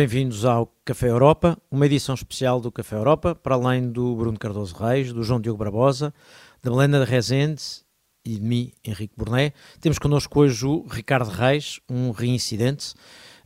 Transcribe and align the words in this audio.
Bem-vindos 0.00 0.46
ao 0.46 0.74
Café 0.82 1.10
Europa, 1.10 1.58
uma 1.70 1.84
edição 1.84 2.14
especial 2.14 2.58
do 2.58 2.72
Café 2.72 2.96
Europa, 2.96 3.34
para 3.34 3.54
além 3.54 3.92
do 3.92 4.16
Bruno 4.16 4.38
Cardoso 4.38 4.74
Reis, 4.74 5.12
do 5.12 5.22
João 5.22 5.38
Diogo 5.38 5.58
Barbosa, 5.58 6.14
da 6.62 6.72
Helena 6.72 7.04
de 7.04 7.10
Rezende 7.10 7.62
e 8.24 8.36
de 8.36 8.40
mim, 8.40 8.72
Henrique 8.82 9.12
Burné. 9.14 9.52
Temos 9.78 9.98
connosco 9.98 10.40
hoje 10.40 10.64
o 10.64 10.86
Ricardo 10.88 11.28
Reis, 11.28 11.80
um 11.86 12.12
reincidente, 12.12 12.94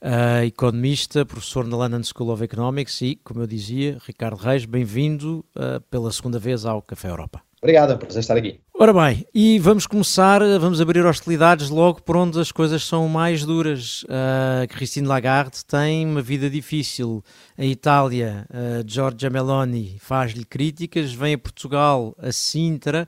uh, 0.00 0.44
economista, 0.44 1.26
professor 1.26 1.66
na 1.66 1.76
London 1.76 2.04
School 2.04 2.30
of 2.30 2.44
Economics 2.44 3.02
e, 3.02 3.16
como 3.16 3.40
eu 3.40 3.48
dizia, 3.48 3.98
Ricardo 4.06 4.36
Reis, 4.36 4.64
bem-vindo 4.64 5.44
uh, 5.56 5.80
pela 5.90 6.12
segunda 6.12 6.38
vez 6.38 6.64
ao 6.64 6.80
Café 6.80 7.08
Europa. 7.08 7.42
Obrigado, 7.60 7.90
é 7.90 7.96
um 7.96 7.98
prazer 7.98 8.20
estar 8.20 8.36
aqui. 8.36 8.60
Ora 8.76 8.92
bem, 8.92 9.24
e 9.32 9.56
vamos 9.60 9.86
começar, 9.86 10.40
vamos 10.58 10.80
abrir 10.80 11.06
hostilidades 11.06 11.70
logo 11.70 12.02
por 12.02 12.16
onde 12.16 12.40
as 12.40 12.50
coisas 12.50 12.82
são 12.82 13.06
mais 13.06 13.44
duras. 13.44 14.02
Uh, 14.02 14.66
Christine 14.68 15.06
Lagarde 15.06 15.64
tem 15.64 16.04
uma 16.04 16.20
vida 16.20 16.50
difícil. 16.50 17.22
A 17.56 17.64
Itália, 17.64 18.44
uh, 18.50 18.84
Giorgia 18.84 19.30
Meloni 19.30 19.96
faz-lhe 20.00 20.44
críticas, 20.44 21.12
vem 21.12 21.34
a 21.34 21.38
Portugal, 21.38 22.16
a 22.18 22.32
Sintra, 22.32 23.06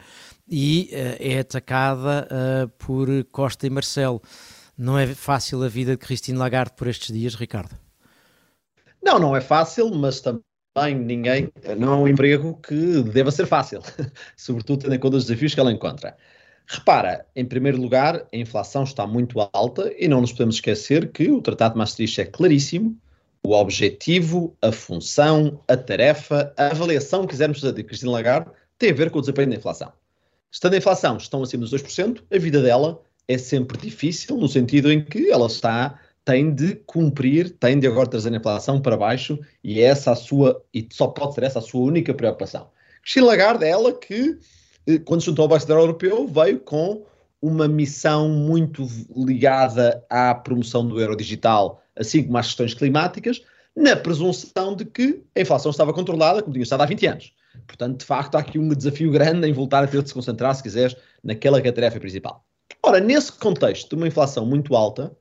e 0.49 0.89
uh, 0.93 1.17
é 1.19 1.41
atacada 1.41 2.29
uh, 2.31 2.69
por 2.79 3.09
Costa 3.33 3.67
e 3.67 3.71
Marcelo. 3.71 4.23
Não 4.79 4.97
é 4.97 5.05
fácil 5.09 5.65
a 5.65 5.69
vida 5.69 5.91
de 5.91 5.99
Christine 5.99 6.39
Lagarde 6.39 6.75
por 6.77 6.87
estes 6.87 7.13
dias, 7.13 7.35
Ricardo? 7.35 7.77
Não, 9.03 9.19
não 9.19 9.35
é 9.35 9.41
fácil, 9.41 9.93
mas 9.93 10.21
também 10.21 10.43
bem 10.77 10.95
ninguém, 10.95 11.51
não 11.79 11.95
é 11.95 11.97
um 11.97 12.09
emprego 12.09 12.61
que 12.63 13.03
deva 13.03 13.31
ser 13.31 13.47
fácil, 13.47 13.81
sobretudo 14.37 14.83
tendo 14.83 14.95
em 14.95 14.99
conta 14.99 15.17
os 15.17 15.25
desafios 15.25 15.55
que 15.55 15.61
ela 15.61 15.73
encontra. 15.73 16.15
Repara, 16.67 17.25
em 17.35 17.45
primeiro 17.45 17.81
lugar, 17.81 18.27
a 18.33 18.37
inflação 18.37 18.83
está 18.83 19.07
muito 19.07 19.39
alta 19.53 19.91
e 19.97 20.07
não 20.07 20.21
nos 20.21 20.33
podemos 20.33 20.57
esquecer 20.57 21.11
que 21.13 21.31
o 21.31 21.41
Tratado 21.41 21.75
de 21.75 21.79
Maastricht 21.79 22.21
é 22.21 22.25
claríssimo. 22.27 22.97
O 23.43 23.55
objetivo, 23.55 24.57
a 24.61 24.73
função, 24.73 25.63
a 25.69 25.77
tarefa, 25.77 26.53
a 26.57 26.67
avaliação 26.67 27.23
que 27.23 27.29
quisermos 27.29 27.61
fazer 27.61 27.73
de 27.73 27.85
Cristina 27.85 28.11
Lagarde 28.11 28.51
tem 28.77 28.91
a 28.91 28.95
ver 28.95 29.11
com 29.11 29.19
o 29.19 29.23
desempenho 29.23 29.51
da 29.51 29.57
inflação. 29.57 29.93
Estando 30.51 30.75
a 30.75 30.79
inflação 30.79 31.17
estão 31.17 31.43
acima 31.43 31.65
dos 31.65 31.73
2%, 31.73 32.23
a 32.31 32.39
vida 32.39 32.61
dela 32.61 33.01
é 33.29 33.39
sempre 33.39 33.79
difícil, 33.79 34.37
no 34.37 34.49
sentido 34.49 34.91
em 34.91 35.05
que 35.05 35.31
ela 35.31 35.47
está 35.47 36.01
tem 36.27 36.53
de 36.53 36.75
cumprir, 36.87 37.51
tem 37.51 37.79
de 37.79 37.87
agora 37.87 38.11
trazer 38.11 38.35
a 38.35 38.37
inflação 38.37 38.83
para 38.83 38.97
baixo 38.97 39.39
e 39.63 39.81
é 39.81 39.85
essa 39.85 40.11
a 40.11 40.17
sua, 40.17 40.61
e 40.75 40.87
só 40.93 41.07
pode 41.07 41.35
ser 41.35 41.45
essa 41.45 41.61
a 41.61 41.63
sua 41.63 41.83
única 41.83 42.13
preocupação. 42.13 42.69
Christine 43.01 43.27
Lagarde 43.27 43.65
é 43.65 43.69
ela 43.69 43.93
que, 43.93 44.37
eh, 44.89 44.99
quando 44.99 45.21
se 45.21 45.27
juntou 45.27 45.45
ao 45.45 45.49
Banco 45.49 45.61
Central 45.61 45.83
Europeu, 45.83 46.27
veio 46.27 46.59
com 46.59 47.07
uma 47.41 47.69
missão 47.69 48.29
muito 48.29 48.89
ligada 49.17 50.05
à 50.11 50.35
promoção 50.35 50.85
do 50.85 51.01
euro 51.01 51.17
digital, 51.17 51.81
assim 51.95 52.25
como 52.25 52.37
às 52.39 52.47
questões 52.49 52.75
climáticas, 52.75 53.41
na 53.77 53.95
presunção 53.95 54.75
de 54.75 54.85
que 54.85 55.23
a 55.37 55.41
inflação 55.43 55.71
estava 55.71 55.93
controlada, 55.93 56.43
como 56.43 56.55
tinha 56.55 56.65
estado 56.65 56.81
há 56.81 56.87
20 56.87 57.07
anos. 57.07 57.33
Portanto, 57.69 58.01
de 58.01 58.05
facto, 58.05 58.35
há 58.35 58.41
aqui 58.41 58.59
um 58.59 58.69
desafio 58.71 59.13
grande 59.13 59.47
em 59.47 59.53
voltar 59.53 59.85
a 59.85 59.87
ter 59.87 60.03
de 60.03 60.09
se 60.09 60.15
concentrar, 60.15 60.53
se 60.57 60.63
quiseres, 60.63 60.97
naquela 61.23 61.63
que 61.63 61.69
é 61.69 61.71
a 61.71 61.75
tarefa 61.75 62.01
principal. 62.01 62.45
Ora, 62.83 62.99
nesse 62.99 63.31
contexto 63.31 63.91
de 63.91 63.95
uma 63.95 64.09
inflação 64.09 64.45
muito 64.45 64.75
alta, 64.75 65.17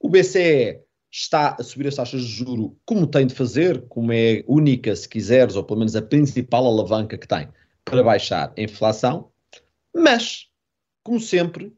o 0.00 0.08
BCE 0.08 0.80
está 1.10 1.56
a 1.58 1.62
subir 1.62 1.88
as 1.88 1.94
taxas 1.94 2.22
de 2.22 2.28
juro 2.28 2.76
como 2.84 3.06
tem 3.06 3.26
de 3.26 3.34
fazer, 3.34 3.86
como 3.88 4.12
é 4.12 4.44
única, 4.46 4.94
se 4.94 5.08
quiseres, 5.08 5.56
ou 5.56 5.64
pelo 5.64 5.80
menos 5.80 5.96
a 5.96 6.02
principal 6.02 6.66
alavanca 6.66 7.16
que 7.16 7.26
tem 7.26 7.48
para 7.84 8.02
baixar 8.02 8.52
a 8.56 8.60
inflação, 8.60 9.30
mas, 9.94 10.48
como 11.02 11.18
sempre, 11.18 11.72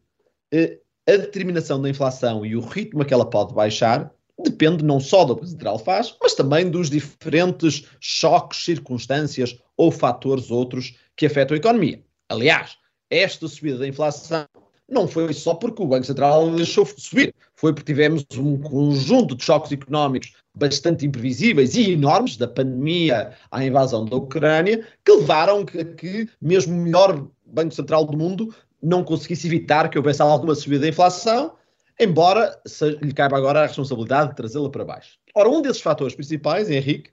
eh, 0.53 0.81
a 1.09 1.17
determinação 1.17 1.81
da 1.81 1.89
inflação 1.89 2.45
e 2.45 2.57
o 2.57 2.61
ritmo 2.61 3.03
a 3.03 3.05
que 3.05 3.15
ela 3.15 3.29
pode 3.29 3.55
baixar 3.55 4.13
depende 4.43 4.85
não 4.85 4.99
só 4.99 5.25
do 5.25 5.37
que 5.37 5.45
o 5.45 5.47
Central 5.47 5.79
faz, 5.79 6.17
mas 6.21 6.35
também 6.35 6.71
dos 6.71 6.91
diferentes 6.91 7.87
choques, 8.01 8.65
circunstâncias 8.65 9.59
ou 9.77 9.91
fatores 9.91 10.51
outros 10.51 10.97
que 11.17 11.27
afetam 11.27 11.55
a 11.55 11.59
economia. 11.59 12.03
Aliás, 12.29 12.77
esta 13.11 13.47
subida 13.49 13.79
da 13.79 13.89
inflação 13.89 14.47
não 14.89 15.07
foi 15.07 15.33
só 15.33 15.55
porque 15.55 15.83
o 15.83 15.87
Banco 15.87 16.05
Central 16.05 16.51
deixou 16.51 16.85
subir, 16.85 17.35
foi 17.61 17.75
porque 17.75 17.93
tivemos 17.93 18.25
um 18.39 18.59
conjunto 18.59 19.37
de 19.37 19.45
choques 19.45 19.71
económicos 19.71 20.33
bastante 20.55 21.05
imprevisíveis 21.05 21.77
e 21.77 21.93
enormes, 21.93 22.39
da 22.39 22.49
pandemia 22.49 23.33
à 23.51 23.63
invasão 23.63 24.07
da 24.07 24.17
Ucrânia, 24.17 24.87
que 25.05 25.13
levaram 25.13 25.61
a 25.61 25.85
que 25.85 26.27
mesmo 26.41 26.75
o 26.75 26.81
melhor 26.81 27.29
Banco 27.45 27.75
Central 27.75 28.07
do 28.07 28.17
mundo 28.17 28.55
não 28.83 29.05
conseguisse 29.05 29.47
evitar 29.47 29.91
que 29.91 29.99
houvesse 29.99 30.23
alguma 30.23 30.55
subida 30.55 30.81
da 30.81 30.89
inflação, 30.89 31.53
embora 32.01 32.59
lhe 33.03 33.13
caiba 33.13 33.37
agora 33.37 33.61
a 33.61 33.67
responsabilidade 33.67 34.31
de 34.31 34.37
trazê-la 34.37 34.71
para 34.71 34.87
baixo. 34.87 35.19
Ora, 35.35 35.51
um 35.51 35.61
desses 35.61 35.83
fatores 35.83 36.15
principais, 36.15 36.71
Henrique, 36.71 37.11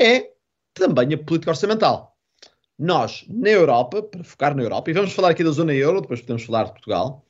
é 0.00 0.30
também 0.72 1.12
a 1.12 1.18
política 1.18 1.50
orçamental. 1.50 2.16
Nós, 2.78 3.26
na 3.28 3.50
Europa, 3.50 4.02
para 4.02 4.24
focar 4.24 4.56
na 4.56 4.62
Europa, 4.62 4.90
e 4.90 4.94
vamos 4.94 5.12
falar 5.12 5.28
aqui 5.28 5.44
da 5.44 5.50
zona 5.50 5.74
euro, 5.74 6.00
depois 6.00 6.22
podemos 6.22 6.42
falar 6.42 6.64
de 6.64 6.72
Portugal, 6.72 7.22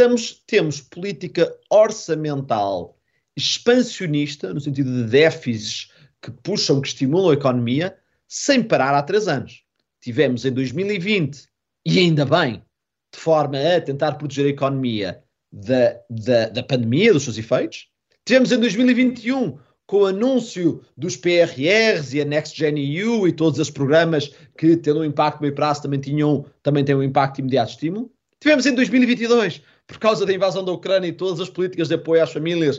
estamos, 0.00 0.42
temos 0.46 0.80
política 0.80 1.54
orçamental 1.68 2.96
expansionista, 3.36 4.54
no 4.54 4.60
sentido 4.60 4.90
de 4.90 5.10
déficits 5.10 5.92
que 6.22 6.30
puxam, 6.30 6.80
que 6.80 6.88
estimulam 6.88 7.30
a 7.30 7.34
economia, 7.34 7.96
sem 8.26 8.62
parar 8.62 8.94
há 8.94 9.02
três 9.02 9.28
anos. 9.28 9.62
Tivemos 10.00 10.44
em 10.46 10.52
2020, 10.52 11.46
e 11.84 11.98
ainda 11.98 12.24
bem, 12.24 12.62
de 13.12 13.20
forma 13.20 13.58
a 13.58 13.80
tentar 13.80 14.12
proteger 14.12 14.46
a 14.46 14.50
economia 14.50 15.22
da, 15.52 16.00
da, 16.08 16.48
da 16.48 16.62
pandemia, 16.62 17.12
dos 17.12 17.24
seus 17.24 17.36
efeitos. 17.36 17.88
Tivemos 18.24 18.52
em 18.52 18.58
2021 18.58 19.58
com 19.86 19.98
o 19.98 20.06
anúncio 20.06 20.82
dos 20.96 21.16
PRRs 21.16 22.14
e 22.14 22.22
a 22.22 22.24
Next 22.24 22.56
Gen 22.56 22.78
EU 22.78 23.28
e 23.28 23.32
todos 23.32 23.58
esses 23.58 23.72
programas 23.72 24.32
que, 24.56 24.76
tendo 24.76 25.00
um 25.00 25.04
impacto 25.04 25.40
meio 25.42 25.54
prazo, 25.54 25.82
também, 25.82 26.00
tinham, 26.00 26.46
também 26.62 26.84
têm 26.84 26.94
um 26.94 27.02
impacto 27.02 27.40
imediato 27.40 27.68
de 27.68 27.74
estímulo. 27.74 28.10
Tivemos 28.40 28.64
em 28.64 28.74
2022, 28.74 29.62
por 29.90 29.98
causa 29.98 30.24
da 30.24 30.32
invasão 30.32 30.64
da 30.64 30.70
Ucrânia 30.70 31.08
e 31.08 31.12
todas 31.12 31.40
as 31.40 31.50
políticas 31.50 31.88
de 31.88 31.94
apoio 31.94 32.22
às 32.22 32.32
famílias 32.32 32.78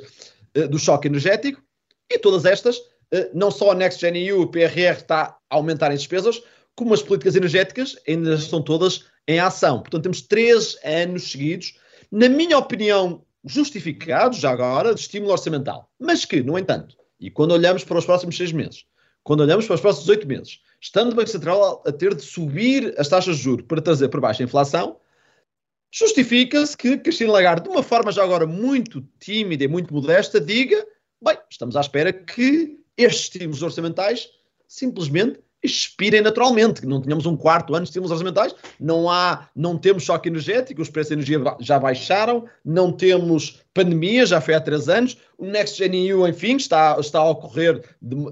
uh, 0.58 0.68
do 0.70 0.80
choque 0.80 1.08
energético, 1.08 1.62
e 2.10 2.18
todas 2.18 2.46
estas, 2.46 2.78
uh, 2.78 3.30
não 3.34 3.52
só 3.52 3.72
a 3.72 3.76
Next 3.76 4.00
Gen 4.00 4.18
EU, 4.18 4.42
o 4.42 4.48
PRR 4.48 4.98
está 4.98 5.38
a 5.50 5.56
aumentar 5.56 5.92
em 5.92 5.98
despesas, 5.98 6.42
como 6.74 6.94
as 6.94 7.02
políticas 7.02 7.36
energéticas 7.36 7.98
ainda 8.08 8.36
estão 8.36 8.62
todas 8.62 9.06
em 9.28 9.40
ação. 9.40 9.82
Portanto, 9.82 10.04
temos 10.04 10.22
três 10.22 10.78
anos 10.86 11.30
seguidos, 11.30 11.78
na 12.10 12.30
minha 12.30 12.58
opinião, 12.58 13.24
justificados 13.44 14.40
já 14.40 14.52
agora, 14.52 14.94
de 14.94 15.02
estímulo 15.02 15.34
orçamental, 15.34 15.90
mas 16.00 16.24
que, 16.24 16.42
no 16.42 16.58
entanto, 16.58 16.96
e 17.20 17.30
quando 17.30 17.52
olhamos 17.52 17.84
para 17.84 17.98
os 17.98 18.06
próximos 18.06 18.38
seis 18.38 18.52
meses, 18.52 18.86
quando 19.24 19.42
olhamos 19.42 19.66
para 19.68 19.76
os 19.76 19.82
próximos 19.82 20.10
oito 20.10 20.28
meses, 20.28 20.60
estando 20.80 21.12
o 21.12 21.16
Banco 21.16 21.30
Central 21.30 21.84
a 21.86 21.92
ter 21.92 22.16
de 22.16 22.24
subir 22.24 22.96
as 22.98 23.08
taxas 23.08 23.38
de 23.38 23.44
juros 23.44 23.66
para 23.68 23.82
trazer 23.82 24.10
para 24.10 24.22
baixo 24.22 24.42
a 24.42 24.46
inflação, 24.46 24.98
justifica-se 25.92 26.78
que 26.78 26.98
Cristina 26.98 27.32
Lagarde, 27.32 27.64
de 27.64 27.70
uma 27.70 27.84
forma 27.84 28.12
já 28.12 28.24
agora 28.24 28.48
muito 28.48 29.06
tímida 29.20 29.64
e 29.64 29.68
muito 29.68 29.94
modesta, 29.94 30.40
diga: 30.40 30.86
bem, 31.24 31.38
estamos 31.50 31.76
à 31.76 31.82
espera 31.82 32.14
que 32.14 32.80
estes 32.98 33.24
estímulos 33.24 33.62
orçamentais 33.62 34.30
simplesmente 34.68 35.40
expirem 35.64 36.22
naturalmente, 36.22 36.82
que 36.82 36.88
não 36.88 37.02
tenhamos 37.02 37.26
um 37.26 37.38
quarto 37.38 37.76
ano 37.76 37.84
de 37.84 37.90
estímulos 37.90 38.12
orçamentais, 38.12 38.56
não 38.80 39.10
há, 39.10 39.48
não 39.56 39.78
temos 39.78 40.04
choque 40.04 40.28
energético, 40.28 40.82
os 40.82 40.90
preços 40.90 41.10
de 41.10 41.14
energia 41.14 41.56
já 41.60 41.78
baixaram, 41.78 42.46
não 42.66 42.92
temos 42.92 43.62
pandemia, 43.74 44.26
já 44.26 44.42
foi 44.42 44.56
há 44.56 44.62
três 44.62 44.90
anos, 44.90 45.18
o 45.38 45.46
Next 45.46 45.78
Gen 45.78 46.08
EU, 46.08 46.28
enfim, 46.28 46.56
está, 46.56 46.98
está 47.00 47.20
a 47.20 47.30
ocorrer 47.30 47.84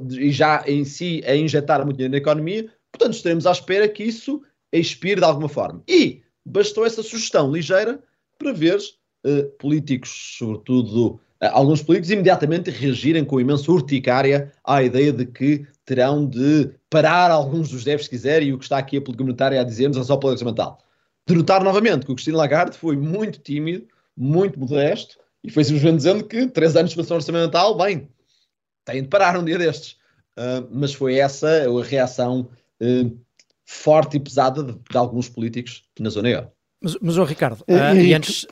e 0.10 0.32
já 0.32 0.64
em 0.66 0.84
si 0.84 1.22
a 1.26 1.36
injetar 1.36 1.84
muito 1.86 1.98
dinheiro 1.98 2.14
na 2.14 2.18
economia, 2.18 2.68
portanto 2.92 3.14
estaremos 3.14 3.46
à 3.46 3.52
espera 3.52 3.88
que 3.88 4.04
isso 4.04 4.42
expire 4.74 5.22
de 5.22 5.26
alguma 5.26 5.50
forma. 5.50 5.84
E 5.88 6.24
bastou 6.50 6.86
essa 6.86 7.04
sugestão 7.04 7.52
ligeira 7.52 8.00
para 8.38 8.52
ver 8.52 8.78
uh, 8.78 9.50
políticos, 9.60 10.36
sobretudo 10.38 11.14
uh, 11.14 11.20
alguns 11.52 11.82
políticos, 11.82 12.12
imediatamente 12.12 12.70
reagirem 12.70 13.24
com 13.24 13.40
imensa 13.40 13.72
urticária 13.72 14.52
à 14.64 14.82
ideia 14.82 15.14
de 15.14 15.26
que 15.26 15.66
terão 15.86 16.26
de 16.26 16.72
parar 16.90 17.32
alguns 17.32 17.70
dos 17.70 17.84
déficits 17.84 18.06
se 18.06 18.10
quiserem, 18.10 18.50
e 18.50 18.54
o 18.54 18.58
que 18.58 18.66
está 18.66 18.78
aqui 18.78 18.98
a 18.98 19.02
política 19.02 19.24
monetária 19.24 19.62
a 19.62 19.64
dizer-nos 19.64 19.98
é 19.98 20.04
só 20.04 20.18
política 20.18 20.46
orçamental. 20.46 20.80
De 21.28 21.36
notar 21.36 21.64
novamente 21.64 22.06
que 22.06 22.12
o 22.12 22.16
Cristina 22.16 22.38
Lagarde 22.38 22.78
foi 22.78 22.98
muito 22.98 23.40
tímido, 23.40 23.88
muito 24.16 24.60
modesto, 24.60 25.18
e 25.44 25.50
foi 25.52 25.64
simplesmente 25.64 25.98
dizendo 25.98 26.24
que 26.24 26.48
três 26.48 26.76
anos 26.76 26.92
de 26.92 26.94
expansão 26.94 27.18
orçamental, 27.18 27.78
bem, 27.78 28.10
têm 28.84 29.04
de 29.04 29.08
parar 29.08 29.38
um 29.38 29.44
dia 29.46 29.58
destes. 29.58 29.98
Uh, 30.38 30.68
mas 30.72 30.94
foi 30.94 31.16
essa 31.16 31.48
a 31.48 31.84
reação 31.84 32.50
uh, 32.82 33.20
forte 33.70 34.18
e 34.18 34.20
pesada 34.20 34.64
de, 34.64 34.74
de, 34.74 34.98
alguns 34.98 35.30
políticos 35.30 35.84
na 36.00 36.10
zona 36.10 36.30
euro. 36.30 36.48
Mas, 36.82 36.98
mas 37.00 37.18
oh, 37.18 37.24
Ricardo, 37.24 37.62
uh, 37.62 37.96
e, 37.96 38.08
e 38.08 38.14
antes... 38.16 38.48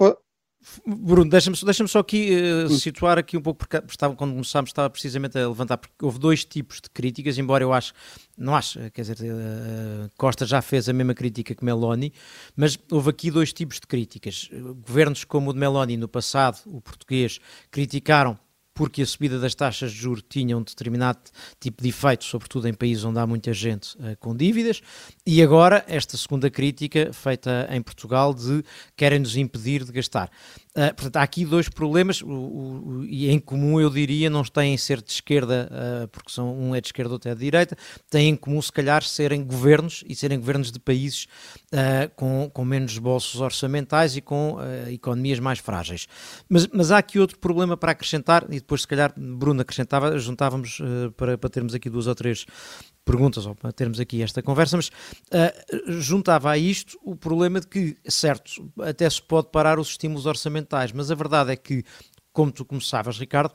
Bruno, 0.86 1.30
deixa-me 1.30 1.56
deixa 1.64 1.88
só 1.88 2.00
aqui 2.00 2.36
uh, 2.36 2.70
situar 2.70 3.18
aqui 3.18 3.38
um 3.38 3.42
pouco, 3.42 3.60
porque 3.60 3.78
estava, 3.90 4.16
quando 4.16 4.34
começámos 4.34 4.70
estava 4.70 4.90
precisamente 4.90 5.38
a 5.38 5.48
levantar, 5.48 5.78
porque 5.78 5.94
houve 6.04 6.20
dois 6.20 6.44
tipos 6.46 6.82
de 6.82 6.90
críticas, 6.90 7.38
embora 7.38 7.64
eu 7.64 7.74
acho, 7.74 7.94
não 8.38 8.56
acho, 8.56 8.80
quer 8.92 9.02
dizer, 9.02 9.18
uh, 9.22 10.10
Costa 10.18 10.46
já 10.46 10.62
fez 10.62 10.88
a 10.88 10.94
mesma 10.94 11.16
crítica 11.16 11.56
que 11.56 11.66
Meloni, 11.66 12.14
mas 12.56 12.78
houve 12.92 13.10
aqui 13.10 13.32
dois 13.32 13.52
tipos 13.54 13.80
de 13.80 13.88
críticas. 13.88 14.50
Governos 14.86 15.24
como 15.24 15.50
o 15.50 15.54
de 15.54 15.60
Meloni 15.60 15.98
no 15.98 16.08
passado, 16.08 16.60
o 16.68 16.80
português, 16.80 17.40
criticaram 17.72 18.38
porque 18.78 19.02
a 19.02 19.06
subida 19.08 19.40
das 19.40 19.56
taxas 19.56 19.92
de 19.92 19.98
juros 19.98 20.24
tinha 20.30 20.56
um 20.56 20.62
determinado 20.62 21.18
tipo 21.60 21.82
de 21.82 21.90
efeito, 21.90 22.24
sobretudo 22.24 22.68
em 22.68 22.74
países 22.76 23.04
onde 23.04 23.18
há 23.18 23.26
muita 23.26 23.52
gente 23.52 23.98
uh, 23.98 24.16
com 24.20 24.36
dívidas, 24.36 24.82
e 25.26 25.42
agora 25.42 25.84
esta 25.88 26.16
segunda 26.16 26.48
crítica 26.48 27.12
feita 27.12 27.68
em 27.72 27.82
Portugal 27.82 28.36
de 28.36 28.64
querem 28.96 29.18
nos 29.18 29.36
impedir 29.36 29.84
de 29.84 29.92
gastar. 29.92 30.30
Uh, 30.78 30.94
portanto, 30.94 31.18
há 31.18 31.24
aqui 31.24 31.44
dois 31.44 31.68
problemas, 31.68 32.22
o, 32.22 32.30
o, 32.30 33.06
e 33.06 33.32
em 33.32 33.40
comum 33.40 33.82
eu 33.82 33.90
diria, 33.90 34.30
não 34.30 34.44
têm 34.44 34.78
ser 34.78 35.02
de 35.02 35.12
esquerda, 35.12 35.68
uh, 35.72 36.08
porque 36.10 36.32
são, 36.32 36.56
um 36.56 36.76
é 36.76 36.80
de 36.80 36.90
esquerda, 36.90 37.14
outro 37.14 37.32
é 37.32 37.34
de 37.34 37.40
direita, 37.40 37.76
têm 38.12 38.30
em 38.30 38.36
comum, 38.36 38.62
se 38.62 38.72
calhar, 38.72 39.02
serem 39.02 39.44
governos 39.44 40.04
e 40.08 40.14
serem 40.14 40.38
governos 40.38 40.72
de 40.72 40.80
países 40.80 41.26
uh, 41.74 42.14
com, 42.16 42.48
com 42.54 42.64
menos 42.64 42.96
bolsos 43.00 43.42
orçamentais 43.42 44.16
e 44.16 44.22
com 44.22 44.58
economias 44.92 45.40
mais 45.40 45.58
frágeis. 45.58 46.08
Mas, 46.48 46.68
mas 46.68 46.92
há 46.92 47.00
aqui 47.00 47.18
outro 47.18 47.40
problema 47.40 47.76
para 47.76 47.94
acrescentar, 47.94 48.46
e 48.50 48.60
depois, 48.60 48.82
se 48.82 48.88
calhar, 48.88 49.12
Bruno 49.18 49.62
acrescentava, 49.62 50.20
juntávamos 50.20 50.80
para, 51.16 51.40
para 51.40 51.50
termos 51.50 51.74
aqui 51.74 51.90
duas 51.90 52.06
ou 52.06 52.14
três 52.14 52.46
perguntas, 53.08 53.46
ou 53.46 53.56
para 53.56 53.72
termos 53.72 54.00
aqui 54.00 54.22
esta 54.22 54.44
conversa, 54.44 54.78
mas 54.78 54.90
uh, 54.90 56.00
juntava 56.00 56.52
a 56.52 56.58
isto 56.58 57.00
o 57.02 57.16
problema 57.16 57.60
de 57.60 57.68
que, 57.68 57.98
certo, 58.06 58.72
até 58.82 59.10
se 59.10 59.22
pode 59.22 59.50
parar 59.50 59.80
os 59.80 59.90
estímulos 59.90 60.26
orçamentais, 60.26 60.92
mas 60.92 61.10
a 61.10 61.16
verdade 61.16 61.52
é 61.52 61.56
que, 61.56 61.84
como 62.34 62.52
tu 62.52 62.66
começavas, 62.66 63.18
Ricardo, 63.18 63.54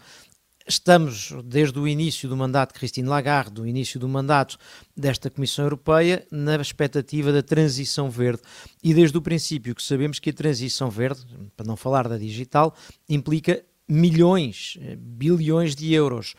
estamos 0.67 1.33
desde 1.45 1.79
o 1.79 1.87
início 1.87 2.29
do 2.29 2.37
mandato 2.37 2.73
de 2.73 2.79
Christine 2.79 3.09
Lagarde, 3.09 3.53
do 3.53 3.67
início 3.67 3.99
do 3.99 4.09
mandato 4.09 4.57
desta 4.97 5.31
Comissão 5.31 5.65
Europeia, 5.65 6.27
na 6.31 6.57
expectativa 6.57 7.33
da 7.33 7.43
transição 7.43 8.11
verde. 8.11 8.43
E 8.83 8.95
desde 8.95 9.17
o 9.19 9.23
princípio 9.23 9.75
que 9.75 9.83
sabemos 9.83 10.19
que 10.19 10.31
a 10.31 10.33
transição 10.33 10.91
verde, 10.91 11.25
para 11.57 11.67
não 11.67 11.77
falar 11.77 12.09
da 12.09 12.17
digital, 12.17 12.75
implica 13.09 13.65
milhões, 13.89 14.79
eh, 14.81 14.97
bilhões 14.97 15.75
de 15.75 15.93
euros. 15.93 16.35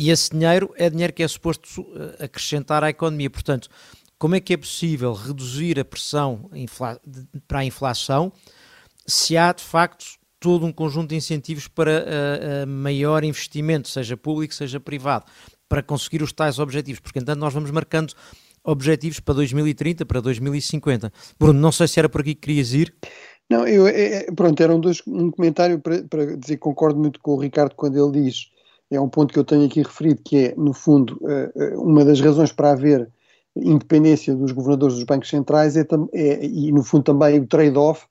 E 0.00 0.08
esse 0.08 0.30
dinheiro 0.30 0.72
é 0.78 0.88
dinheiro 0.88 1.12
que 1.12 1.22
é 1.22 1.28
suposto 1.28 1.86
eh, 1.94 2.24
acrescentar 2.24 2.82
à 2.82 2.88
economia. 2.88 3.28
Portanto, 3.28 3.68
como 4.18 4.34
é 4.34 4.40
que 4.40 4.54
é 4.54 4.56
possível 4.56 5.12
reduzir 5.12 5.78
a 5.78 5.84
pressão 5.84 6.50
para 7.46 7.58
a 7.58 7.64
inflação 7.66 8.32
se 9.06 9.36
há, 9.36 9.52
de 9.52 9.62
facto, 9.62 10.06
todo 10.40 10.64
um 10.64 10.72
conjunto 10.72 11.10
de 11.10 11.16
incentivos 11.16 11.68
para 11.68 11.90
uh, 11.90 12.64
uh, 12.64 12.66
maior 12.66 13.24
investimento, 13.24 13.90
seja 13.90 14.16
público, 14.16 14.54
seja 14.54 14.80
privado, 14.80 15.26
para 15.68 15.82
conseguir 15.82 16.22
os 16.22 16.32
tais 16.32 16.58
objetivos? 16.58 17.00
Porque, 17.00 17.18
entanto, 17.18 17.38
nós 17.38 17.52
vamos 17.52 17.70
marcando 17.70 18.14
objetivos 18.64 19.20
para 19.20 19.34
2030, 19.34 20.06
para 20.06 20.22
2050. 20.22 21.12
Bruno, 21.38 21.60
não 21.60 21.72
sei 21.72 21.86
se 21.86 21.98
era 21.98 22.08
por 22.08 22.22
aqui 22.22 22.34
que 22.34 22.40
querias 22.40 22.72
ir. 22.72 22.94
Não, 23.50 23.68
eu, 23.68 23.86
é, 23.86 24.32
pronto, 24.34 24.62
eram 24.62 24.80
dois, 24.80 25.02
um 25.06 25.30
comentário 25.30 25.78
para, 25.78 26.02
para 26.04 26.24
dizer 26.38 26.54
que 26.54 26.62
concordo 26.62 26.98
muito 26.98 27.20
com 27.20 27.32
o 27.32 27.38
Ricardo 27.38 27.74
quando 27.74 28.02
ele 28.02 28.24
diz 28.24 28.48
é 28.90 29.00
um 29.00 29.08
ponto 29.08 29.32
que 29.32 29.38
eu 29.38 29.44
tenho 29.44 29.64
aqui 29.64 29.82
referido, 29.82 30.20
que 30.24 30.36
é, 30.36 30.54
no 30.56 30.72
fundo, 30.72 31.18
eh, 31.28 31.52
eh, 31.54 31.76
uma 31.76 32.04
das 32.04 32.20
razões 32.20 32.52
para 32.52 32.72
haver 32.72 33.08
independência 33.56 34.34
dos 34.34 34.52
governadores 34.52 34.96
dos 34.96 35.04
bancos 35.04 35.28
centrais 35.28 35.76
é, 35.76 35.86
é 36.12 36.44
e, 36.44 36.72
no 36.72 36.82
fundo, 36.82 37.04
também 37.04 37.38
o 37.38 37.46
trade-off, 37.46 38.06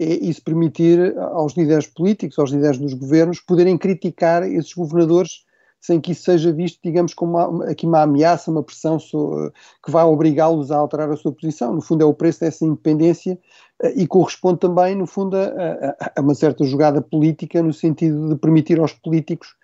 é 0.00 0.06
isso 0.06 0.42
permitir 0.42 1.16
aos 1.18 1.54
líderes 1.54 1.86
políticos, 1.86 2.38
aos 2.38 2.50
líderes 2.50 2.78
dos 2.78 2.94
governos, 2.94 3.40
poderem 3.40 3.78
criticar 3.78 4.42
esses 4.42 4.72
governadores 4.72 5.44
sem 5.80 6.00
que 6.00 6.12
isso 6.12 6.22
seja 6.22 6.50
visto, 6.50 6.80
digamos, 6.82 7.12
como 7.12 7.36
uma, 7.36 7.66
aqui 7.66 7.86
uma 7.86 8.02
ameaça, 8.02 8.50
uma 8.50 8.62
pressão 8.62 8.98
so, 8.98 9.52
que 9.84 9.92
vai 9.92 10.02
obrigá-los 10.02 10.70
a 10.70 10.78
alterar 10.78 11.10
a 11.10 11.16
sua 11.16 11.30
posição. 11.30 11.74
No 11.74 11.82
fundo, 11.82 12.02
é 12.02 12.06
o 12.06 12.14
preço 12.14 12.40
dessa 12.40 12.64
independência 12.64 13.38
eh, 13.82 13.92
e 13.94 14.06
corresponde 14.06 14.60
também, 14.60 14.94
no 14.94 15.06
fundo, 15.06 15.36
a, 15.36 15.44
a, 15.44 16.12
a 16.16 16.20
uma 16.22 16.34
certa 16.34 16.64
jogada 16.64 17.02
política, 17.02 17.62
no 17.62 17.72
sentido 17.72 18.30
de 18.30 18.36
permitir 18.36 18.80
aos 18.80 18.94
políticos 18.94 19.54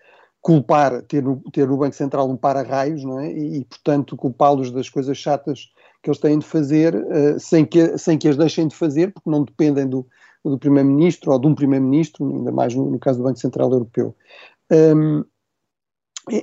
culpar, 0.41 1.03
ter 1.03 1.23
no, 1.23 1.41
ter 1.53 1.69
no 1.69 1.77
Banco 1.77 1.95
Central 1.95 2.29
um 2.29 2.37
para-raios, 2.37 3.05
não 3.05 3.21
é? 3.21 3.31
E, 3.31 3.59
e 3.59 3.65
portanto, 3.65 4.17
culpá-los 4.17 4.71
das 4.71 4.89
coisas 4.89 5.17
chatas 5.17 5.71
que 6.03 6.09
eles 6.09 6.19
têm 6.19 6.39
de 6.39 6.47
fazer, 6.47 6.95
uh, 6.95 7.39
sem, 7.39 7.65
que, 7.65 7.99
sem 7.99 8.17
que 8.17 8.29
as 8.29 8.37
deixem 8.37 8.67
de 8.67 8.75
fazer, 8.75 9.13
porque 9.13 9.29
não 9.29 9.45
dependem 9.45 9.87
do, 9.87 10.07
do 10.45 10.59
Primeiro-Ministro 10.59 11.33
ou 11.33 11.39
de 11.39 11.47
um 11.47 11.55
Primeiro-Ministro, 11.55 12.27
ainda 12.27 12.51
mais 12.51 12.75
no, 12.75 12.91
no, 12.91 12.99
caso 12.99 13.19
do 13.19 13.25
Banco 13.25 13.39
Central 13.39 13.71
Europeu. 13.71 14.15
Um, 14.73 15.25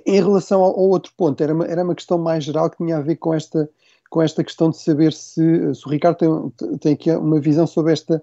em, 0.05 0.21
relação 0.21 0.61
ao, 0.61 0.71
ao, 0.71 0.89
outro 0.89 1.11
ponto, 1.17 1.41
era 1.41 1.53
uma, 1.53 1.65
era 1.65 1.83
uma 1.83 1.95
questão 1.95 2.17
mais 2.17 2.43
geral 2.43 2.69
que 2.69 2.77
tinha 2.77 2.97
a 2.97 3.01
ver 3.01 3.15
com 3.15 3.33
esta, 3.33 3.69
com 4.09 4.21
esta 4.21 4.43
questão 4.43 4.69
de 4.69 4.77
saber 4.77 5.13
se, 5.13 5.73
se 5.73 5.87
o 5.87 5.89
Ricardo 5.89 6.17
tem, 6.17 6.77
tem 6.77 6.93
aqui 6.93 7.11
uma 7.11 7.39
visão 7.39 7.65
sobre 7.65 7.93
esta 7.93 8.21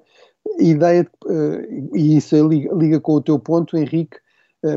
ideia, 0.59 1.05
de, 1.05 1.11
uh, 1.27 1.97
e 1.97 2.17
isso 2.17 2.37
liga, 2.47 2.73
liga 2.75 3.01
com 3.01 3.15
o 3.15 3.21
teu 3.21 3.39
ponto, 3.41 3.77
Henrique, 3.77 4.19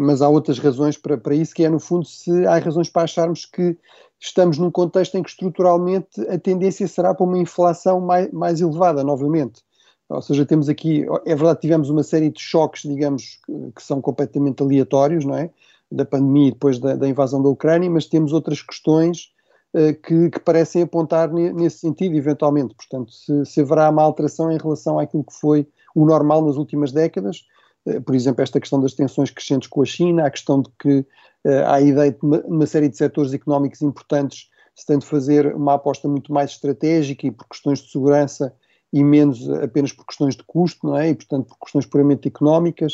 mas 0.02 0.22
há 0.22 0.28
outras 0.28 0.60
razões 0.60 0.98
para, 0.98 1.18
para 1.18 1.34
isso, 1.34 1.54
que 1.56 1.64
é, 1.64 1.70
no 1.70 1.80
fundo, 1.80 2.06
se 2.06 2.46
há 2.46 2.58
razões 2.58 2.90
para 2.90 3.04
acharmos 3.04 3.46
que 3.46 3.78
estamos 4.20 4.58
num 4.58 4.72
contexto 4.72 5.16
em 5.16 5.24
que 5.24 5.30
estruturalmente 5.30 6.22
a 6.28 6.38
tendência 6.38 6.88
será 6.88 7.14
para 7.14 7.26
uma 7.26 7.38
inflação 7.38 8.02
mais, 8.02 8.32
mais 8.32 8.60
elevada, 8.62 9.04
novamente. 9.04 9.62
Ou 10.10 10.22
seja, 10.22 10.46
temos 10.46 10.70
aqui, 10.70 11.06
é 11.26 11.36
verdade, 11.36 11.60
tivemos 11.60 11.90
uma 11.90 12.04
série 12.04 12.30
de 12.30 12.40
choques, 12.40 12.84
digamos, 12.84 13.40
que, 13.76 13.84
são 13.84 14.02
completamente 14.02 14.64
aleatórios, 14.64 15.26
não 15.26 15.36
é? 15.36 15.50
Da 15.92 16.06
pandemia 16.06 16.48
e 16.48 16.52
depois 16.52 16.80
da, 16.80 16.96
da, 16.96 17.08
invasão 17.08 17.42
da 17.42 17.50
Ucrânia, 17.50 17.90
mas 17.90 18.06
temos 18.06 18.32
outras 18.32 18.62
questões 18.62 19.32
uh, 19.74 19.94
que, 20.02 20.30
que, 20.30 20.40
parecem 20.40 20.82
apontar 20.82 21.32
nesse 21.32 21.80
sentido, 21.80 22.16
eventualmente. 22.16 22.74
Portanto, 22.74 23.12
se, 23.12 23.46
se 23.46 23.62
haverá 23.62 23.90
uma 23.90 24.02
alteração 24.02 24.52
em 24.52 24.58
relação 24.58 24.98
àquilo 24.98 25.26
que 25.26 25.34
foi 25.34 25.68
o 25.94 26.06
normal 26.06 26.46
nas 26.46 26.56
últimas 26.56 26.92
décadas, 26.92 27.44
eh, 27.44 27.57
por 28.06 28.16
exemplo, 28.16 28.42
esta 28.42 28.60
questão 28.60 28.80
das 28.82 28.94
tensões 28.94 29.32
crescentes 29.32 29.68
com 29.68 29.82
a 29.82 29.86
China, 29.86 30.26
a 30.26 30.32
questão 30.32 30.62
de 30.62 30.70
que 30.80 31.00
uh, 31.00 31.66
há 31.66 31.76
a 31.76 31.82
ideia 31.82 32.12
de 32.12 32.20
uma, 32.22 32.66
série 32.66 32.90
de 32.90 32.98
setores 32.98 33.34
económicos 33.34 33.82
importantes 33.82 34.50
se 34.76 34.86
tem 34.86 35.00
de 35.00 35.06
fazer 35.06 35.56
uma 35.56 35.74
aposta 35.74 36.08
muito 36.08 36.32
mais 36.32 36.52
estratégica 36.52 37.26
e 37.26 37.32
por 37.32 37.48
questões 37.48 37.80
de 37.80 37.90
segurança 37.92 38.54
e 38.94 39.04
menos 39.04 39.50
apenas 39.50 39.92
por 39.92 40.06
questões 40.06 40.36
de 40.36 40.44
custo, 40.44 40.88
não 40.88 40.98
é? 40.98 41.10
E, 41.10 41.16
portanto, 41.16 41.48
por 41.48 41.60
questões 41.60 41.86
puramente 41.86 42.28
económicas. 42.28 42.94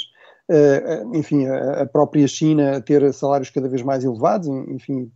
Uh, 0.49 1.15
enfim, 1.15 1.45
a, 1.45 1.85
própria 1.85 2.27
China 2.27 2.81
ter 2.81 3.13
salários 3.13 3.49
cada 3.49 3.67
vez 3.67 3.81
mais 3.81 4.03
elevados, 4.03 4.47
enfim. 4.47 5.11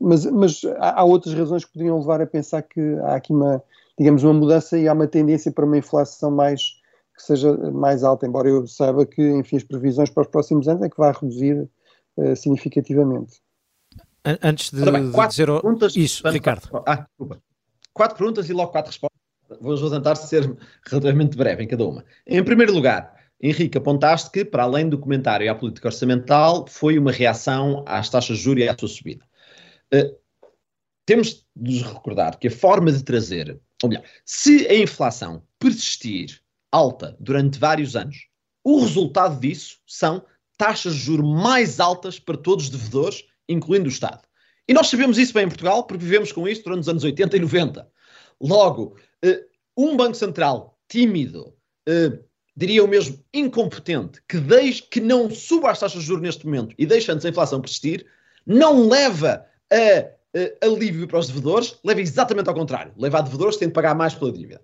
Mas, 0.00 0.24
mas 0.26 0.60
há 0.78 1.04
outras 1.04 1.34
razões 1.34 1.64
que 1.64 1.72
poderiam 1.72 1.98
levar 1.98 2.20
a 2.20 2.26
pensar 2.26 2.62
que 2.62 2.80
há 3.02 3.16
aqui 3.16 3.32
uma, 3.32 3.62
digamos, 3.98 4.22
uma 4.22 4.34
mudança 4.34 4.78
e 4.78 4.86
há 4.86 4.92
uma 4.92 5.06
tendência 5.06 5.50
para 5.50 5.64
uma 5.64 5.76
inflação 5.76 6.30
mais 6.30 6.81
que 7.22 7.26
seja 7.26 7.56
mais 7.70 8.02
alta, 8.02 8.26
embora 8.26 8.48
eu 8.48 8.66
saiba 8.66 9.06
que, 9.06 9.22
enfim, 9.22 9.56
as 9.56 9.62
previsões 9.62 10.10
para 10.10 10.22
os 10.22 10.28
próximos 10.28 10.66
anos 10.66 10.82
é 10.82 10.90
que 10.90 10.96
vai 10.98 11.12
reduzir 11.12 11.68
uh, 12.16 12.36
significativamente. 12.36 13.40
Antes 14.24 14.70
de, 14.70 14.90
bem, 14.90 15.10
de 15.10 15.28
dizer 15.28 15.46
perguntas, 15.46 15.96
isso, 15.96 16.28
Ricardo. 16.28 16.68
Ah, 16.86 17.06
desculpa. 17.06 17.42
Quatro 17.92 18.16
perguntas 18.16 18.48
e 18.48 18.52
logo 18.52 18.70
quatro 18.70 18.90
respostas. 18.90 19.20
Vou 19.60 19.90
tentar 19.90 20.14
ser 20.16 20.56
relativamente 20.86 21.36
breve 21.36 21.62
em 21.62 21.68
cada 21.68 21.84
uma. 21.84 22.04
Em 22.26 22.42
primeiro 22.42 22.72
lugar, 22.72 23.14
Henrique, 23.40 23.78
apontaste 23.78 24.30
que, 24.30 24.44
para 24.44 24.62
além 24.62 24.88
do 24.88 24.98
comentário 24.98 25.50
à 25.50 25.54
política 25.54 25.88
orçamental, 25.88 26.66
foi 26.68 26.98
uma 26.98 27.12
reação 27.12 27.84
às 27.86 28.08
taxas 28.08 28.38
de 28.38 28.44
juros 28.44 28.64
e 28.64 28.68
à 28.68 28.76
sua 28.78 28.88
subida. 28.88 29.24
Uh, 29.92 30.16
temos 31.04 31.44
de 31.54 31.74
nos 31.74 31.82
recordar 31.82 32.38
que 32.38 32.48
a 32.48 32.50
forma 32.50 32.90
de 32.90 33.02
trazer, 33.02 33.60
ou 33.82 33.88
melhor, 33.88 34.04
se 34.24 34.66
a 34.68 34.74
inflação 34.74 35.42
persistir 35.58 36.42
alta 36.72 37.16
durante 37.20 37.58
vários 37.58 37.94
anos. 37.94 38.26
O 38.64 38.80
resultado 38.80 39.38
disso 39.38 39.76
são 39.86 40.24
taxas 40.56 40.94
de 40.94 41.00
juros 41.00 41.26
mais 41.26 41.78
altas 41.78 42.18
para 42.18 42.36
todos 42.36 42.64
os 42.64 42.70
devedores, 42.70 43.24
incluindo 43.48 43.86
o 43.86 43.92
Estado. 43.92 44.22
E 44.66 44.72
nós 44.72 44.88
sabemos 44.88 45.18
isso 45.18 45.34
bem 45.34 45.44
em 45.44 45.48
Portugal, 45.48 45.84
porque 45.84 46.04
vivemos 46.04 46.32
com 46.32 46.48
isto 46.48 46.64
durante 46.64 46.82
os 46.82 46.88
anos 46.88 47.04
80 47.04 47.36
e 47.36 47.40
90. 47.40 47.88
Logo, 48.40 48.96
eh, 49.22 49.44
um 49.76 49.96
Banco 49.96 50.14
Central 50.14 50.78
tímido, 50.88 51.54
eh, 51.88 52.18
diria 52.56 52.78
eu 52.78 52.88
mesmo 52.88 53.22
incompetente, 53.34 54.22
que, 54.28 54.38
deixe, 54.38 54.82
que 54.82 55.00
não 55.00 55.30
suba 55.30 55.70
as 55.70 55.80
taxas 55.80 56.00
de 56.00 56.06
juros 56.06 56.22
neste 56.22 56.46
momento 56.46 56.74
e 56.78 56.86
deixa 56.86 57.12
antes 57.12 57.26
a 57.26 57.28
inflação 57.28 57.60
persistir, 57.60 58.06
não 58.46 58.88
leva 58.88 59.44
a, 59.70 59.76
a 60.34 60.66
alívio 60.66 61.08
para 61.08 61.18
os 61.18 61.26
devedores, 61.26 61.76
leva 61.84 62.00
exatamente 62.00 62.48
ao 62.48 62.54
contrário. 62.54 62.92
Leva 62.96 63.18
a 63.18 63.22
devedores 63.22 63.56
que 63.56 63.60
têm 63.60 63.68
de 63.68 63.74
pagar 63.74 63.94
mais 63.94 64.14
pela 64.14 64.32
dívida. 64.32 64.60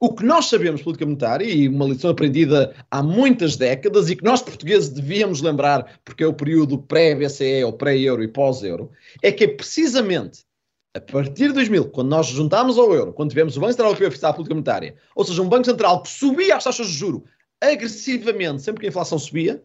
O 0.00 0.14
que 0.14 0.24
nós 0.24 0.46
sabemos 0.46 0.82
política 0.82 1.04
monetária, 1.04 1.44
e 1.44 1.68
uma 1.68 1.86
lição 1.86 2.10
aprendida 2.10 2.74
há 2.88 3.02
muitas 3.02 3.56
décadas, 3.56 4.08
e 4.08 4.14
que 4.14 4.22
nós 4.22 4.40
portugueses 4.40 4.88
devíamos 4.90 5.42
lembrar, 5.42 6.00
porque 6.04 6.22
é 6.22 6.26
o 6.26 6.32
período 6.32 6.78
pré-BCE, 6.78 7.64
ou 7.64 7.72
pré-euro 7.72 8.22
e 8.22 8.28
pós-euro, 8.28 8.92
é 9.22 9.32
que 9.32 9.44
é 9.44 9.48
precisamente 9.48 10.46
a 10.94 11.00
partir 11.00 11.48
de 11.48 11.52
2000, 11.52 11.90
quando 11.90 12.08
nós 12.08 12.26
juntámos 12.26 12.78
ao 12.78 12.92
euro, 12.94 13.12
quando 13.12 13.30
tivemos 13.30 13.56
o 13.56 13.60
Banco 13.60 13.72
Central 13.72 13.90
Europeu 13.90 14.08
a 14.08 14.10
fixar 14.10 14.30
a 14.30 14.32
política 14.32 14.54
monetária, 14.54 14.96
ou 15.14 15.24
seja, 15.24 15.42
um 15.42 15.48
Banco 15.48 15.66
Central 15.66 16.02
que 16.02 16.08
subia 16.08 16.56
as 16.56 16.64
taxas 16.64 16.88
de 16.88 16.94
juro 16.94 17.24
agressivamente, 17.60 18.62
sempre 18.62 18.80
que 18.80 18.86
a 18.86 18.88
inflação 18.88 19.18
subia, 19.18 19.62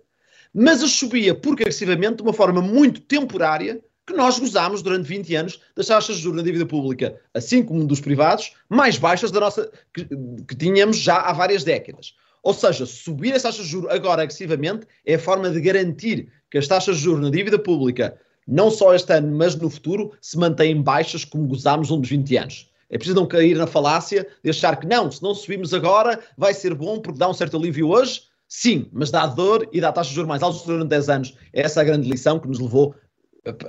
mas 0.54 0.84
as 0.84 0.92
subia 0.92 1.34
porque 1.34 1.64
agressivamente, 1.64 2.18
de 2.18 2.24
uma 2.24 2.34
forma 2.34 2.62
muito 2.62 3.02
temporária, 3.02 3.84
que 4.06 4.14
nós 4.14 4.38
gozámos 4.38 4.82
durante 4.82 5.08
20 5.08 5.36
anos 5.36 5.62
das 5.76 5.88
taxas 5.88 6.18
de 6.18 6.24
juros 6.24 6.38
na 6.38 6.44
dívida 6.44 6.66
pública, 6.66 7.20
assim 7.34 7.64
como 7.64 7.86
dos 7.86 8.02
privados, 8.02 8.54
mais 8.70 8.98
baixas 8.98 9.32
da 9.32 9.40
nossa 9.40 9.72
que, 9.94 10.06
que 10.48 10.56
tínhamos 10.56 10.98
já 10.98 11.18
há 11.18 11.34
várias 11.34 11.64
décadas. 11.64 12.16
Ou 12.44 12.54
seja, 12.54 12.86
subir 12.86 13.34
as 13.34 13.42
taxas 13.42 13.66
de 13.66 13.72
juros 13.72 13.90
agora 13.90 14.24
agressivamente 14.24 14.86
é 15.06 15.16
a 15.16 15.20
forma 15.20 15.50
de 15.50 15.62
garantir 15.62 16.30
que 16.52 16.58
as 16.58 16.68
taxas 16.68 16.98
de 16.98 17.04
juros 17.04 17.22
na 17.22 17.30
dívida 17.30 17.58
pública, 17.58 18.20
não 18.46 18.70
só 18.70 18.94
este 18.94 19.14
ano, 19.14 19.36
mas 19.36 19.56
no 19.56 19.70
futuro, 19.70 20.12
se 20.20 20.38
mantêm 20.38 20.82
baixas 20.82 21.24
como 21.24 21.48
gozámos 21.48 21.90
um 21.90 22.02
dos 22.02 22.10
20 22.10 22.38
anos. 22.38 22.70
É 22.90 22.98
preciso 22.98 23.16
não 23.16 23.26
cair 23.26 23.56
na 23.56 23.66
falácia 23.66 24.28
de 24.44 24.50
achar 24.50 24.78
que 24.78 24.86
não, 24.86 25.10
se 25.10 25.24
não 25.24 25.34
subimos 25.34 25.74
agora, 25.74 26.20
vai 26.38 26.54
ser 26.54 26.76
bom 26.76 27.00
porque 27.00 27.18
dá 27.18 27.30
um 27.30 27.34
certo 27.34 27.58
alívio 27.58 27.88
hoje. 27.88 28.24
Sim, 28.48 28.88
mas 28.92 29.10
dá 29.10 29.26
dor 29.26 29.68
e 29.72 29.82
dá 29.82 29.92
taxas 29.92 30.10
de 30.10 30.16
juros 30.16 30.28
mais 30.28 30.44
altas 30.44 30.62
durante 30.62 30.90
10 30.90 31.10
anos. 31.10 31.38
Essa 31.52 31.80
é 31.80 31.82
a 31.82 31.86
grande 31.86 32.08
lição 32.08 32.38
que 32.38 32.48
nos 32.48 32.60
levou, 32.60 32.94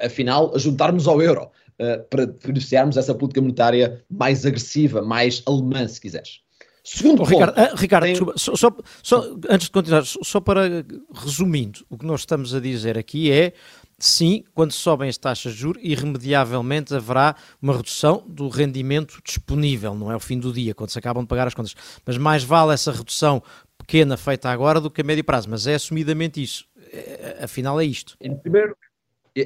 afinal, 0.02 0.54
a 0.54 0.58
juntarmos 0.58 1.06
ao 1.06 1.20
euro, 1.20 1.44
uh, 1.44 2.02
para 2.08 2.26
beneficiarmos 2.26 2.96
dessa 2.96 3.14
política 3.14 3.40
monetária 3.40 4.02
mais 4.10 4.44
agressiva, 4.46 5.02
mais 5.02 5.42
alemã, 5.46 5.86
se 5.88 6.00
quiseres. 6.00 6.40
Segundo 6.86 7.22
oh, 7.22 7.24
Ricardo, 7.24 7.54
ponto, 7.54 7.72
uh, 7.72 7.76
Ricardo 7.76 8.04
tem... 8.04 8.12
desculpa, 8.12 8.38
só, 8.38 8.54
só, 8.54 8.76
só, 9.02 9.36
antes 9.48 9.66
de 9.66 9.70
continuar, 9.70 10.04
só 10.04 10.40
para 10.40 10.84
resumindo, 11.14 11.80
o 11.88 11.96
que 11.96 12.04
nós 12.04 12.20
estamos 12.20 12.54
a 12.54 12.60
dizer 12.60 12.98
aqui 12.98 13.32
é 13.32 13.54
sim, 13.98 14.44
quando 14.54 14.72
sobem 14.72 15.08
as 15.08 15.16
taxas 15.16 15.54
de 15.54 15.60
juros, 15.60 15.82
irremediavelmente 15.82 16.94
haverá 16.94 17.36
uma 17.62 17.74
redução 17.74 18.22
do 18.28 18.48
rendimento 18.48 19.18
disponível, 19.24 19.94
não 19.94 20.12
é 20.12 20.16
o 20.16 20.20
fim 20.20 20.38
do 20.38 20.52
dia, 20.52 20.74
quando 20.74 20.90
se 20.90 20.98
acabam 20.98 21.22
de 21.22 21.28
pagar 21.28 21.46
as 21.46 21.54
contas. 21.54 21.74
Mas 22.04 22.18
mais 22.18 22.44
vale 22.44 22.74
essa 22.74 22.92
redução 22.92 23.42
pequena 23.78 24.16
feita 24.16 24.50
agora 24.50 24.80
do 24.80 24.90
que 24.90 25.00
a 25.00 25.04
médio 25.04 25.24
prazo, 25.24 25.48
mas 25.48 25.66
é 25.66 25.74
assumidamente 25.74 26.42
isso. 26.42 26.66
É, 26.92 27.38
afinal, 27.42 27.80
é 27.80 27.84
isto. 27.84 28.14
Em 28.20 28.36
primeiro, 28.36 28.76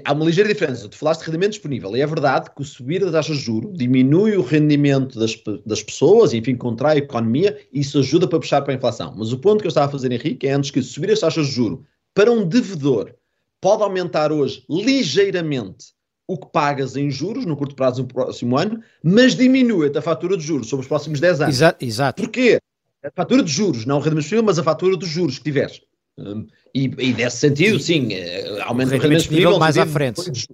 há 0.05 0.13
uma 0.13 0.25
ligeira 0.25 0.53
diferença. 0.53 0.89
Tu 0.89 0.97
falaste 0.97 1.21
de 1.21 1.27
rendimento 1.27 1.53
disponível. 1.53 1.97
E 1.97 2.01
é 2.01 2.07
verdade 2.07 2.51
que 2.55 2.61
o 2.61 2.65
subir 2.65 3.05
da 3.05 3.11
taxa 3.11 3.33
de 3.33 3.39
juros 3.39 3.77
diminui 3.77 4.37
o 4.37 4.43
rendimento 4.43 5.19
das, 5.19 5.35
das 5.65 5.83
pessoas, 5.83 6.35
enfim, 6.35 6.57
contrai 6.57 6.97
a 6.97 6.99
economia 6.99 7.59
e 7.73 7.81
isso 7.81 7.99
ajuda 7.99 8.29
para 8.29 8.39
puxar 8.39 8.63
para 8.63 8.73
a 8.73 8.77
inflação. 8.77 9.15
Mas 9.17 9.33
o 9.33 9.39
ponto 9.39 9.61
que 9.61 9.67
eu 9.67 9.71
estava 9.71 9.87
a 9.87 9.91
fazer, 9.91 10.13
Henrique, 10.13 10.47
é 10.47 10.53
antes 10.53 10.71
que 10.71 10.83
subir 10.83 11.11
as 11.11 11.21
taxas 11.21 11.47
de 11.47 11.53
juros 11.53 11.81
para 12.15 12.31
um 12.31 12.47
devedor 12.47 13.15
pode 13.61 13.83
aumentar 13.83 14.31
hoje 14.33 14.65
ligeiramente 14.69 15.99
o 16.27 16.37
que 16.37 16.47
pagas 16.53 16.95
em 16.95 17.11
juros 17.11 17.47
no 17.47 17.57
curto 17.57 17.75
prazo 17.75 18.03
no 18.03 18.09
próximo 18.09 18.59
ano, 18.59 18.83
mas 19.03 19.35
diminui 19.35 19.91
a 19.97 20.03
fatura 20.03 20.37
de 20.37 20.45
juros 20.45 20.69
sobre 20.69 20.83
os 20.83 20.89
próximos 20.89 21.21
10 21.21 21.41
anos. 21.41 21.55
Exato. 21.57 21.85
exato. 21.85 22.23
Porquê? 22.23 22.61
A 23.03 23.11
fatura 23.11 23.43
de 23.43 23.51
juros, 23.51 23.87
não 23.87 23.97
o 23.97 24.01
rendimento 24.01 24.25
disponível, 24.25 24.45
mas 24.45 24.59
a 24.59 24.63
fatura 24.63 24.97
dos 24.97 25.09
juros 25.09 25.39
que 25.39 25.45
tiveres. 25.45 25.81
Um, 26.19 26.47
e, 26.75 26.85
e, 26.99 27.13
nesse 27.15 27.39
sentido, 27.39 27.79
sim, 27.79 28.13
eh, 28.13 28.61
aumenta 28.63 28.91
o 28.91 28.95
rendimento 28.95 29.19
disponível 29.19 29.59
mais 29.59 29.79
à 29.79 29.87
frente. 29.87 30.17
Depois 30.17 30.39
de, 30.39 30.49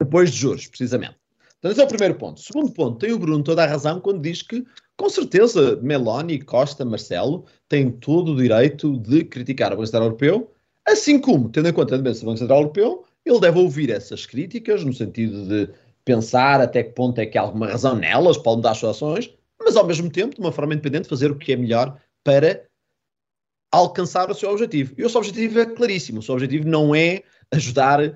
depois 0.00 0.30
de 0.30 0.36
juros, 0.38 0.66
precisamente. 0.66 1.16
Então, 1.58 1.70
esse 1.70 1.80
é 1.80 1.84
o 1.84 1.88
primeiro 1.88 2.14
ponto. 2.16 2.40
Segundo 2.40 2.72
ponto, 2.72 2.98
tem 2.98 3.12
o 3.12 3.18
Bruno 3.18 3.44
toda 3.44 3.62
a 3.62 3.66
razão 3.66 4.00
quando 4.00 4.20
diz 4.20 4.42
que, 4.42 4.64
com 4.96 5.08
certeza, 5.08 5.76
Meloni, 5.82 6.40
Costa, 6.40 6.84
Marcelo 6.84 7.44
têm 7.68 7.90
todo 7.90 8.32
o 8.32 8.36
direito 8.36 8.98
de 8.98 9.24
criticar 9.24 9.72
o 9.72 9.76
Banco 9.76 9.86
Central 9.86 10.04
Europeu 10.04 10.52
Assim 10.86 11.18
como, 11.20 11.48
tendo 11.48 11.68
em 11.68 11.72
conta 11.72 11.94
a 11.94 11.98
dependência 11.98 12.22
do 12.22 12.26
Banco 12.26 12.38
Central 12.38 12.58
Europeu, 12.58 13.04
ele 13.24 13.40
deve 13.40 13.58
ouvir 13.58 13.90
essas 13.90 14.26
críticas, 14.26 14.84
no 14.84 14.92
sentido 14.92 15.46
de 15.46 15.72
pensar 16.04 16.60
até 16.60 16.82
que 16.82 16.90
ponto 16.90 17.20
é 17.20 17.26
que 17.26 17.38
há 17.38 17.42
alguma 17.42 17.68
razão 17.68 17.94
nelas, 17.94 18.36
pode 18.36 18.56
mudar 18.56 18.72
as 18.72 18.78
suas 18.78 18.96
ações, 18.96 19.32
mas 19.60 19.76
ao 19.76 19.86
mesmo 19.86 20.10
tempo, 20.10 20.34
de 20.34 20.40
uma 20.40 20.50
forma 20.50 20.74
independente, 20.74 21.08
fazer 21.08 21.30
o 21.30 21.38
que 21.38 21.52
é 21.52 21.56
melhor 21.56 21.96
para 22.24 22.64
alcançar 23.72 24.30
o 24.30 24.34
seu 24.34 24.50
objetivo. 24.50 24.94
E 24.98 25.04
o 25.04 25.08
seu 25.08 25.20
objetivo 25.20 25.58
é 25.58 25.66
claríssimo. 25.66 26.20
O 26.20 26.22
seu 26.22 26.34
objetivo 26.34 26.68
não 26.68 26.94
é 26.94 27.22
ajudar 27.50 28.00
uh, 28.00 28.12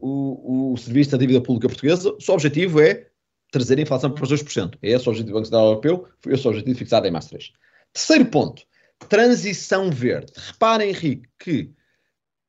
o, 0.00 0.72
o 0.72 0.76
serviço 0.76 1.12
da 1.12 1.18
dívida 1.18 1.40
pública 1.40 1.68
portuguesa. 1.68 2.12
O 2.12 2.20
seu 2.20 2.34
objetivo 2.34 2.80
é 2.80 3.06
trazer 3.52 3.78
a 3.78 3.82
inflação 3.82 4.10
para 4.10 4.24
os 4.24 4.30
2%. 4.30 4.76
É 4.82 4.90
esse 4.90 5.08
o 5.08 5.10
objetivo 5.10 5.32
do 5.32 5.34
Banco 5.34 5.46
Central 5.46 5.66
Europeu, 5.66 6.08
foi 6.20 6.34
esse 6.34 6.46
o 6.46 6.50
objetivo 6.50 6.78
fixado 6.78 7.06
em 7.06 7.10
Maastricht. 7.10 7.54
Terceiro 7.92 8.24
ponto, 8.26 8.62
transição 9.08 9.90
verde. 9.90 10.32
Reparem, 10.34 10.88
Henrique, 10.88 11.28
que 11.38 11.70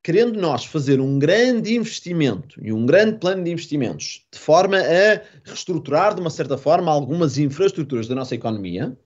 querendo 0.02 0.40
nós 0.40 0.66
fazer 0.66 1.00
um 1.00 1.20
grande 1.20 1.76
investimento 1.76 2.60
e 2.62 2.74
um 2.74 2.86
grande 2.86 3.20
plano 3.20 3.44
de 3.44 3.52
investimentos 3.52 4.26
de 4.32 4.40
forma 4.40 4.78
a 4.78 5.22
reestruturar 5.46 6.14
de 6.14 6.22
uma 6.22 6.30
certa 6.30 6.58
forma 6.58 6.92
algumas 6.92 7.38
infraestruturas 7.38 8.08
da 8.08 8.16
nossa 8.16 8.36
economia, 8.36 8.98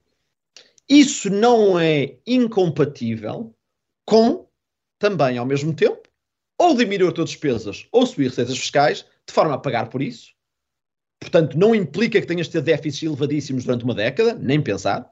isso 0.89 1.29
não 1.29 1.79
é 1.79 2.17
incompatível 2.25 3.53
com 4.06 4.48
também 5.00 5.38
ao 5.38 5.46
mesmo 5.46 5.74
tempo 5.74 6.01
ou 6.58 6.75
diminuir 6.75 7.10
as 7.10 7.13
tuas 7.13 7.29
despesas 7.29 7.88
ou 7.91 8.06
subir 8.06 8.29
receitas 8.29 8.58
fiscais 8.58 9.06
de 9.27 9.34
forma 9.34 9.53
a 9.53 9.58
pagar 9.58 9.89
por 9.89 10.01
isso. 10.01 10.32
Portanto, 11.20 11.58
não 11.58 11.75
implica 11.75 12.22
que 12.22 12.27
tenhas 12.27 12.48
de 12.48 12.53
ter 12.53 12.62
déficits 12.62 13.03
elevadíssimos 13.03 13.63
durante 13.63 13.84
uma 13.84 13.94
década, 13.94 14.34
nem 14.36 14.62
pensar. 14.62 15.10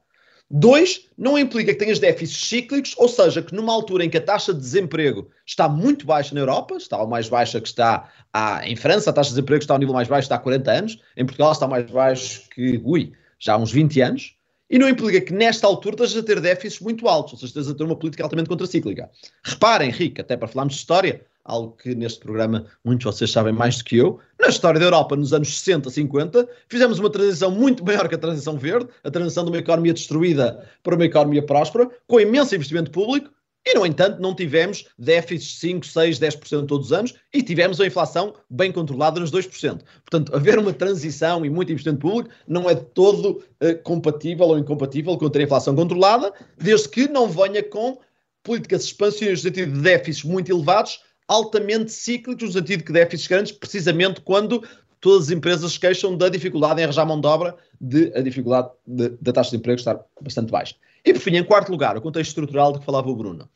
Dois, 0.50 1.10
não 1.18 1.38
implica 1.38 1.74
que 1.74 1.80
tenhas 1.80 1.98
déficits 1.98 2.48
cíclicos, 2.48 2.94
ou 2.98 3.10
seja, 3.10 3.42
que 3.42 3.54
numa 3.54 3.74
altura 3.74 4.06
em 4.06 4.10
que 4.10 4.18
a 4.18 4.22
taxa 4.22 4.54
de 4.54 4.60
desemprego 4.60 5.32
está 5.46 5.68
muito 5.68 6.06
baixa 6.06 6.36
na 6.36 6.42
Europa, 6.42 6.78
está 6.78 6.98
ao 6.98 7.08
mais 7.08 7.28
baixa 7.28 7.60
que 7.60 7.68
está 7.68 8.12
à, 8.32 8.68
em 8.68 8.76
França, 8.76 9.10
a 9.10 9.14
taxa 9.14 9.30
de 9.30 9.36
desemprego 9.36 9.64
está 9.64 9.74
ao 9.74 9.80
nível 9.80 9.96
mais 9.96 10.08
baixo 10.08 10.26
está 10.26 10.36
há 10.36 10.40
40 10.40 10.72
anos, 10.72 11.02
em 11.18 11.26
Portugal 11.26 11.52
está 11.52 11.68
mais 11.68 11.90
baixo 11.90 12.48
que, 12.52 12.80
ui, 12.84 13.14
já 13.40 13.54
há 13.54 13.58
uns 13.58 13.72
20 13.72 14.02
anos, 14.02 14.35
e 14.70 14.80
não 14.80 14.90
implica 14.90 15.22
que 15.22 15.34
nesta 15.34 15.68
altura 15.68 15.96
estejas 15.96 16.24
a 16.24 16.26
ter 16.26 16.40
déficits 16.42 16.80
muito 16.80 17.08
altos, 17.08 17.34
ou 17.34 17.40
seja, 17.40 17.48
estejas 17.48 17.70
a 17.70 17.76
ter 17.76 17.84
uma 17.84 17.96
política 17.96 18.24
altamente 18.24 18.50
contracíclica. 18.50 19.10
Reparem, 19.44 19.90
Henrique, 19.90 20.22
até 20.22 20.36
para 20.36 20.48
falarmos 20.48 20.74
de 20.74 20.80
história, 20.80 21.26
algo 21.44 21.78
que 21.78 21.94
neste 21.94 22.20
programa 22.20 22.66
muitos 22.84 23.06
de 23.06 23.18
vocês 23.18 23.32
sabem 23.32 23.54
mais 23.54 23.78
do 23.78 23.84
que 23.84 23.98
eu. 23.98 24.20
Na 24.40 24.48
história 24.48 24.80
da 24.80 24.88
Europa, 24.88 25.16
nos 25.16 25.32
anos 25.32 25.60
60, 25.60 25.90
50, 25.90 26.50
fizemos 26.68 26.98
uma 26.98 27.10
transição 27.10 27.52
muito 27.52 27.86
maior 27.86 28.10
que 28.10 28.16
a 28.16 28.18
transição 28.18 28.58
verde, 28.58 28.90
a 29.04 29.12
transição 29.12 29.46
de 29.46 29.52
uma 29.52 29.60
economia 29.60 29.94
destruída 29.94 30.68
para 30.82 30.96
uma 30.96 31.06
economia 31.06 31.46
próspera, 31.46 31.90
com 32.08 32.20
imenso 32.20 32.56
investimento 32.56 32.90
público, 32.90 33.30
e, 33.66 33.74
no 33.74 33.86
entanto, 33.86 34.22
não 34.22 34.36
tivemos 34.36 34.86
déficits 34.98 35.54
de 35.54 35.60
5, 35.60 35.88
6, 35.88 36.20
10% 36.20 36.68
todos 36.68 36.88
os 36.88 36.94
anos 36.94 37.16
e 37.34 37.42
tivemos 37.42 37.82
a 37.82 37.88
inflação 37.88 38.36
bem 38.48 38.72
controlada 38.72 39.20
nos 39.20 39.32
2%. 39.32 39.82
Portanto, 40.10 40.36
haver 40.36 40.60
uma 40.60 40.72
transição 40.72 41.44
e 41.44 41.50
muito 41.50 41.72
investimento 41.72 42.02
público 42.02 42.30
não 42.48 42.70
é 42.70 42.76
de 42.76 42.86
todo 42.86 43.44
uh, 43.62 43.84
compatível 43.84 44.46
ou 44.46 44.60
incompatível 44.60 45.18
com 45.18 45.30
ter 45.30 45.40
a 45.40 45.44
inflação 45.44 45.76
controlada, 45.76 46.32
desde 46.58 46.88
que 46.90 47.08
não 47.08 47.28
venha 47.28 47.64
com 47.64 47.98
políticas 48.44 48.84
expansivas 48.84 49.40
no 49.40 49.50
sentido 49.50 49.74
de 49.74 49.82
déficits 49.82 50.24
muito 50.24 50.52
elevados 50.52 51.00
altamente 51.28 51.92
cíclicos, 51.92 52.44
no 52.44 52.54
sentido 52.54 52.84
que 52.84 52.92
déficits 52.92 53.28
grandes, 53.28 53.52
precisamente 53.52 54.22
quando 54.22 54.64
todas 55.02 55.24
as 55.26 55.32
empresas 55.32 55.72
se 55.72 55.80
queixam 55.80 56.16
da 56.16 56.30
dificuldade 56.30 56.82
em 56.82 56.84
arranjar 56.84 57.06
mão 57.06 57.20
de 57.20 57.28
obra, 57.28 57.56
de 57.82 58.12
a 58.16 58.22
dificuldade 58.22 58.70
da 58.86 59.34
taxa 59.34 59.52
de 59.52 59.58
emprego 59.58 59.80
estar 59.80 60.00
bastante 60.22 60.52
baixa. 60.52 60.76
E 61.06 61.14
por 61.14 61.22
fim, 61.22 61.38
em 61.38 61.44
quarto 61.44 61.72
lugar, 61.72 61.96
o 61.96 62.02
contexto 62.02 62.30
estrutural 62.30 62.74
de 62.74 62.80
que 62.80 62.86
falava 62.86 63.10
o 63.10 63.16
Bruno. 63.16 63.48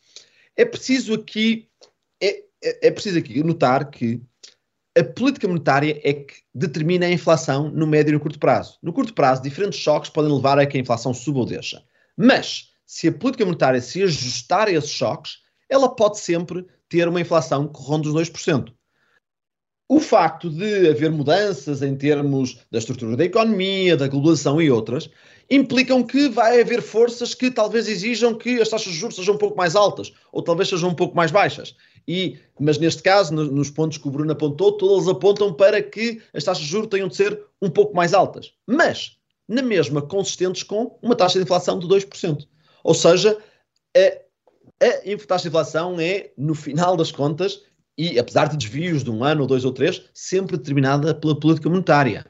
É 0.56 0.64
preciso 0.64 1.16
aqui, 1.16 1.68
é, 2.22 2.44
é, 2.64 2.88
é 2.88 2.92
preciso 2.92 3.18
aqui 3.18 3.44
notar 3.44 3.90
que 3.90 4.22
a 4.98 5.04
política 5.04 5.48
monetária 5.48 6.00
é 6.04 6.14
que 6.14 6.36
determina 6.54 7.06
a 7.06 7.12
inflação 7.12 7.70
no 7.72 7.88
médio 7.88 8.12
e 8.12 8.14
no 8.14 8.20
curto 8.20 8.38
prazo. 8.40 8.78
No 8.84 8.94
curto 8.94 9.14
prazo, 9.14 9.42
diferentes 9.42 9.80
choques 9.80 10.10
podem 10.10 10.32
levar 10.32 10.60
a 10.60 10.66
que 10.66 10.78
a 10.78 10.82
inflação 10.82 11.14
suba 11.14 11.40
ou 11.40 11.46
deixa. 11.46 11.82
Mas, 12.18 12.70
se 12.86 13.08
a 13.08 13.12
política 13.12 13.46
monetária 13.46 13.82
se 13.82 14.04
ajustar 14.04 14.68
a 14.68 14.72
esses 14.72 14.90
choques, 14.90 15.38
ela 15.70 15.96
pode 15.96 16.20
sempre 16.20 16.66
ter 16.90 17.08
uma 17.08 17.22
inflação 17.22 17.68
que 17.68 17.82
ronda 17.82 18.10
os 18.10 18.16
2%. 18.16 18.74
O 19.92 20.00
facto 20.00 20.52
de 20.52 20.88
haver 20.88 21.10
mudanças 21.10 21.82
em 21.82 21.96
termos 21.96 22.60
da 22.70 22.78
estrutura 22.78 23.18
da 23.18 23.26
economia, 23.26 23.98
da 23.98 24.08
globalização 24.08 24.62
e 24.62 24.70
outras, 24.70 25.10
implicam 25.50 26.04
que 26.04 26.30
vai 26.30 26.62
haver 26.62 26.80
forças 26.80 27.34
que 27.34 27.50
talvez 27.50 27.88
exijam 27.88 28.36
que 28.36 28.62
as 28.62 28.70
taxas 28.70 28.94
de 28.94 29.00
juros 29.00 29.16
sejam 29.16 29.34
um 29.34 29.40
pouco 29.40 29.58
mais 29.58 29.76
altas, 29.76 30.14
ou 30.32 30.44
talvez 30.44 30.70
sejam 30.70 30.90
um 30.90 30.94
pouco 30.94 31.16
mais 31.16 31.32
baixas. 31.32 31.76
E, 32.08 32.38
mas 32.60 32.78
neste 32.78 33.02
caso, 33.02 33.34
no, 33.34 33.46
nos 33.46 33.72
pontos 33.72 33.98
que 33.98 34.08
o 34.08 34.12
Bruno 34.12 34.32
apontou, 34.32 34.74
todas 34.74 35.08
apontam 35.08 35.52
para 35.52 35.82
que 35.82 36.22
as 36.36 36.44
taxas 36.44 36.64
de 36.64 36.70
juros 36.70 36.90
tenham 36.90 37.08
de 37.08 37.16
ser 37.16 37.42
um 37.60 37.72
pouco 37.72 37.96
mais 37.96 38.14
altas. 38.14 38.54
Mas, 38.68 39.18
na 39.48 39.64
mesma, 39.64 40.04
consistentes 40.04 40.62
com 40.62 41.00
uma 41.02 41.16
taxa 41.16 41.40
de 41.40 41.46
inflação 41.46 41.80
de 41.80 41.88
2%. 41.88 42.48
Ou 42.84 42.94
seja, 42.94 43.36
a, 43.98 44.86
a 44.86 45.18
taxa 45.28 45.42
de 45.42 45.48
inflação 45.48 46.00
é, 46.00 46.32
no 46.38 46.54
final 46.54 46.96
das 46.96 47.12
contas, 47.12 47.64
e 48.00 48.18
apesar 48.18 48.48
de 48.48 48.56
desvios 48.56 49.04
de 49.04 49.12
um 49.12 49.26
ano, 49.26 49.46
dois 49.46 49.66
ou 49.66 49.74
três, 49.74 50.02
sempre 50.14 50.56
determinada 50.56 51.14
pela 51.14 51.38
política 51.38 51.70
monetária. 51.70 52.26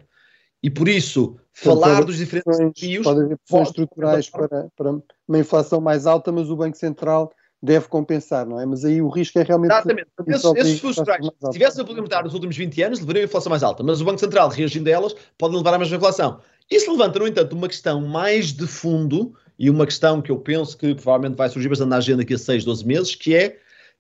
E 0.63 0.69
por 0.69 0.89
isso, 0.89 1.37
falar 1.53 2.03
dos 2.03 2.17
diferentes 2.17 2.73
desvios. 2.73 3.03
Pode 3.03 3.21
haver 3.21 3.37
pressões 3.37 3.67
estruturais 3.67 4.29
para, 4.31 4.67
para 4.75 4.91
uma 5.27 5.37
inflação 5.37 5.79
mais 5.79 6.07
alta, 6.07 6.31
mas 6.31 6.49
o 6.49 6.55
Banco 6.55 6.75
Central 6.75 7.31
deve 7.61 7.87
compensar, 7.87 8.47
não 8.47 8.59
é? 8.59 8.65
Mas 8.65 8.83
aí 8.83 8.99
o 8.99 9.09
risco 9.09 9.37
é 9.37 9.43
realmente. 9.43 9.71
Exatamente. 9.71 10.07
Esses, 10.27 10.43
esses 10.55 10.73
estruturais, 10.83 11.23
se 11.25 11.51
tivessem 11.51 11.81
a 11.81 11.85
política 11.85 12.01
monetária 12.01 12.25
nos 12.25 12.33
últimos 12.33 12.57
20 12.57 12.81
anos, 12.81 12.99
levariam 12.99 13.21
a 13.21 13.25
inflação 13.25 13.51
mais 13.51 13.61
alta, 13.61 13.83
mas 13.83 14.01
o 14.01 14.05
Banco 14.05 14.19
Central, 14.19 14.49
reagindo 14.49 14.89
a 14.89 14.91
elas, 14.91 15.15
pode 15.37 15.55
levar 15.55 15.75
à 15.75 15.77
mesma 15.77 15.97
inflação. 15.97 16.39
Isso 16.71 16.91
levanta, 16.91 17.19
no 17.19 17.27
entanto, 17.27 17.53
uma 17.53 17.67
questão 17.67 18.01
mais 18.01 18.51
de 18.51 18.65
fundo 18.65 19.35
e 19.57 19.69
uma 19.69 19.85
questão 19.85 20.19
que 20.19 20.31
eu 20.31 20.39
penso 20.39 20.75
que 20.75 20.95
provavelmente 20.95 21.37
vai 21.37 21.47
surgir 21.47 21.69
bastante 21.69 21.89
na 21.89 21.97
agenda 21.97 22.19
daqui 22.19 22.33
a 22.33 22.39
6, 22.39 22.65
12 22.65 22.87
meses, 22.87 23.13
que 23.13 23.35
é, 23.35 23.59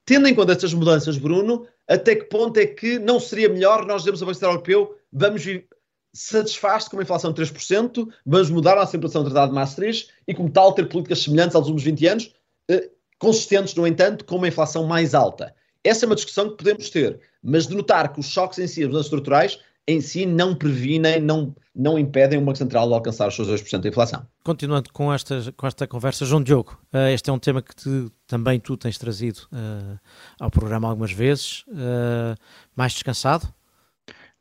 tendo 0.09 0.27
em 0.27 0.33
conta 0.33 0.53
estas 0.53 0.73
mudanças, 0.73 1.19
Bruno, 1.19 1.67
até 1.87 2.15
que 2.15 2.23
ponto 2.23 2.57
é 2.57 2.65
que 2.65 2.97
não 2.97 3.19
seria 3.19 3.47
melhor 3.47 3.85
nós 3.85 4.01
dizermos 4.01 4.23
ao 4.23 4.25
Banco 4.25 4.33
Central 4.33 4.53
Europeu, 4.53 4.97
vamos 5.13 5.43
satisfaz-se 6.11 6.89
com 6.89 6.97
uma 6.97 7.03
inflação 7.03 7.31
de 7.31 7.39
3%, 7.39 8.07
vamos 8.25 8.49
mudar 8.49 8.73
a 8.73 8.77
nossa 8.77 8.97
inflação 8.97 9.21
do 9.21 9.29
Tratado 9.29 9.51
de 9.51 9.55
Maastricht 9.55 10.09
e, 10.27 10.33
como 10.33 10.49
tal, 10.49 10.73
ter 10.73 10.89
políticas 10.89 11.19
semelhantes 11.19 11.55
aos 11.55 11.67
últimos 11.67 11.83
20 11.83 12.07
anos, 12.07 12.33
uh, 12.71 12.89
consistentes, 13.19 13.75
no 13.75 13.85
entanto, 13.85 14.25
com 14.25 14.37
uma 14.37 14.47
inflação 14.47 14.83
mais 14.87 15.13
alta. 15.13 15.53
Essa 15.83 16.05
é 16.05 16.07
uma 16.07 16.15
discussão 16.15 16.49
que 16.49 16.57
podemos 16.57 16.89
ter, 16.89 17.19
mas 17.43 17.67
de 17.67 17.75
notar 17.75 18.11
que 18.11 18.19
os 18.19 18.25
choques 18.25 18.57
em 18.57 18.65
si, 18.65 18.81
as 18.81 18.87
mudanças 18.87 19.05
estruturais, 19.05 19.59
em 19.89 20.01
si 20.01 20.23
não 20.23 20.53
previnem, 20.53 21.19
não, 21.19 21.55
não 21.75 21.97
impedem 21.97 22.37
o 22.37 22.41
Banco 22.43 22.59
Central 22.59 22.87
de 22.87 22.93
alcançar 22.93 23.27
os 23.27 23.35
seus 23.35 23.47
2% 23.47 23.79
de 23.79 23.89
inflação. 23.89 24.23
Continuando 24.43 24.93
com 24.93 25.11
esta, 25.11 25.51
com 25.57 25.65
esta 25.65 25.87
conversa, 25.87 26.25
João 26.25 26.43
Diogo, 26.43 26.79
uh, 26.93 27.09
este 27.11 27.31
é 27.31 27.33
um 27.33 27.39
tema 27.39 27.59
que 27.59 27.75
te, 27.75 28.11
também 28.27 28.59
tu 28.59 28.77
tens 28.77 28.99
trazido 28.99 29.39
uh, 29.51 29.99
ao 30.39 30.51
programa 30.51 30.87
algumas 30.87 31.11
vezes. 31.11 31.63
Uh, 31.69 32.37
mais 32.75 32.93
descansado? 32.93 33.51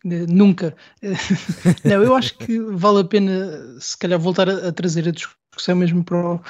Nunca. 0.04 0.76
Não, 1.82 2.02
eu 2.04 2.14
acho 2.14 2.36
que 2.36 2.58
vale 2.60 3.00
a 3.00 3.04
pena, 3.04 3.80
se 3.80 3.96
calhar, 3.96 4.18
voltar 4.18 4.48
a, 4.50 4.68
a 4.68 4.72
trazer 4.72 5.08
a 5.08 5.12
discussão 5.12 5.74
mesmo 5.74 6.04
para 6.04 6.34
o, 6.34 6.40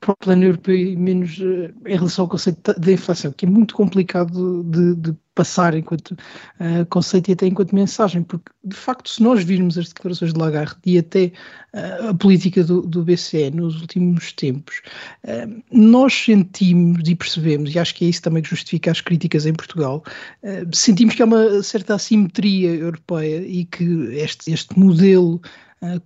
para 0.00 0.12
o 0.12 0.16
plano 0.16 0.44
europeu 0.44 0.74
e 0.74 0.96
menos 0.96 1.38
em 1.38 1.96
relação 1.96 2.24
ao 2.24 2.28
conceito 2.28 2.72
da 2.80 2.92
inflação, 2.92 3.32
que 3.32 3.44
é 3.44 3.48
muito 3.48 3.74
complicado 3.74 4.62
de, 4.64 4.94
de 4.94 5.16
passar 5.34 5.74
enquanto 5.74 6.12
uh, 6.12 6.86
conceito 6.88 7.28
e 7.28 7.32
até 7.32 7.46
enquanto 7.46 7.74
mensagem, 7.74 8.22
porque 8.22 8.52
de 8.64 8.76
facto, 8.76 9.10
se 9.10 9.22
nós 9.22 9.42
virmos 9.42 9.76
as 9.76 9.88
declarações 9.88 10.32
de 10.32 10.38
Lagarde 10.38 10.76
e 10.86 10.98
até 10.98 11.32
uh, 11.74 12.10
a 12.10 12.14
política 12.14 12.62
do, 12.62 12.82
do, 12.82 13.04
BCE 13.04 13.50
nos 13.50 13.80
últimos 13.80 14.32
tempos, 14.32 14.80
uh, 15.24 15.62
nós 15.70 16.14
sentimos 16.14 17.08
e 17.08 17.14
percebemos, 17.14 17.74
e 17.74 17.78
acho 17.78 17.94
que 17.94 18.04
é 18.04 18.08
isso 18.08 18.22
também 18.22 18.42
que 18.42 18.50
justifica 18.50 18.90
as 18.90 19.00
críticas 19.00 19.46
em 19.46 19.52
Portugal, 19.52 20.02
sentimos 20.72 21.14
que 21.14 21.22
há 21.22 21.26
uma 21.26 21.62
certa 21.62 21.94
assimetria 21.94 22.70
europeia 22.70 23.44
e 23.46 23.64
que 23.64 23.84
este, 24.12 24.52
este 24.52 24.78
modelo 24.78 25.40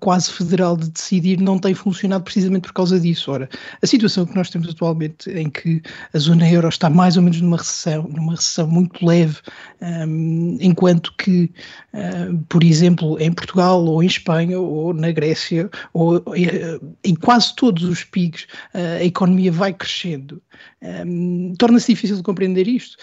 quase 0.01 0.31
federal 0.31 0.77
de 0.77 0.91
decidir 0.91 1.41
não 1.41 1.59
tem 1.59 1.75
funcionado 1.75 2.25
precisamente 2.25 2.63
por 2.63 2.73
causa 2.73 2.99
disso. 2.99 3.31
Ora, 3.31 3.49
a 3.83 3.87
situação 3.87 4.27
que 4.27 4.35
nós 4.35 4.51
temos 4.51 4.69
atualmente, 4.69 5.31
em 5.31 5.49
que 5.49 5.83
a 6.13 6.19
zona 6.19 6.49
euro 6.49 6.69
está 6.69 6.91
mais 6.91 7.17
ou 7.17 7.23
menos 7.23 7.41
numa 7.41 7.57
recessão, 7.57 8.09
numa 8.15 8.33
recessão 8.35 8.67
muito 8.67 9.05
leve, 9.05 9.37
um, 9.81 9.87
ehm, 9.87 10.59
enquanto 10.61 11.13
que, 11.17 11.51
uh, 11.95 12.37
por 12.49 12.63
exemplo, 12.63 13.19
em 13.21 13.33
Portugal 13.33 13.85
ou 13.85 14.03
em 14.03 14.07
Espanha 14.07 14.59
ou 14.59 14.93
na 14.93 15.11
Grécia 15.11 15.71
ou 15.93 16.19
uh, 16.19 16.97
em 17.05 17.15
quase 17.15 17.55
todos 17.55 17.85
os 17.85 18.05
PIGs 18.05 18.47
a 18.75 19.05
economia 19.05 19.51
vai 19.51 19.73
crescendo. 19.73 20.43
Um, 20.83 21.55
Torna-se 21.59 21.93
difícil 21.93 22.17
de 22.17 22.23
compreender 22.23 22.67
isto. 22.67 22.97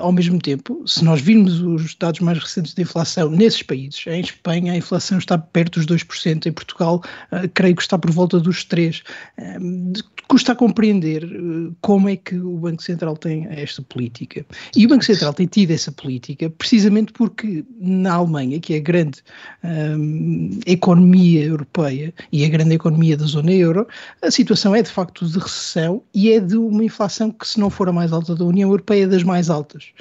ao 0.00 0.12
mesmo 0.12 0.38
tempo, 0.38 0.82
se 0.86 1.04
nós 1.04 1.20
virmos 1.20 1.60
os 1.60 1.94
dados 1.94 2.20
mais 2.20 2.38
recentes 2.38 2.74
de 2.74 2.82
inflação 2.82 3.30
nesses 3.30 3.62
países, 3.62 4.04
em 4.06 4.20
Espanha 4.20 4.72
a 4.72 4.76
inflação 4.76 5.18
está 5.18 5.38
perto 5.38 5.80
dos 5.80 5.86
2%, 5.86 6.21
em 6.26 6.52
Portugal 6.52 7.02
uh, 7.32 7.48
creio 7.54 7.76
que 7.76 7.82
está 7.82 7.98
por 7.98 8.10
volta 8.10 8.40
dos 8.40 8.64
3%. 8.66 9.02
Um, 9.38 9.92
custa 10.28 10.52
a 10.52 10.54
compreender 10.54 11.24
uh, 11.24 11.74
como 11.80 12.08
é 12.08 12.16
que 12.16 12.36
o 12.36 12.56
Banco 12.58 12.82
Central 12.82 13.16
tem 13.16 13.46
esta 13.50 13.82
política. 13.82 14.44
E 14.74 14.86
o 14.86 14.88
Banco 14.88 15.04
Central 15.04 15.32
tem 15.34 15.46
tido 15.46 15.72
essa 15.72 15.92
política 15.92 16.48
precisamente 16.50 17.12
porque 17.12 17.64
na 17.80 18.14
Alemanha, 18.14 18.58
que 18.60 18.74
é 18.74 18.76
a 18.78 18.80
grande 18.80 19.22
economia 20.66 21.44
europeia 21.44 22.12
e 22.30 22.44
a 22.44 22.48
grande 22.48 22.74
economia 22.74 23.16
da 23.16 23.26
zona 23.26 23.52
euro, 23.52 23.86
a 24.22 24.30
situação 24.30 24.74
é 24.74 24.82
de 24.82 24.90
facto 24.90 25.26
de 25.26 25.38
recessão 25.38 26.02
e 26.14 26.30
é 26.32 26.40
de 26.40 26.56
uma 26.56 26.84
inflação 26.84 27.30
que, 27.30 27.46
se 27.46 27.58
não 27.58 27.70
for 27.70 27.88
a 27.88 27.92
mais 27.92 28.12
alta 28.12 28.34
da 28.34 28.44
União 28.44 28.68
Europeia, 28.68 29.04
é 29.04 29.06
das 29.06 29.22
mais 29.22 29.50
altas. 29.50 29.92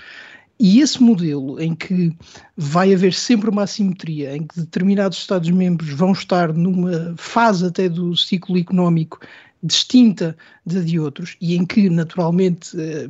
E 0.64 0.80
esse 0.80 1.02
modelo 1.02 1.60
em 1.60 1.74
que 1.74 2.16
vai 2.56 2.94
haver 2.94 3.16
sempre 3.16 3.50
uma 3.50 3.64
assimetria, 3.64 4.38
em 4.38 4.44
que 4.46 4.60
determinados 4.60 5.18
Estados-membros 5.18 5.90
vão 5.90 6.12
estar 6.12 6.54
numa 6.54 7.16
fase 7.18 7.66
até 7.66 7.90
do 7.90 8.16
ciclo 8.16 8.56
económico 8.60 9.20
distinta 9.64 10.38
da 10.64 10.80
de 10.82 11.00
outros, 11.00 11.36
e 11.42 11.56
em 11.56 11.66
que, 11.66 11.90
naturalmente, 11.90 12.80
eh, 12.80 13.10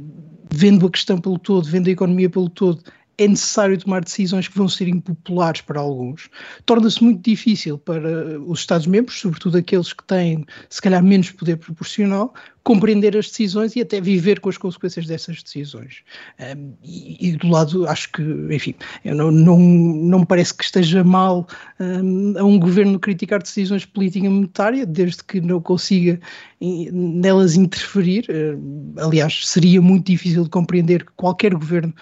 vendo 0.49 0.87
a 0.87 0.91
questão 0.91 1.19
pelo 1.19 1.37
todo, 1.37 1.67
vendo 1.67 1.89
a 1.89 1.91
economia 1.91 2.29
pelo 2.29 2.49
todo, 2.49 2.81
é 3.17 3.27
necessário 3.27 3.77
tomar 3.77 4.03
decisões 4.03 4.47
que 4.47 4.57
vão 4.57 4.67
ser 4.67 4.87
impopulares 4.87 5.61
para 5.61 5.79
alguns, 5.79 6.29
torna-se 6.65 7.03
muito 7.03 7.21
difícil 7.21 7.77
para 7.77 8.39
os 8.39 8.59
Estados-membros, 8.59 9.19
sobretudo 9.19 9.57
aqueles 9.57 9.93
que 9.93 10.03
têm, 10.05 10.45
se 10.69 10.81
calhar, 10.81 11.03
menos 11.03 11.29
poder 11.31 11.57
proporcional, 11.57 12.33
compreender 12.63 13.17
as 13.17 13.27
decisões 13.27 13.75
e 13.75 13.81
até 13.81 13.99
viver 13.99 14.39
com 14.39 14.49
as 14.49 14.57
consequências 14.57 15.07
dessas 15.07 15.41
decisões. 15.41 16.03
Um, 16.39 16.73
e, 16.83 17.29
e, 17.29 17.31
do 17.37 17.47
lado, 17.47 17.87
acho 17.87 18.11
que, 18.11 18.21
enfim, 18.51 18.75
não, 19.03 19.31
não, 19.31 19.57
não 19.59 20.19
me 20.19 20.25
parece 20.25 20.53
que 20.53 20.63
esteja 20.63 21.03
mal 21.03 21.47
um, 21.79 22.37
a 22.37 22.43
um 22.43 22.59
governo 22.59 22.99
criticar 22.99 23.41
decisões 23.41 23.81
de 23.81 23.87
política 23.87 24.29
monetária, 24.29 24.85
desde 24.85 25.23
que 25.23 25.41
não 25.41 25.59
consiga 25.59 26.19
nelas 26.61 27.55
interferir. 27.55 28.25
Um, 28.29 28.93
aliás, 28.97 29.47
seria 29.47 29.81
muito 29.81 30.07
difícil 30.07 30.43
de 30.43 30.49
compreender 30.49 31.05
que 31.05 31.11
qualquer 31.15 31.53
governo 31.55 31.93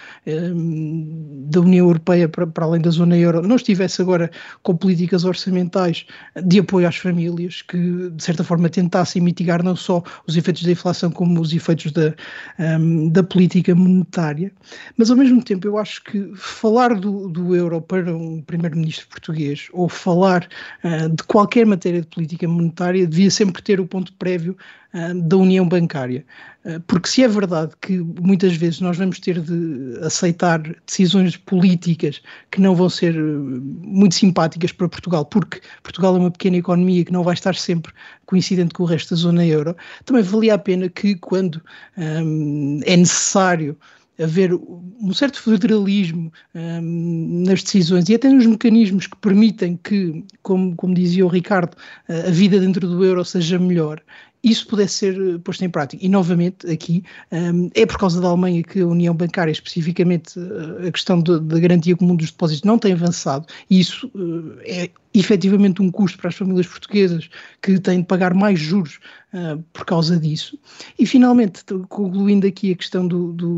da 1.50 1.60
União 1.60 1.86
Europeia, 1.86 2.28
para, 2.28 2.46
para 2.46 2.64
além 2.64 2.80
da 2.80 2.90
zona 2.90 3.16
euro, 3.16 3.42
não 3.42 3.56
estivesse 3.56 4.00
agora 4.00 4.30
com 4.62 4.76
políticas 4.76 5.24
orçamentais 5.24 6.06
de 6.44 6.60
apoio 6.60 6.86
às 6.86 6.96
famílias, 6.96 7.62
que 7.62 8.10
de 8.10 8.22
certa 8.22 8.44
forma 8.44 8.68
tentassem 8.68 9.20
mitigar 9.20 9.62
não 9.62 9.74
só 9.74 10.02
os 10.26 10.36
efeitos 10.36 10.62
da 10.62 10.70
inflação 10.70 11.10
como 11.10 11.40
os 11.40 11.52
efeitos 11.52 11.92
da, 11.92 12.14
um, 12.58 13.08
da 13.08 13.22
política 13.22 13.74
monetária, 13.74 14.52
mas 14.96 15.10
ao 15.10 15.16
mesmo 15.16 15.42
tempo 15.42 15.66
eu 15.66 15.78
acho 15.78 16.02
que 16.04 16.32
falar 16.36 16.94
do, 16.94 17.28
do 17.28 17.54
euro 17.54 17.80
para 17.80 18.16
um 18.16 18.40
primeiro-ministro 18.42 19.08
português 19.08 19.68
ou 19.72 19.88
falar 19.88 20.48
uh, 20.84 21.08
de 21.08 21.22
qualquer 21.24 21.66
matéria 21.66 22.00
de 22.00 22.06
política 22.06 22.46
monetária 22.46 23.06
devia 23.06 23.30
sempre 23.30 23.62
ter 23.62 23.80
o 23.80 23.86
ponto 23.86 24.12
prévio 24.14 24.56
uh, 24.94 25.20
da 25.22 25.36
união 25.36 25.68
bancária. 25.68 26.24
Uh, 26.64 26.80
porque 26.86 27.08
se 27.08 27.22
é 27.22 27.28
verdade 27.28 27.72
que 27.80 27.98
muitas 27.98 28.54
vezes 28.54 28.80
nós 28.80 28.96
vamos 28.96 29.18
ter 29.18 29.40
de 29.40 29.98
aceitar 30.02 30.60
decisões 30.86 31.36
políticas 31.36 32.20
que 32.50 32.60
não 32.60 32.74
vão 32.74 32.90
ser 32.90 33.14
muito 33.14 34.14
simpáticas 34.14 34.72
para 34.72 34.88
Portugal, 34.88 35.24
porque 35.24 35.60
Portugal 35.82 36.16
é 36.16 36.18
uma 36.18 36.30
pequena 36.30 36.56
economia 36.56 37.04
que 37.04 37.12
não 37.12 37.22
vai 37.22 37.34
estar 37.34 37.54
sempre 37.54 37.92
coincidente 38.26 38.74
com 38.74 38.82
o 38.82 38.86
resto 38.86 39.14
da 39.14 39.20
zona 39.20 39.44
euro, 39.44 39.76
também 40.04 40.22
valia 40.22 40.54
a 40.54 40.58
pena 40.58 40.88
que 40.88 41.14
quando 41.16 41.60
um, 41.96 42.80
é 42.84 42.96
necessário 42.96 43.76
haver 44.22 44.52
um 44.54 45.12
certo 45.14 45.40
federalismo 45.40 46.32
um, 46.54 47.44
nas 47.46 47.62
decisões 47.62 48.08
e 48.08 48.14
até 48.14 48.28
nos 48.28 48.46
mecanismos 48.46 49.06
que 49.06 49.16
permitem 49.16 49.78
que, 49.82 50.24
como, 50.42 50.76
como 50.76 50.94
dizia 50.94 51.24
o 51.24 51.28
Ricardo, 51.28 51.76
a 52.08 52.30
vida 52.30 52.60
dentro 52.60 52.86
do 52.86 53.04
euro 53.04 53.24
seja 53.24 53.58
melhor 53.58 54.00
isso 54.42 54.66
pudesse 54.66 54.94
ser 54.94 55.14
eh, 55.14 55.38
posto 55.38 55.64
em 55.64 55.68
prática. 55.68 56.04
E, 56.04 56.08
novamente, 56.08 56.70
aqui, 56.70 57.04
um, 57.30 57.70
é 57.74 57.84
por 57.84 57.98
causa 57.98 58.20
da 58.20 58.28
Alemanha 58.28 58.62
que 58.62 58.80
a 58.80 58.86
União 58.86 59.14
Bancária, 59.14 59.52
especificamente 59.52 60.38
eh, 60.38 60.88
a 60.88 60.92
questão 60.92 61.20
da 61.20 61.58
garantia 61.58 61.96
comum 61.96 62.16
dos 62.16 62.30
depósitos, 62.30 62.64
não 62.64 62.78
tem 62.78 62.92
avançado, 62.92 63.46
e 63.68 63.80
isso 63.80 64.10
uh, 64.14 64.58
é 64.64 64.90
efetivamente 65.12 65.82
um 65.82 65.90
custo 65.90 66.18
para 66.18 66.28
as 66.28 66.36
famílias 66.36 66.66
portuguesas 66.66 67.28
que 67.60 67.78
têm 67.80 68.00
de 68.00 68.06
pagar 68.06 68.32
mais 68.32 68.60
juros 68.60 69.00
uh, 69.34 69.62
por 69.72 69.84
causa 69.84 70.18
disso. 70.18 70.58
E 70.98 71.04
finalmente, 71.04 71.64
concluindo 71.88 72.46
aqui 72.46 72.72
a 72.72 72.76
questão 72.76 73.06
do, 73.06 73.32
do, 73.32 73.48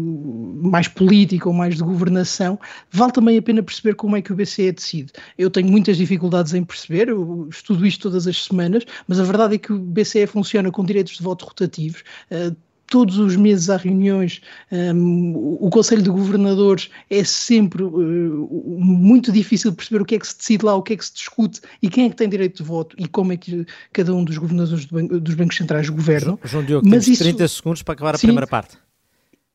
mais 0.63 0.89
política 0.89 1.49
ou 1.49 1.55
mais 1.55 1.77
de 1.77 1.83
governação, 1.83 2.59
vale 2.91 3.13
também 3.13 3.37
a 3.37 3.43
pena 3.43 3.63
perceber 3.63 3.95
como 3.95 4.17
é 4.17 4.23
que 4.23 4.33
o 4.33 4.37
BCE 4.37 4.73
decide. 4.73 5.13
Eu 5.37 5.51
tenho 5.51 5.69
muitas 5.69 5.97
dificuldades 5.97 6.55
em 6.55 6.65
perceber, 6.65 7.09
eu 7.09 7.49
estudo 7.51 7.87
isto 7.87 8.03
todas 8.03 8.27
as 8.27 8.45
semanas, 8.45 8.85
mas 9.07 9.21
a 9.21 9.25
verdade 9.25 9.57
é 9.57 9.59
que 9.59 9.73
o 9.73 9.79
BCE 9.79 10.27
funciona 10.27 10.71
com 10.71 10.85
direitos 10.85 11.19
de 11.19 11.23
voto 11.23 11.45
rotativos. 11.45 12.03
Uh, 12.31 12.57
todos 12.93 13.19
os 13.19 13.37
meses 13.37 13.71
há 13.71 13.79
reuniões, 13.79 14.43
um, 14.71 15.57
o 15.59 15.71
Conselho 15.71 16.03
de 16.03 16.11
Governadores 16.11 16.91
é 17.09 17.25
sempre 17.25 17.83
uh, 17.83 18.49
muito 18.51 19.33
difícil 19.33 19.73
perceber 19.73 20.03
o 20.03 20.05
que 20.05 20.17
é 20.17 20.19
que 20.19 20.27
se 20.27 20.37
decide 20.37 20.67
lá, 20.67 20.77
o 20.77 20.83
que 20.83 20.93
é 20.93 20.97
que 20.99 21.05
se 21.07 21.15
discute 21.15 21.63
e 21.81 21.89
quem 21.89 22.05
é 22.05 22.11
que 22.11 22.17
tem 22.17 22.29
direito 22.29 22.63
de 22.63 22.69
voto 22.69 22.95
e 22.99 23.09
como 23.09 23.33
é 23.33 23.39
que 23.39 23.65
cada 23.95 24.15
um 24.15 24.23
dos 24.23 24.37
governadores 24.37 24.85
do 24.85 25.21
dos 25.21 25.35
bancos 25.35 25.57
centrais 25.57 25.89
governam. 25.89 26.39
João 26.45 26.63
Diogo, 26.63 26.87
Mas 26.87 27.09
isso... 27.09 27.23
30 27.23 27.49
segundos 27.49 27.83
para 27.83 27.95
acabar 27.95 28.15
a 28.15 28.19
Sim, 28.19 28.27
primeira 28.27 28.47
parte. 28.47 28.77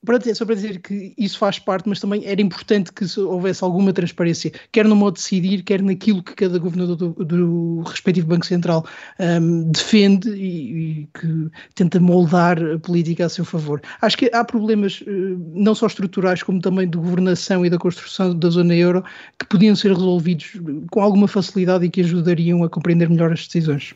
Pronto, 0.06 0.30
é 0.30 0.34
só 0.34 0.46
para 0.46 0.56
dizer 0.56 0.80
que 0.80 1.14
isso 1.18 1.40
faz 1.40 1.58
parte, 1.58 1.90
mas 1.90 2.00
também 2.00 2.24
era 2.26 2.40
importante 2.40 2.94
que 2.94 3.20
houvesse 3.20 3.64
alguma 3.64 3.92
transparência, 3.92 4.52
quer 4.72 4.86
no 4.86 4.96
modo 4.96 5.16
de 5.16 5.22
decidir, 5.22 5.64
quer 5.64 5.82
naquilo 5.82 6.22
que 6.22 6.36
cada 6.36 6.60
governador 6.60 6.96
do, 6.96 7.14
do 7.26 7.82
respectivo 7.82 8.28
Banco 8.28 8.46
Central 8.46 8.86
um, 9.20 9.72
defende 9.72 10.30
e, 10.30 11.02
e, 11.02 11.10
que 11.20 11.50
tenta 11.74 12.00
moldar 12.00 12.62
a 12.64 12.78
política 12.78 13.26
a 13.26 13.30
seu 13.30 13.44
favor. 13.44 13.82
Acho 14.02 14.18
que 14.18 14.30
há 14.32 14.46
problemas 14.46 15.02
uh, 15.02 15.52
não 15.54 15.74
só 15.74 15.88
estruturais, 15.88 16.44
como 16.44 16.62
também 16.62 16.88
de 16.88 16.98
governação 16.98 17.66
e 17.66 17.70
da 17.70 17.80
construção 17.80 18.38
da 18.38 18.50
zona 18.50 18.76
euro, 18.76 19.04
que 19.40 19.48
podiam 19.48 19.76
ser 19.76 19.94
resolvidos 19.94 20.54
com 20.92 21.02
alguma 21.02 21.28
facilidade 21.28 21.86
e 21.86 21.90
que 21.90 22.02
ajudariam 22.02 22.64
a 22.64 22.70
compreender 22.70 23.10
melhor 23.10 23.32
as 23.32 23.48
decisões. 23.48 23.96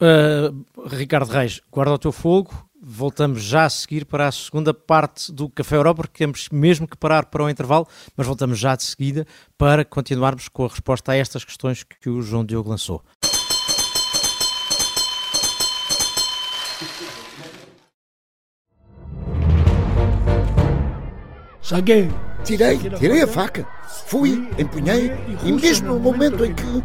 Uh, 0.00 0.64
Ricardo 0.88 1.30
Reis, 1.30 1.60
guarda 1.70 1.92
o 1.92 1.98
teu 1.98 2.10
fogo, 2.10 2.68
voltamos 2.84 3.42
já 3.42 3.64
a 3.64 3.70
seguir 3.70 4.04
para 4.04 4.28
a 4.28 4.32
segunda 4.32 4.74
parte 4.74 5.32
do 5.32 5.48
Café 5.48 5.76
Europa, 5.76 6.02
porque 6.02 6.18
temos 6.18 6.48
mesmo 6.50 6.86
que 6.86 6.96
parar 6.96 7.26
para 7.26 7.42
o 7.42 7.48
intervalo, 7.48 7.88
mas 8.16 8.26
voltamos 8.26 8.58
já 8.58 8.76
de 8.76 8.82
seguida 8.82 9.26
para 9.56 9.84
continuarmos 9.84 10.48
com 10.48 10.64
a 10.64 10.68
resposta 10.68 11.12
a 11.12 11.16
estas 11.16 11.44
questões 11.44 11.82
que 11.82 12.10
o 12.10 12.20
João 12.20 12.44
Diogo 12.44 12.68
lançou. 12.68 13.02
Cheguei! 21.62 22.10
Tirei, 22.44 22.76
tirei 22.76 23.22
a 23.22 23.26
faca, 23.26 23.66
fui, 24.06 24.50
empunhei, 24.58 25.10
e 25.42 25.50
mesmo 25.50 25.94
no 25.94 25.98
momento 25.98 26.44
em 26.44 26.52
que 26.52 26.84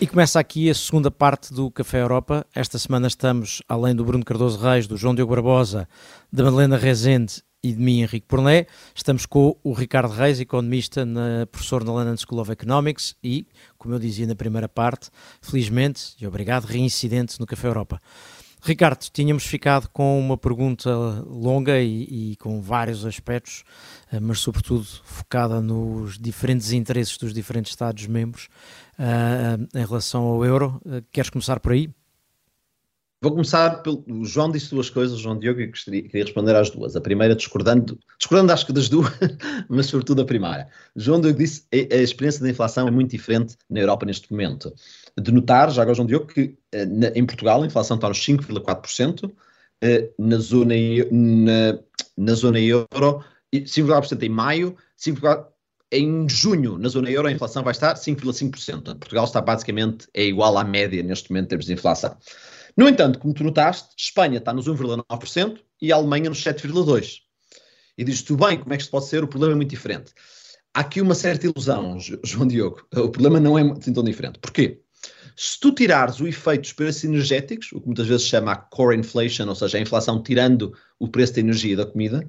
E 0.00 0.06
começa 0.06 0.40
aqui 0.40 0.68
a 0.68 0.74
segunda 0.74 1.10
parte 1.10 1.54
do 1.54 1.70
Café 1.70 2.00
Europa. 2.00 2.44
Esta 2.54 2.78
semana 2.78 3.06
estamos, 3.06 3.62
além 3.68 3.94
do 3.94 4.04
Bruno 4.04 4.24
Cardoso 4.24 4.58
Reis, 4.58 4.86
do 4.88 4.96
João 4.96 5.14
Diogo 5.14 5.34
Barbosa, 5.34 5.88
da 6.32 6.42
Madalena 6.44 6.76
Rezende 6.76 7.42
e 7.62 7.72
de 7.72 7.80
mim, 7.80 8.02
Henrique 8.02 8.26
Porné. 8.26 8.66
Estamos 8.94 9.24
com 9.24 9.56
o 9.62 9.72
Ricardo 9.72 10.12
Reis, 10.12 10.40
economista, 10.40 11.06
na, 11.06 11.46
professor 11.46 11.84
na 11.84 11.92
London 11.92 12.16
School 12.16 12.40
of 12.40 12.50
Economics 12.50 13.14
e, 13.22 13.46
como 13.78 13.94
eu 13.94 13.98
dizia 13.98 14.26
na 14.26 14.34
primeira 14.34 14.68
parte, 14.68 15.10
felizmente 15.40 16.14
e 16.20 16.26
obrigado, 16.26 16.64
reincidente 16.64 17.38
no 17.38 17.46
Café 17.46 17.68
Europa. 17.68 18.00
Ricardo, 18.66 19.04
tínhamos 19.12 19.44
ficado 19.44 19.88
com 19.90 20.18
uma 20.18 20.38
pergunta 20.38 20.90
longa 21.26 21.78
e, 21.80 22.32
e, 22.32 22.36
com 22.36 22.62
vários 22.62 23.04
aspectos, 23.04 23.62
eh, 24.10 24.18
mas 24.18 24.40
sobretudo 24.40 24.86
focada 25.04 25.60
nos 25.60 26.18
diferentes 26.18 26.72
interesses 26.72 27.18
dos 27.18 27.34
diferentes 27.34 27.72
Estados-membros 27.72 28.48
uh, 28.98 29.78
em 29.78 29.84
relação 29.84 30.22
ao 30.22 30.44
euro. 30.44 30.80
Uh, 30.84 31.02
queres 31.12 31.30
começar 31.30 31.60
por 31.60 31.72
aí? 31.72 31.90
Vou 33.22 33.32
começar 33.32 33.82
pelo. 33.82 34.04
O 34.06 34.24
João 34.24 34.50
disse 34.50 34.70
duas 34.70 34.90
coisas, 34.90 35.18
João 35.18 35.38
Diogo, 35.38 35.60
e 35.60 35.66
gostaria, 35.68 36.02
queria 36.02 36.24
responder 36.24 36.54
às 36.54 36.68
duas. 36.68 36.94
A 36.94 37.00
primeira, 37.00 37.34
discordando, 37.34 37.98
discordando 38.18 38.52
acho 38.52 38.66
que 38.66 38.72
das 38.72 38.88
duas, 38.88 39.10
mas 39.68 39.86
sobretudo 39.86 40.20
a 40.20 40.26
primeira. 40.26 40.68
João 40.94 41.20
Diogo 41.20 41.38
disse 41.38 41.64
a, 41.72 41.94
a 41.94 42.02
experiência 42.02 42.42
da 42.42 42.50
inflação 42.50 42.86
é 42.86 42.90
muito 42.90 43.12
diferente 43.12 43.56
na 43.70 43.80
Europa 43.80 44.04
neste 44.04 44.30
momento 44.30 44.74
de 45.18 45.32
notar, 45.32 45.70
já 45.70 45.82
agora 45.82 45.94
João 45.94 46.06
Diogo, 46.06 46.26
que 46.26 46.58
na, 46.72 47.08
em 47.14 47.24
Portugal 47.24 47.62
a 47.62 47.66
inflação 47.66 47.96
está 47.96 48.08
nos 48.08 48.18
5,4%, 48.18 49.32
eh, 49.80 50.10
na, 50.18 50.38
zona, 50.38 50.74
na, 51.10 51.78
na 52.16 52.34
zona 52.34 52.58
euro, 52.58 53.24
5,4% 53.52 54.22
em 54.22 54.28
maio, 54.28 54.76
5,4% 54.98 55.53
em 55.94 56.28
junho, 56.28 56.76
na 56.76 56.88
zona 56.88 57.10
euro, 57.10 57.28
a 57.28 57.32
inflação 57.32 57.62
vai 57.62 57.72
estar 57.72 57.94
5,5%. 57.94 58.98
Portugal 58.98 59.24
está 59.24 59.40
basicamente 59.40 60.08
é 60.12 60.24
igual 60.24 60.58
à 60.58 60.64
média 60.64 61.02
neste 61.02 61.30
momento 61.30 61.46
em 61.46 61.48
termos 61.48 61.66
de 61.66 61.72
inflação. 61.72 62.16
No 62.76 62.88
entanto, 62.88 63.18
como 63.18 63.32
tu 63.32 63.44
notaste, 63.44 63.90
Espanha 63.96 64.38
está 64.38 64.52
nos 64.52 64.68
1,9% 64.68 65.60
e 65.80 65.92
a 65.92 65.96
Alemanha 65.96 66.28
nos 66.28 66.42
7,2%. 66.42 67.18
E 67.96 68.02
dizes 68.02 68.22
tu 68.22 68.36
bem, 68.36 68.58
como 68.58 68.74
é 68.74 68.76
que 68.76 68.82
isto 68.82 68.90
pode 68.90 69.06
ser? 69.06 69.22
O 69.22 69.28
problema 69.28 69.54
é 69.54 69.56
muito 69.56 69.70
diferente. 69.70 70.12
Há 70.74 70.80
aqui 70.80 71.00
uma 71.00 71.14
certa 71.14 71.46
ilusão, 71.46 71.96
João 72.24 72.48
Diogo. 72.48 72.84
O 72.92 73.08
problema 73.08 73.38
não 73.38 73.56
é 73.56 73.74
tão 73.78 74.02
diferente. 74.02 74.40
Porquê? 74.40 74.80
Se 75.36 75.58
tu 75.60 75.72
tirares 75.72 76.18
o 76.18 76.26
efeito 76.26 76.62
dos 76.62 76.72
preços 76.72 77.04
energéticos, 77.04 77.70
o 77.72 77.80
que 77.80 77.86
muitas 77.86 78.06
vezes 78.08 78.22
se 78.22 78.30
chama 78.30 78.52
a 78.52 78.56
core 78.56 78.96
inflation, 78.96 79.48
ou 79.48 79.54
seja, 79.54 79.78
a 79.78 79.80
inflação 79.80 80.20
tirando 80.20 80.72
o 80.98 81.08
preço 81.08 81.34
da 81.34 81.40
energia 81.40 81.74
e 81.74 81.76
da 81.76 81.86
comida, 81.86 82.28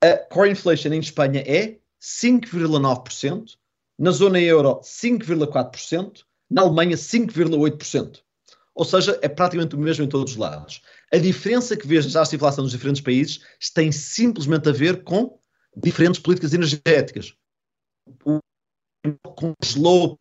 a 0.00 0.16
core 0.16 0.50
inflation 0.50 0.92
em 0.92 1.00
Espanha 1.00 1.42
é 1.44 1.80
5,9%, 2.00 3.56
na 3.98 4.10
zona 4.10 4.40
euro 4.40 4.80
5,4%, 4.80 6.24
na 6.50 6.62
Alemanha 6.62 6.96
5,8%. 6.96 8.22
Ou 8.74 8.84
seja, 8.84 9.18
é 9.20 9.28
praticamente 9.28 9.74
o 9.74 9.78
mesmo 9.78 10.04
em 10.04 10.08
todos 10.08 10.32
os 10.32 10.38
lados. 10.38 10.80
A 11.12 11.18
diferença 11.18 11.76
que 11.76 11.86
vês 11.86 12.12
na 12.12 12.22
inflação 12.22 12.64
nos 12.64 12.72
diferentes 12.72 13.02
países 13.02 13.40
tem 13.74 13.92
simplesmente 13.92 14.68
a 14.68 14.72
ver 14.72 15.04
com 15.04 15.38
diferentes 15.76 16.20
políticas 16.20 16.54
energéticas. 16.54 17.34
O 18.24 18.40
congelou 19.34 20.19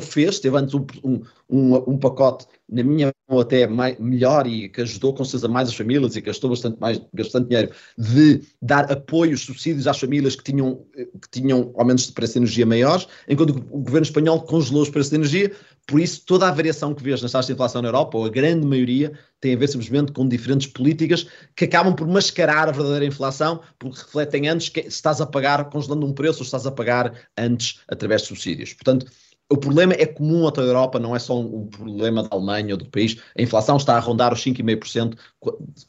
fez, 0.00 0.38
teve 0.38 0.56
antes 0.56 0.74
um, 0.74 0.86
um, 1.02 1.22
um, 1.48 1.74
um, 1.92 1.98
pacote, 1.98 2.46
na 2.68 2.82
minha 2.82 3.12
mão 3.28 3.40
até 3.40 3.66
mais, 3.66 3.98
melhor 3.98 4.46
e 4.46 4.68
que 4.68 4.80
ajudou 4.80 5.14
com 5.14 5.24
certeza 5.24 5.48
mais 5.48 5.68
as 5.68 5.74
famílias 5.74 6.16
e 6.16 6.20
gastou 6.20 6.50
bastante 6.50 6.78
mais, 6.80 7.00
bastante 7.12 7.48
dinheiro, 7.48 7.72
de 7.98 8.42
dar 8.60 8.90
apoios, 8.90 9.42
subsídios 9.42 9.86
às 9.86 9.98
famílias 9.98 10.36
que 10.36 10.44
tinham, 10.44 10.84
que 10.94 11.28
tinham 11.30 11.72
aumentos 11.76 12.06
de 12.06 12.12
preço 12.12 12.34
de 12.34 12.38
energia 12.40 12.66
maiores, 12.66 13.06
enquanto 13.28 13.50
o 13.50 13.80
governo 13.80 14.06
espanhol 14.06 14.42
congelou 14.42 14.82
os 14.82 14.90
preços 14.90 15.10
de 15.10 15.16
energia, 15.16 15.52
por 15.86 16.00
isso 16.00 16.22
toda 16.24 16.48
a 16.48 16.50
variação 16.50 16.94
que 16.94 17.02
vês 17.02 17.20
nas 17.20 17.32
taxas 17.32 17.46
de 17.46 17.52
inflação 17.52 17.82
na 17.82 17.88
Europa, 17.88 18.16
ou 18.16 18.24
a 18.24 18.30
grande 18.30 18.66
maioria, 18.66 19.12
tem 19.40 19.54
a 19.54 19.58
ver 19.58 19.68
simplesmente 19.68 20.12
com 20.12 20.26
diferentes 20.26 20.66
políticas 20.66 21.26
que 21.54 21.66
acabam 21.66 21.94
por 21.94 22.08
mascarar 22.08 22.68
a 22.68 22.72
verdadeira 22.72 23.04
inflação, 23.04 23.60
porque 23.78 23.98
refletem 24.00 24.48
antes 24.48 24.70
que 24.70 24.80
estás 24.80 25.20
a 25.20 25.26
pagar 25.26 25.68
congelando 25.68 26.06
um 26.06 26.14
preço 26.14 26.38
ou 26.38 26.44
estás 26.44 26.66
a 26.66 26.72
pagar 26.72 27.12
antes 27.36 27.80
através 27.86 28.22
de 28.22 28.28
subsídios. 28.28 28.72
Portanto, 28.72 29.06
o 29.50 29.56
problema 29.56 29.92
é 29.94 30.06
comum 30.06 30.46
a 30.46 30.52
toda 30.52 30.66
a 30.66 30.70
Europa, 30.70 30.98
não 30.98 31.14
é 31.14 31.18
só 31.18 31.38
um, 31.38 31.66
problema 31.66 32.22
da 32.22 32.28
Alemanha 32.32 32.74
ou 32.74 32.78
do 32.78 32.88
país. 32.88 33.16
A 33.36 33.42
inflação 33.42 33.76
está 33.76 33.96
a 33.96 34.00
rondar 34.00 34.32
os 34.32 34.40
5,5% 34.42 35.18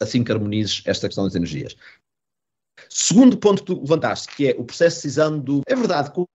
assim 0.00 0.22
que 0.22 0.32
harmonizes 0.32 0.82
esta 0.84 1.08
questão 1.08 1.24
das 1.24 1.34
energias. 1.34 1.74
Segundo 2.88 3.36
ponto 3.38 3.62
que 3.62 3.74
tu 3.74 3.80
levantaste, 3.80 4.28
que 4.34 4.48
é 4.48 4.56
o 4.58 4.64
processo 4.64 4.96
de 4.96 5.02
decisão 5.02 5.38
do. 5.38 5.62
É 5.66 5.74
verdade, 5.74 6.10
com 6.12 6.22
a 6.22 6.26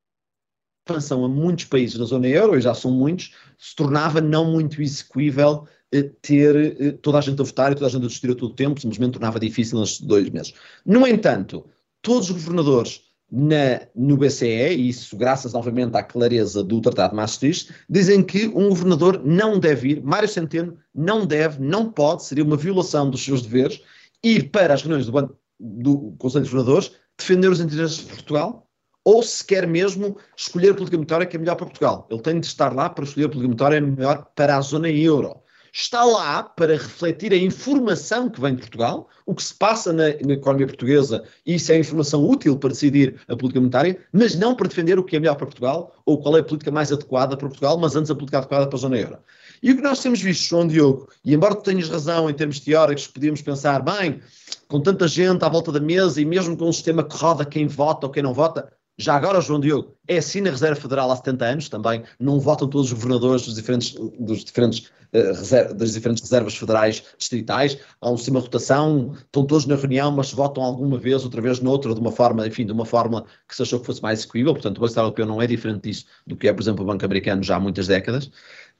expansão 0.90 1.24
a 1.24 1.30
muitos 1.30 1.66
países 1.66 1.98
da 1.98 2.06
zona 2.06 2.28
euro, 2.28 2.58
e 2.58 2.62
já 2.62 2.74
são 2.74 2.92
muitos, 2.92 3.34
se 3.58 3.76
tornava 3.76 4.20
não 4.20 4.52
muito 4.52 4.82
execuível 4.82 5.68
eh, 5.94 6.10
ter 6.22 6.82
eh, 6.82 6.92
toda 6.94 7.20
a 7.20 7.22
gente 7.22 7.40
a 7.40 7.46
votar 7.46 7.72
e 7.72 7.76
toda 7.76 7.86
a 7.86 7.90
gente 7.90 8.04
a 8.04 8.08
discutir 8.08 8.32
a 8.32 8.36
todo 8.36 8.52
o 8.52 8.56
tempo, 8.56 8.82
simplesmente 8.82 9.14
tornava 9.14 9.40
difícil 9.40 9.80
nestes 9.80 10.02
dois 10.02 10.28
meses. 10.32 10.54
No 10.84 11.06
entanto, 11.08 11.70
todos 12.02 12.30
os 12.32 12.36
governadores 12.36 13.11
na, 13.32 13.88
no 13.96 14.18
BCE, 14.18 14.76
e 14.76 14.90
isso 14.90 15.16
graças 15.16 15.54
novamente 15.54 15.96
à 15.96 16.04
clareza 16.04 16.64
do 16.64 16.82
Tratado 16.82 17.12
de 17.12 17.16
Maastricht, 17.16 17.74
dizem 17.90 18.22
que 18.24 18.48
um 18.48 18.70
governador 18.70 19.22
não 19.24 19.58
deve 19.58 19.92
ir, 19.92 20.04
Mário 20.04 20.28
Centeno 20.28 20.78
não 20.94 21.26
deve, 21.26 21.62
não 21.62 21.90
pode, 21.90 22.26
seria 22.26 22.44
uma 22.44 22.58
violação 22.58 23.10
dos 23.10 23.24
seus 23.24 23.42
deveres, 23.42 23.82
ir 24.24 24.50
para 24.50 24.74
as 24.74 24.82
reuniões 24.82 25.06
do, 25.06 25.38
do 25.60 26.12
Conselho 26.18 26.44
de 26.44 26.52
Governadores 26.52 26.92
defender 27.18 27.50
os 27.50 27.62
interesses 27.62 28.00
de 28.00 28.06
Portugal, 28.06 28.68
ou 29.04 29.24
se 29.24 29.44
quer 29.46 29.66
mesmo 29.66 30.18
escolher 30.36 30.72
a 30.72 30.74
política 30.74 30.98
monetária 30.98 31.26
que 31.26 31.36
é 31.36 31.40
melhor 31.40 31.56
para 31.56 31.66
Portugal. 31.66 32.08
Ele 32.12 32.22
tem 32.22 32.40
de 32.40 32.46
estar 32.46 32.74
lá 32.74 32.90
para 32.90 33.04
escolher 33.04 33.26
a 33.26 33.30
política 33.30 33.48
monetária 33.48 33.82
melhor 33.82 34.28
para 34.36 34.58
a 34.58 34.62
zona 34.62 34.90
euro 34.90 35.42
está 35.74 36.04
lá 36.04 36.44
para 36.44 36.74
refletir 36.74 37.32
a 37.32 37.38
informação 37.38 38.30
que 38.30 38.42
vem 38.42 38.56
de 38.56 38.62
Portugal, 38.62 39.08
o 39.26 39.34
que 39.34 39.44
se 39.44 39.54
passa 39.54 39.94
na, 39.94 40.04
na, 40.26 40.34
economia 40.34 40.68
portuguesa, 40.68 41.24
e 41.46 41.56
isso 41.56 41.72
é 41.72 41.80
informação 41.80 42.24
útil 42.24 42.58
para 42.58 42.72
decidir 42.72 43.22
a 43.28 43.36
política 43.36 43.60
monetária, 43.60 43.98
mas 44.12 44.36
não 44.36 44.54
para 44.54 44.68
defender 44.68 45.00
o 45.00 45.04
que 45.04 45.16
é 45.16 45.20
melhor 45.20 45.36
para 45.36 45.46
Portugal 45.46 45.96
ou 46.06 46.22
qual 46.22 46.36
é 46.36 46.42
a 46.42 46.44
política 46.44 46.72
mais 46.72 46.92
adequada 46.92 47.38
para 47.38 47.48
Portugal, 47.48 47.78
mas 47.78 47.96
antes 47.96 48.12
a 48.12 48.16
política 48.16 48.40
adequada 48.40 48.68
para 48.68 48.76
a 48.76 48.80
zona 48.80 48.98
euro. 48.98 49.18
E 49.64 49.72
o 49.72 49.76
que 49.76 49.82
nós 49.82 50.02
temos 50.02 50.22
visto, 50.22 50.50
João 50.50 50.68
Diogo, 50.68 51.08
e 51.24 51.34
embora 51.34 51.56
tu 51.56 51.64
tenhas 51.64 51.88
razão 51.88 52.30
em 52.30 52.34
termos 52.34 52.60
teóricos, 52.60 53.08
podíamos 53.08 53.42
pensar, 53.42 53.82
bem, 53.82 54.20
com 54.68 54.82
tanta 54.82 55.08
gente 55.08 55.46
à 55.46 55.50
volta 55.50 55.72
da 55.72 55.80
mesa 55.80 56.20
e 56.20 56.26
mesmo 56.26 56.58
com 56.58 56.68
um 56.68 56.74
sistema 56.74 57.04
que 57.04 57.16
roda 57.16 57.46
quem 57.46 57.68
vota 57.68 58.08
ou 58.08 58.12
quem 58.12 58.24
não 58.24 58.34
vota, 58.34 58.72
já 59.02 59.16
agora, 59.16 59.42
João 59.42 59.60
Diogo, 59.60 59.96
é 60.08 60.18
assim 60.18 60.42
na 60.42 60.52
Reserva 60.52 60.80
Federal 60.80 61.12
há 61.12 61.16
70 61.16 61.46
anos 61.46 61.70
também, 61.70 62.04
não 62.20 62.40
votam 62.40 62.68
todos 62.68 62.88
os 62.88 62.94
governadores 62.94 63.46
dos 63.46 63.56
diferentes, 63.56 63.96
dos 64.20 64.44
diferentes, 64.44 64.92
uh, 65.14 65.74
das 65.74 65.94
diferentes 65.94 66.24
reservas 66.24 66.56
federais 66.56 67.04
distritais, 67.18 67.78
há 68.00 68.10
um 68.10 68.16
de 68.16 68.30
rotação, 68.32 69.14
estão 69.18 69.46
todos 69.46 69.66
na 69.66 69.76
reunião, 69.76 70.12
mas 70.12 70.32
votam 70.32 70.64
alguma 70.64 70.98
vez, 70.98 71.24
outra 71.24 71.42
vez 71.42 71.60
noutra, 71.60 71.94
de 71.94 72.00
uma 72.00 72.12
forma, 72.12 72.46
enfim, 72.48 72.66
de 72.66 72.72
uma 72.72 72.86
forma 72.86 73.26
que 73.48 73.56
se 73.56 73.62
achou 73.62 73.80
que 73.80 73.86
fosse 73.86 74.02
mais 74.02 74.20
execuível, 74.20 74.54
portanto 74.54 74.78
o 74.78 74.82
Banco 74.82 74.90
Central 74.90 75.06
Europeu 75.06 75.26
não 75.26 75.42
é 75.42 75.48
diferente 75.48 75.90
disso 75.90 76.06
do 76.26 76.36
que 76.36 76.48
é, 76.48 76.54
por 76.54 76.62
exemplo, 76.62 76.84
o 76.84 76.88
Banco 76.88 77.04
Americano 77.04 77.44
já 77.44 77.56
há 77.56 77.60
muitas 77.60 77.88
décadas. 77.88 78.26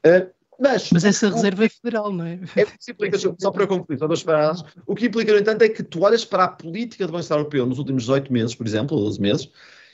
Uh, 0.06 0.30
mas, 0.62 0.90
mas, 0.92 1.04
essa 1.04 1.28
reserva 1.28 1.64
é 1.64 1.68
federal, 1.68 2.12
não 2.12 2.24
é? 2.24 2.38
é 2.54 2.66
implica, 2.88 3.18
só 3.18 3.50
para 3.50 3.66
concluir, 3.66 3.98
só 3.98 4.06
duas 4.06 4.22
paradas. 4.22 4.62
O 4.86 4.94
que 4.94 5.06
implica, 5.06 5.32
no 5.32 5.38
entanto, 5.40 5.62
é 5.62 5.68
que 5.68 5.82
tu 5.82 6.02
olhas 6.02 6.24
para 6.24 6.44
a 6.44 6.48
política 6.48 7.04
do 7.04 7.12
Banco 7.12 7.24
Central 7.24 7.40
Europeu 7.40 7.66
nos 7.66 7.78
últimos 7.78 8.04
18 8.04 8.32
meses, 8.32 8.54
por 8.54 8.64
exemplo, 8.64 8.96
ou 8.96 9.04
12 9.04 9.20
meses, 9.20 9.50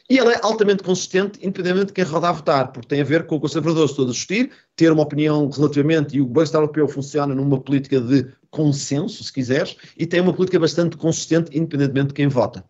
e 0.09 0.19
ela 0.19 0.33
é 0.33 0.41
altamente 0.43 0.83
consistente, 0.83 1.39
independentemente 1.43 1.89
de 1.89 1.93
quem 1.93 2.05
roda 2.05 2.31
a 2.31 2.33
votar, 2.33 2.73
porque 2.73 2.89
tem 2.89 3.01
a 3.01 3.05
ver 3.05 3.27
com 3.27 3.37
o 3.37 3.41
conservador 3.41 3.95
todo 3.95 4.09
a 4.09 4.13
discutir, 4.13 4.51
ter 4.75 4.91
uma 4.91 5.03
opinião 5.03 5.49
relativamente, 5.51 6.17
e 6.17 6.21
o 6.21 6.27
Banco 6.27 6.47
Central 6.47 6.63
Europeu 6.63 6.89
funciona 6.89 7.35
numa 7.35 7.61
política 7.61 8.01
de 8.01 8.27
consenso, 8.51 9.23
se 9.23 9.33
quiseres, 9.33 9.77
e 9.97 10.07
tem 10.07 10.21
uma 10.21 10.33
política 10.33 10.59
bastante 10.59 10.97
consistente, 10.97 11.57
independentemente 11.57 12.09
de 12.09 12.15
quem 12.15 12.27
vota. 12.27 12.65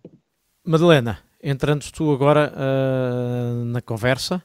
Madalena, 0.64 1.20
entrando 1.40 1.84
tu 1.92 2.12
agora 2.12 2.52
uh, 2.52 3.64
na 3.66 3.80
conversa, 3.80 4.42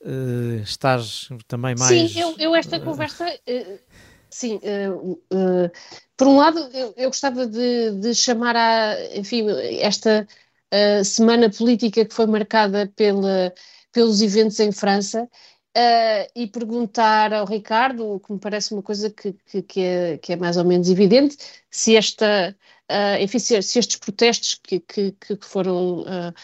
uh, 0.00 0.62
estás 0.62 1.28
também 1.46 1.74
mais. 1.78 2.10
Sim, 2.10 2.20
eu, 2.20 2.34
eu 2.38 2.54
esta 2.54 2.80
conversa. 2.80 3.26
Uh, 3.46 3.78
sim, 4.30 4.58
por 6.16 6.26
um 6.26 6.38
lado, 6.38 6.58
eu, 6.72 6.94
eu 6.96 7.08
gostava 7.10 7.46
de, 7.46 7.92
de 8.00 8.14
chamar 8.14 8.56
a, 8.56 8.94
enfim, 9.14 9.46
esta 9.78 10.26
uh, 10.72 11.04
semana 11.04 11.50
política 11.50 12.04
que 12.04 12.14
foi 12.14 12.26
marcada 12.26 12.90
pela, 12.96 13.52
pelos 13.92 14.20
eventos 14.22 14.58
em 14.60 14.72
França. 14.72 15.28
Uh, 15.76 16.26
e 16.34 16.48
perguntar 16.48 17.32
ao 17.32 17.46
Ricardo, 17.46 18.18
que 18.26 18.32
me 18.32 18.40
parece 18.40 18.74
uma 18.74 18.82
coisa 18.82 19.08
que, 19.08 19.32
que, 19.46 19.62
que, 19.62 19.80
é, 19.80 20.18
que 20.18 20.32
é, 20.32 20.36
mais 20.36 20.56
ou 20.56 20.64
menos 20.64 20.88
evidente, 20.90 21.36
se, 21.70 21.96
esta, 21.96 22.56
uh, 22.90 23.22
enfim, 23.22 23.38
se, 23.38 23.62
se, 23.62 23.78
estes 23.78 23.96
protestos 23.96 24.56
que, 24.56 24.80
que 24.80 25.14
foram, 25.42 26.00
uh, 26.00 26.34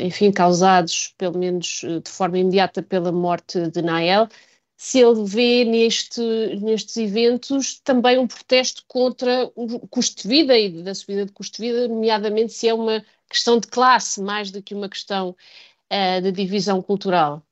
enfim, 0.00 0.32
causados, 0.32 1.14
pelo 1.18 1.38
menos 1.38 1.82
de 2.02 2.10
forma 2.10 2.38
imediata, 2.38 2.82
pela 2.82 3.12
morte 3.12 3.68
de 3.70 3.82
Nael, 3.82 4.28
se 4.76 4.98
ele 5.00 5.24
vê 5.24 5.64
neste, 5.64 6.20
nestes 6.60 6.96
eventos 6.98 7.80
também 7.80 8.18
um 8.18 8.26
protesto 8.26 8.84
contra 8.86 9.50
o 9.54 9.88
custo 9.88 10.22
de 10.22 10.28
vida 10.28 10.56
e 10.56 10.82
da 10.82 10.94
subida 10.94 11.24
de 11.24 11.32
custo 11.32 11.56
de 11.56 11.68
vida, 11.68 11.88
nomeadamente 11.88 12.52
se 12.52 12.68
é 12.68 12.74
uma 12.74 13.02
questão 13.28 13.58
de 13.58 13.66
classe 13.68 14.20
mais 14.20 14.50
do 14.50 14.62
que 14.62 14.74
uma 14.74 14.88
questão 14.88 15.30
uh, 15.30 16.22
de 16.22 16.30
divisão 16.30 16.82
cultural. 16.82 17.42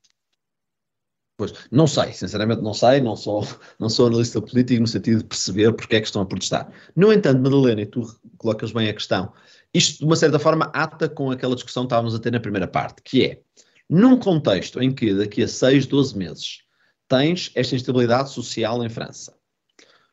Pois, 1.36 1.52
não 1.70 1.86
sei, 1.86 2.12
sinceramente 2.12 2.62
não 2.62 2.74
sei, 2.74 3.00
não 3.00 3.16
sou, 3.16 3.42
não 3.80 3.88
sou 3.88 4.06
analista 4.06 4.40
político 4.40 4.82
no 4.82 4.86
sentido 4.86 5.18
de 5.18 5.24
perceber 5.24 5.72
porque 5.72 5.96
é 5.96 6.00
que 6.00 6.06
estão 6.06 6.22
a 6.22 6.26
protestar. 6.26 6.70
No 6.94 7.10
entanto, 7.12 7.40
Madalena, 7.40 7.80
e 7.80 7.86
tu 7.86 8.02
colocas 8.36 8.70
bem 8.70 8.88
a 8.88 8.94
questão, 8.94 9.32
isto 9.72 10.00
de 10.00 10.04
uma 10.04 10.14
certa 10.14 10.38
forma 10.38 10.70
ata 10.74 11.08
com 11.08 11.30
aquela 11.30 11.54
discussão 11.54 11.84
que 11.84 11.86
estávamos 11.86 12.14
a 12.14 12.18
ter 12.18 12.30
na 12.30 12.38
primeira 12.38 12.68
parte, 12.68 13.02
que 13.02 13.24
é, 13.24 13.40
num 13.88 14.18
contexto 14.18 14.80
em 14.80 14.94
que 14.94 15.14
daqui 15.14 15.42
a 15.42 15.48
6, 15.48 15.86
12 15.86 16.16
meses 16.16 16.63
tens 17.14 17.52
esta 17.54 17.76
instabilidade 17.76 18.30
social 18.30 18.84
em 18.84 18.88
França. 18.88 19.32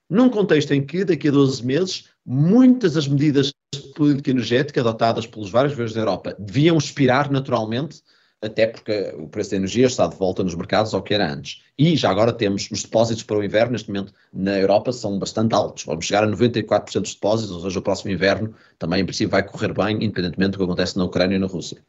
Num 0.08 0.30
contexto 0.30 0.72
em 0.72 0.86
que, 0.86 1.04
daqui 1.04 1.30
a 1.30 1.32
12 1.32 1.66
meses, 1.66 2.06
muitas 2.24 2.94
das 2.94 3.08
medidas 3.08 3.52
de 3.74 3.82
política 3.96 4.30
energética 4.30 4.82
adotadas 4.82 5.26
pelos 5.26 5.50
vários 5.50 5.74
governos 5.74 5.96
da 5.96 6.02
Europa 6.02 6.36
deviam 6.38 6.78
expirar 6.78 7.32
naturalmente, 7.32 8.04
até 8.40 8.68
porque 8.68 9.16
o 9.18 9.28
preço 9.28 9.50
da 9.50 9.58
energia 9.58 9.88
está 9.88 10.06
de 10.06 10.16
volta 10.16 10.44
nos 10.44 10.54
mercados 10.54 10.94
ao 10.94 11.02
que 11.02 11.16
era 11.16 11.34
antes. 11.34 11.64
E 11.76 11.96
já 11.96 12.12
agora 12.12 12.32
temos 12.32 12.70
os 12.70 12.84
depósitos 12.84 13.24
para 13.24 13.38
o 13.38 13.44
inverno, 13.44 13.72
neste 13.72 13.88
momento 13.88 14.14
na 14.32 14.60
Europa, 14.60 14.92
são 14.92 15.18
bastante 15.18 15.56
altos. 15.56 15.86
Vamos 15.86 16.06
chegar 16.06 16.24
a 16.24 16.28
94% 16.28 17.02
dos 17.02 17.16
depósitos, 17.16 17.52
ou 17.56 17.62
seja, 17.62 17.80
o 17.80 17.82
próximo 17.82 18.12
inverno 18.12 18.54
também, 18.78 19.02
em 19.02 19.06
princípio, 19.06 19.32
vai 19.32 19.42
correr 19.42 19.74
bem, 19.74 19.96
independentemente 20.04 20.52
do 20.52 20.58
que 20.60 20.64
acontece 20.66 20.98
na 21.00 21.06
Ucrânia 21.06 21.38
e 21.38 21.40
na 21.40 21.48
Rússia. 21.48 21.84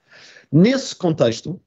Nesse 0.51 0.97
contexto, 0.97 1.61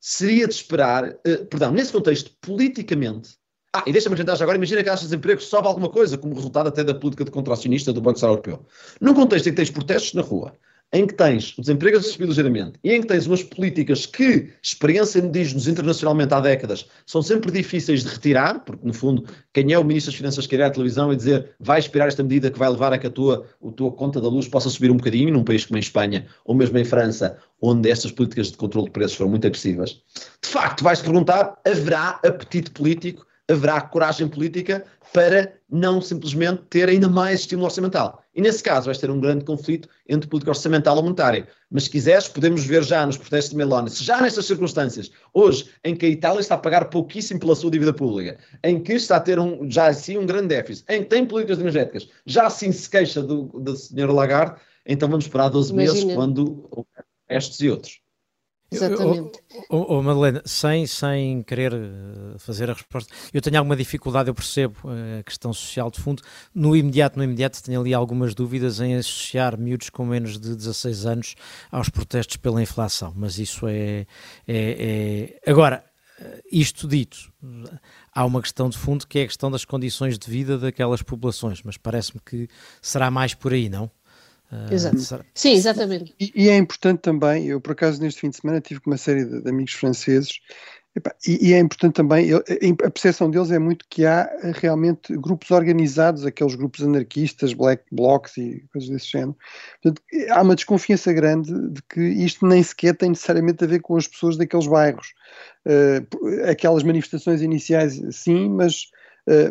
seria 0.00 0.48
de 0.48 0.54
esperar, 0.54 1.08
uh, 1.08 1.46
perdão, 1.46 1.70
nesse 1.70 1.92
contexto, 1.92 2.32
politicamente. 2.40 3.38
Ah, 3.72 3.84
e 3.86 3.92
deixa-me 3.92 4.14
acrescentar 4.14 4.42
agora, 4.42 4.56
imagina 4.56 4.82
que 4.82 4.88
a 4.88 4.92
taxa 4.92 5.02
de 5.02 5.10
desemprego 5.10 5.40
sobe 5.40 5.68
alguma 5.68 5.88
coisa, 5.88 6.18
como 6.18 6.34
resultado 6.34 6.68
até 6.68 6.82
da 6.82 6.94
política 6.94 7.24
de 7.24 7.30
contracionista 7.30 7.92
do 7.92 8.00
Banco 8.00 8.18
Central 8.18 8.32
Europeu. 8.32 8.66
Num 9.00 9.14
contexto 9.14 9.46
em 9.46 9.50
que 9.50 9.56
tens 9.56 9.70
protestos 9.70 10.14
na 10.14 10.22
rua, 10.22 10.52
em 10.92 11.06
que 11.06 11.14
tens 11.14 11.56
o 11.56 11.60
desemprego 11.60 11.98
a 11.98 12.02
subir 12.02 12.26
ligeiramente 12.26 12.78
e 12.82 12.92
em 12.92 13.00
que 13.00 13.06
tens 13.06 13.26
umas 13.26 13.42
políticas 13.42 14.06
que, 14.06 14.50
experiência 14.62 15.22
diz-nos 15.22 15.68
internacionalmente 15.68 16.34
há 16.34 16.40
décadas, 16.40 16.86
são 17.06 17.22
sempre 17.22 17.52
difíceis 17.52 18.02
de 18.02 18.08
retirar, 18.08 18.60
porque 18.60 18.86
no 18.86 18.92
fundo, 18.92 19.24
quem 19.52 19.72
é 19.72 19.78
o 19.78 19.84
Ministro 19.84 20.10
das 20.10 20.18
Finanças 20.18 20.46
que 20.46 20.54
irá 20.54 20.66
à 20.66 20.70
televisão 20.70 21.12
e 21.12 21.16
dizer 21.16 21.50
vai 21.60 21.78
expirar 21.78 22.08
esta 22.08 22.22
medida 22.22 22.50
que 22.50 22.58
vai 22.58 22.68
levar 22.68 22.92
a 22.92 22.98
que 22.98 23.06
a 23.06 23.10
tua, 23.10 23.46
a 23.64 23.70
tua 23.72 23.92
conta 23.92 24.20
da 24.20 24.28
luz 24.28 24.48
possa 24.48 24.68
subir 24.68 24.90
um 24.90 24.96
bocadinho, 24.96 25.32
num 25.32 25.44
país 25.44 25.64
como 25.64 25.78
em 25.78 25.80
Espanha 25.80 26.26
ou 26.44 26.54
mesmo 26.54 26.76
em 26.76 26.84
França, 26.84 27.38
onde 27.62 27.88
estas 27.88 28.10
políticas 28.10 28.50
de 28.50 28.56
controle 28.56 28.86
de 28.86 28.92
preços 28.92 29.16
foram 29.16 29.30
muito 29.30 29.46
agressivas, 29.46 30.02
de 30.42 30.48
facto 30.48 30.82
vais-te 30.82 31.04
perguntar, 31.04 31.56
haverá 31.64 32.20
apetite 32.24 32.70
político, 32.72 33.26
haverá 33.48 33.80
coragem 33.80 34.28
política 34.28 34.84
para 35.12 35.52
não 35.70 36.00
simplesmente 36.00 36.62
ter 36.70 36.88
ainda 36.88 37.08
mais 37.08 37.40
estímulo 37.40 37.66
orçamental. 37.66 38.22
E 38.34 38.40
nesse 38.40 38.62
caso 38.62 38.86
vais 38.86 38.98
ter 38.98 39.10
um 39.10 39.20
grande 39.20 39.44
conflito 39.44 39.88
entre 40.08 40.28
política 40.28 40.52
orçamental 40.52 40.98
e 40.98 41.02
monetária. 41.02 41.48
Mas 41.70 41.84
se 41.84 41.90
quiseres, 41.90 42.28
podemos 42.28 42.64
ver 42.64 42.84
já 42.84 43.04
nos 43.04 43.16
protestos 43.16 43.50
de 43.50 43.56
Meloni, 43.56 43.90
se 43.90 44.04
já 44.04 44.20
nestas 44.20 44.46
circunstâncias, 44.46 45.10
hoje, 45.34 45.68
em 45.82 45.96
que 45.96 46.06
a 46.06 46.08
Itália 46.08 46.40
está 46.40 46.54
a 46.54 46.58
pagar 46.58 46.90
pouquíssimo 46.90 47.40
pela 47.40 47.56
sua 47.56 47.70
dívida 47.70 47.92
pública, 47.92 48.38
em 48.62 48.80
que 48.80 48.92
está 48.92 49.16
a 49.16 49.20
ter 49.20 49.38
um, 49.38 49.68
já 49.68 49.88
assim 49.88 50.16
um 50.16 50.26
grande 50.26 50.48
déficit, 50.48 50.84
em 50.88 51.02
que 51.02 51.08
tem 51.08 51.26
políticas 51.26 51.58
energéticas, 51.58 52.08
já 52.24 52.46
assim 52.46 52.70
se 52.70 52.88
queixa 52.88 53.20
do, 53.22 53.46
do 53.46 53.76
Sr. 53.76 54.12
Lagarde, 54.12 54.60
então 54.86 55.08
vamos 55.08 55.24
esperar 55.24 55.48
12 55.48 55.72
Imagina. 55.72 55.94
meses 55.94 56.14
quando 56.14 56.86
estes 57.28 57.60
e 57.60 57.70
outros. 57.70 58.00
Exatamente. 58.70 59.40
Oh, 59.68 59.96
oh, 59.96 60.02
Madalena, 60.02 60.42
sem, 60.44 60.86
sem 60.86 61.42
querer 61.42 61.72
eh, 61.72 62.38
fazer 62.38 62.70
a 62.70 62.72
resposta, 62.72 63.12
eu 63.34 63.40
tenho 63.40 63.58
alguma 63.58 63.74
dificuldade, 63.74 64.30
eu 64.30 64.34
percebo 64.34 64.76
eh, 64.86 65.20
a 65.20 65.22
questão 65.24 65.52
social 65.52 65.90
de 65.90 66.00
fundo. 66.00 66.22
No 66.54 66.76
imediato, 66.76 67.18
no 67.18 67.24
imediato, 67.24 67.62
tenho 67.62 67.80
ali 67.80 67.92
algumas 67.92 68.32
dúvidas 68.32 68.80
em 68.80 68.94
associar 68.94 69.58
miúdos 69.58 69.90
com 69.90 70.04
menos 70.04 70.38
de 70.38 70.54
16 70.54 71.06
anos 71.06 71.34
aos 71.70 71.88
protestos 71.88 72.36
pela 72.36 72.62
inflação, 72.62 73.12
mas 73.16 73.38
isso 73.38 73.66
é. 73.66 74.06
é, 74.46 75.36
é... 75.44 75.50
Agora, 75.50 75.84
eh, 76.20 76.42
isto 76.52 76.86
dito, 76.86 77.32
há 78.14 78.24
uma 78.24 78.40
questão 78.40 78.68
de 78.68 78.78
fundo 78.78 79.06
que 79.06 79.18
é 79.18 79.22
a 79.22 79.26
questão 79.26 79.50
das 79.50 79.64
condições 79.64 80.18
de 80.18 80.30
vida 80.30 80.58
daquelas 80.58 81.02
populações, 81.02 81.60
mas 81.64 81.76
parece-me 81.76 82.20
que 82.24 82.48
será 82.80 83.10
mais 83.10 83.34
por 83.34 83.52
aí, 83.52 83.68
não? 83.68 83.90
Uh, 84.52 84.74
Exato. 84.74 85.24
Sim, 85.34 85.52
exatamente. 85.52 86.14
E, 86.18 86.32
e, 86.34 86.48
é 86.48 86.56
importante 86.56 87.00
também, 87.00 87.46
eu 87.46 87.60
por 87.60 87.72
acaso 87.72 88.00
neste 88.02 88.20
fim 88.20 88.30
de 88.30 88.36
semana 88.36 88.60
tive 88.60 88.80
com 88.80 88.90
uma 88.90 88.96
série 88.96 89.24
de, 89.24 89.42
de 89.42 89.48
amigos 89.48 89.74
franceses, 89.74 90.40
e, 91.26 91.50
e, 91.50 91.52
é 91.54 91.58
importante 91.60 91.94
também, 91.94 92.26
eu, 92.26 92.38
a 92.38 92.90
percepção 92.90 93.30
deles 93.30 93.52
é 93.52 93.60
muito 93.60 93.84
que 93.88 94.04
há 94.04 94.28
realmente 94.54 95.16
grupos 95.16 95.52
organizados, 95.52 96.26
aqueles 96.26 96.56
grupos 96.56 96.82
anarquistas, 96.82 97.52
black 97.52 97.84
blocs 97.92 98.36
e 98.36 98.64
coisas 98.72 98.90
desse 98.90 99.06
género. 99.06 99.36
Portanto, 99.80 100.02
há 100.30 100.42
uma 100.42 100.56
desconfiança 100.56 101.12
grande 101.12 101.52
de 101.70 101.80
que 101.88 102.00
isto 102.00 102.44
nem 102.44 102.60
sequer 102.60 102.96
tem 102.96 103.10
necessariamente 103.10 103.62
a 103.62 103.68
ver 103.68 103.80
com 103.80 103.96
as 103.96 104.08
pessoas 104.08 104.36
daqueles 104.36 104.66
bairros. 104.66 105.14
Uh, 105.64 106.50
aquelas 106.50 106.82
manifestações 106.82 107.40
iniciais, 107.40 108.00
sim, 108.10 108.48
mas 108.48 108.86
eh, 108.94 108.99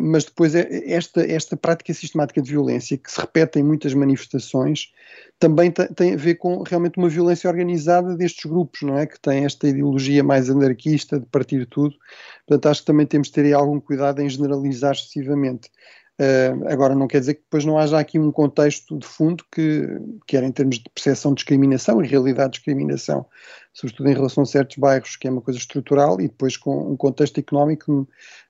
mas 0.02 0.26
depois 0.26 0.56
é, 0.56 0.68
esta, 0.92 1.22
esta 1.22 1.56
prática 1.56 1.94
sistemática 1.94 2.42
de 2.42 2.52
violência 2.52 2.98
que 2.98 3.12
se 3.12 3.20
repete 3.20 3.60
em 3.60 3.64
muitas 3.64 3.94
manifestações 3.94 4.92
também 5.40 5.72
tem 5.72 6.14
a 6.14 6.18
ver 6.18 6.36
com 6.36 6.62
realmente 6.64 6.98
uma 6.98 7.08
violência 7.08 7.50
organizada 7.50 8.16
destes 8.16 8.50
grupos, 8.50 8.82
não 8.82 8.98
é? 8.98 9.06
Que 9.06 9.20
têm 9.20 9.46
esta 9.46 9.70
ideologia 9.70 10.22
mais 10.22 10.50
anarquista 10.50 11.18
de 11.18 11.26
partir 11.28 11.66
tudo. 11.66 11.96
Portanto, 12.46 12.66
acho 12.68 12.82
que 12.82 12.88
também 12.88 13.06
temos 13.06 13.28
de 13.30 13.34
ter 13.34 13.46
aí 13.46 13.54
algum 13.54 13.80
cuidado 13.80 14.22
em 14.22 14.30
generalizar 14.30 14.92
excessivamente. 14.92 15.70
Uh, 16.20 16.68
agora, 16.68 16.94
não 16.94 17.08
quer 17.08 17.22
dizer 17.22 17.36
que 17.36 17.44
depois 17.44 17.64
não 17.64 17.80
haja 17.80 17.98
aqui 17.98 18.20
um 18.20 18.30
contexto 18.30 19.00
de 19.00 19.08
fundo 19.08 19.42
que, 19.50 19.88
quer 20.28 20.44
em 20.44 20.52
termos 20.52 20.80
de 20.80 20.90
percepção 20.94 21.32
de 21.32 21.38
discriminação 21.38 22.04
e 22.04 22.08
realidade 22.08 22.52
de 22.52 22.58
discriminação, 22.58 23.26
sobretudo 23.74 24.10
em 24.10 24.14
relação 24.14 24.44
a 24.44 24.46
certos 24.46 24.76
bairros, 24.76 25.16
que 25.16 25.30
é 25.30 25.32
uma 25.32 25.40
coisa 25.40 25.58
estrutural, 25.58 26.20
e 26.20 26.28
depois 26.28 26.58
com 26.58 26.92
um 26.92 26.98
contexto 26.98 27.38
económico 27.38 28.06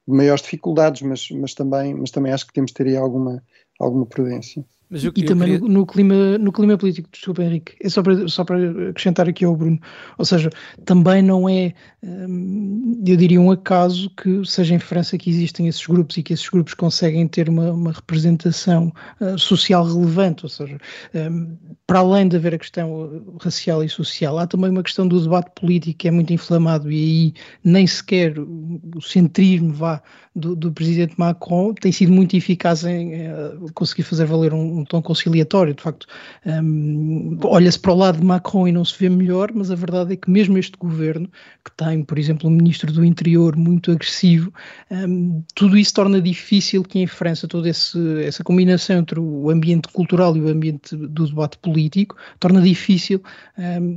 maiores 0.09 0.43
dificuldades, 0.43 1.01
mas, 1.01 1.29
mas, 1.31 1.53
também, 1.53 1.93
mas 1.93 2.11
também 2.11 2.33
acho 2.33 2.47
que 2.47 2.53
temos 2.53 2.71
de 2.71 2.75
ter 2.75 2.87
aí 2.87 2.97
alguma, 2.97 3.43
alguma 3.79 4.05
prudência. 4.05 4.65
Eu, 4.91 5.11
e 5.15 5.21
eu 5.21 5.25
também 5.27 5.51
queria... 5.51 5.59
no, 5.59 5.67
no, 5.67 5.85
clima, 5.85 6.37
no 6.39 6.51
clima 6.51 6.75
político, 6.75 7.07
desculpa 7.11 7.43
Henrique, 7.43 7.75
é 7.79 7.89
só 7.89 8.01
para, 8.01 8.27
só 8.27 8.43
para 8.43 8.89
acrescentar 8.89 9.29
aqui 9.29 9.45
ao 9.45 9.55
Bruno, 9.55 9.79
ou 10.17 10.25
seja, 10.25 10.49
também 10.83 11.21
não 11.21 11.47
é, 11.47 11.75
hum, 12.03 12.99
eu 13.05 13.15
diria 13.15 13.39
um 13.39 13.51
acaso 13.51 14.09
que 14.15 14.43
seja 14.45 14.73
em 14.73 14.79
França 14.79 15.15
que 15.15 15.29
existem 15.29 15.67
esses 15.67 15.85
grupos 15.85 16.17
e 16.17 16.23
que 16.23 16.33
esses 16.33 16.49
grupos 16.49 16.73
conseguem 16.73 17.27
ter 17.27 17.49
uma, 17.49 17.71
uma 17.71 17.91
representação 17.91 18.91
uh, 19.21 19.37
social 19.37 19.85
relevante, 19.85 20.45
ou 20.45 20.49
seja, 20.49 20.79
um, 21.13 21.55
para 21.85 21.99
além 21.99 22.27
de 22.27 22.37
haver 22.37 22.55
a 22.55 22.59
questão 22.59 23.37
racial 23.39 23.83
e 23.83 23.89
social, 23.89 24.39
há 24.39 24.47
também 24.47 24.71
uma 24.71 24.81
questão 24.81 25.07
do 25.07 25.21
debate 25.21 25.51
político 25.53 25.99
que 25.99 26.07
é 26.07 26.11
muito 26.11 26.33
inflamado 26.33 26.91
e 26.91 26.95
aí 26.95 27.33
nem 27.63 27.85
sequer 27.85 28.39
o 28.39 29.01
centrismo 29.01 29.71
vá 29.71 30.01
do, 30.35 30.55
do 30.55 30.71
presidente 30.71 31.15
Macron 31.17 31.73
tem 31.73 31.91
sido 31.91 32.11
muito 32.11 32.35
eficaz 32.35 32.83
em 32.83 33.27
uh, 33.27 33.71
conseguir 33.73 34.03
fazer 34.03 34.25
valer 34.25 34.53
um, 34.53 34.78
um 34.79 34.85
tom 34.85 35.01
conciliatório. 35.01 35.73
De 35.73 35.81
facto, 35.81 36.07
um, 36.45 37.37
olha-se 37.43 37.79
para 37.79 37.91
o 37.91 37.95
lado 37.95 38.19
de 38.19 38.25
Macron 38.25 38.67
e 38.67 38.71
não 38.71 38.83
se 38.83 38.95
vê 38.97 39.09
melhor, 39.09 39.51
mas 39.53 39.71
a 39.71 39.75
verdade 39.75 40.13
é 40.13 40.15
que 40.15 40.29
mesmo 40.29 40.57
este 40.57 40.77
governo, 40.77 41.29
que 41.63 41.71
tem, 41.75 42.03
por 42.03 42.17
exemplo, 42.17 42.49
um 42.49 42.53
ministro 42.53 42.91
do 42.91 43.03
interior 43.05 43.55
muito 43.55 43.91
agressivo, 43.91 44.53
um, 44.91 45.43
tudo 45.55 45.77
isso 45.77 45.93
torna 45.93 46.21
difícil 46.21 46.83
que 46.83 46.99
em 46.99 47.07
França 47.07 47.47
toda 47.47 47.69
esse, 47.69 47.99
essa 48.23 48.43
combinação 48.43 48.97
entre 48.97 49.19
o 49.19 49.49
ambiente 49.49 49.87
cultural 49.89 50.35
e 50.35 50.41
o 50.41 50.47
ambiente 50.47 50.95
do 50.95 51.27
debate 51.27 51.57
político 51.57 52.15
torna 52.39 52.61
difícil 52.61 53.21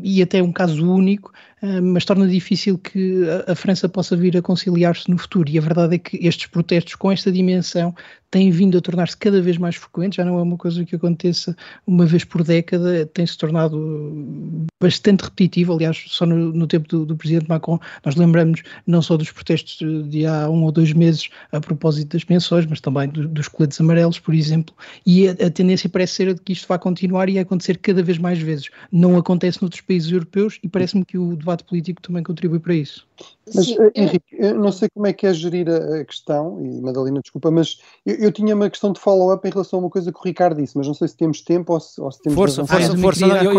e 0.02 0.22
até 0.22 0.42
um 0.42 0.52
caso 0.52 0.86
único 0.88 1.32
mas 1.82 2.04
torna 2.04 2.26
difícil 2.26 2.76
que 2.76 3.24
a, 3.46 3.52
a 3.52 3.54
França 3.54 3.88
possa 3.88 4.16
vir 4.16 4.36
a 4.36 4.42
conciliar-se 4.42 5.08
no 5.08 5.16
futuro. 5.16 5.48
E 5.48 5.58
a 5.58 5.60
verdade 5.60 5.94
é 5.94 5.98
que 5.98 6.16
estes 6.26 6.46
protestos 6.46 6.94
com 6.96 7.10
esta 7.10 7.30
dimensão 7.30 7.94
têm 8.32 8.50
vindo 8.50 8.78
a 8.78 8.80
tornar-se 8.80 9.14
cada 9.14 9.42
vez 9.42 9.58
mais 9.58 9.76
frequentes, 9.76 10.16
já 10.16 10.24
não 10.24 10.38
é 10.38 10.42
uma 10.42 10.56
coisa 10.56 10.82
que 10.86 10.96
aconteça 10.96 11.54
uma 11.86 12.06
vez 12.06 12.24
por 12.24 12.42
década, 12.42 13.04
tem-se 13.12 13.36
tornado 13.36 14.66
bastante 14.82 15.20
repetitivo. 15.20 15.74
Aliás, 15.74 16.02
só 16.08 16.24
no, 16.24 16.50
no 16.50 16.66
tempo 16.66 16.88
do, 16.88 17.04
do, 17.04 17.14
presidente 17.14 17.46
Macron, 17.46 17.78
nós 18.02 18.16
lembramos 18.16 18.62
não 18.86 19.02
só 19.02 19.18
dos 19.18 19.30
protestos 19.30 19.78
de 20.08 20.24
há 20.24 20.48
um 20.48 20.64
ou 20.64 20.72
dois 20.72 20.94
meses 20.94 21.28
a 21.52 21.60
propósito 21.60 22.14
das 22.14 22.24
pensões, 22.24 22.64
mas 22.64 22.80
também 22.80 23.06
do, 23.06 23.28
dos 23.28 23.48
coletes 23.48 23.78
amarelos, 23.78 24.18
por 24.18 24.34
exemplo, 24.34 24.74
e 25.04 25.28
a, 25.28 25.32
a, 25.32 25.50
tendência 25.50 25.90
parece 25.90 26.14
ser 26.14 26.32
de 26.32 26.40
que 26.40 26.54
isto 26.54 26.66
vai 26.66 26.78
continuar 26.78 27.28
e 27.28 27.38
acontecer 27.38 27.76
cada 27.76 28.02
vez 28.02 28.16
mais 28.16 28.38
vezes. 28.38 28.70
Não 28.90 29.18
acontece 29.18 29.60
noutros 29.60 29.82
países 29.82 30.10
europeus 30.10 30.58
e 30.62 30.68
parece-me 30.68 31.04
que 31.04 31.18
o 31.18 31.36
debate 31.36 31.51
político 31.60 32.00
também 32.00 32.22
contribui 32.22 32.58
para 32.58 32.74
isso. 32.74 33.06
Mas, 33.54 33.66
Sim, 33.66 33.76
eh, 33.80 33.92
Henrique, 33.94 34.24
eu 34.32 34.58
não 34.58 34.72
sei 34.72 34.88
como 34.92 35.06
é 35.06 35.12
que 35.12 35.26
é 35.26 35.32
gerir 35.32 35.68
a, 35.68 36.04
questão, 36.04 36.60
e 36.64 36.80
Madalena, 36.80 37.20
desculpa, 37.20 37.50
mas 37.50 37.78
eu, 38.04 38.14
eu 38.16 38.32
tinha 38.32 38.54
uma 38.54 38.68
questão 38.70 38.92
de 38.92 39.00
follow-up 39.00 39.46
em 39.46 39.50
relação 39.50 39.78
a 39.78 39.82
uma 39.82 39.90
coisa 39.90 40.12
que 40.12 40.18
o 40.18 40.22
Ricardo 40.22 40.60
disse, 40.60 40.76
mas 40.76 40.86
não 40.86 40.94
sei 40.94 41.08
se 41.08 41.16
temos 41.16 41.40
tempo 41.42 41.72
ou 41.72 41.80
se, 41.80 42.00
ou 42.00 42.10
se 42.10 42.22
temos... 42.22 42.34
Força, 42.34 42.64
força, 42.66 42.96
força. 42.96 43.26
Eu, 43.26 43.34
eu, 43.34 43.52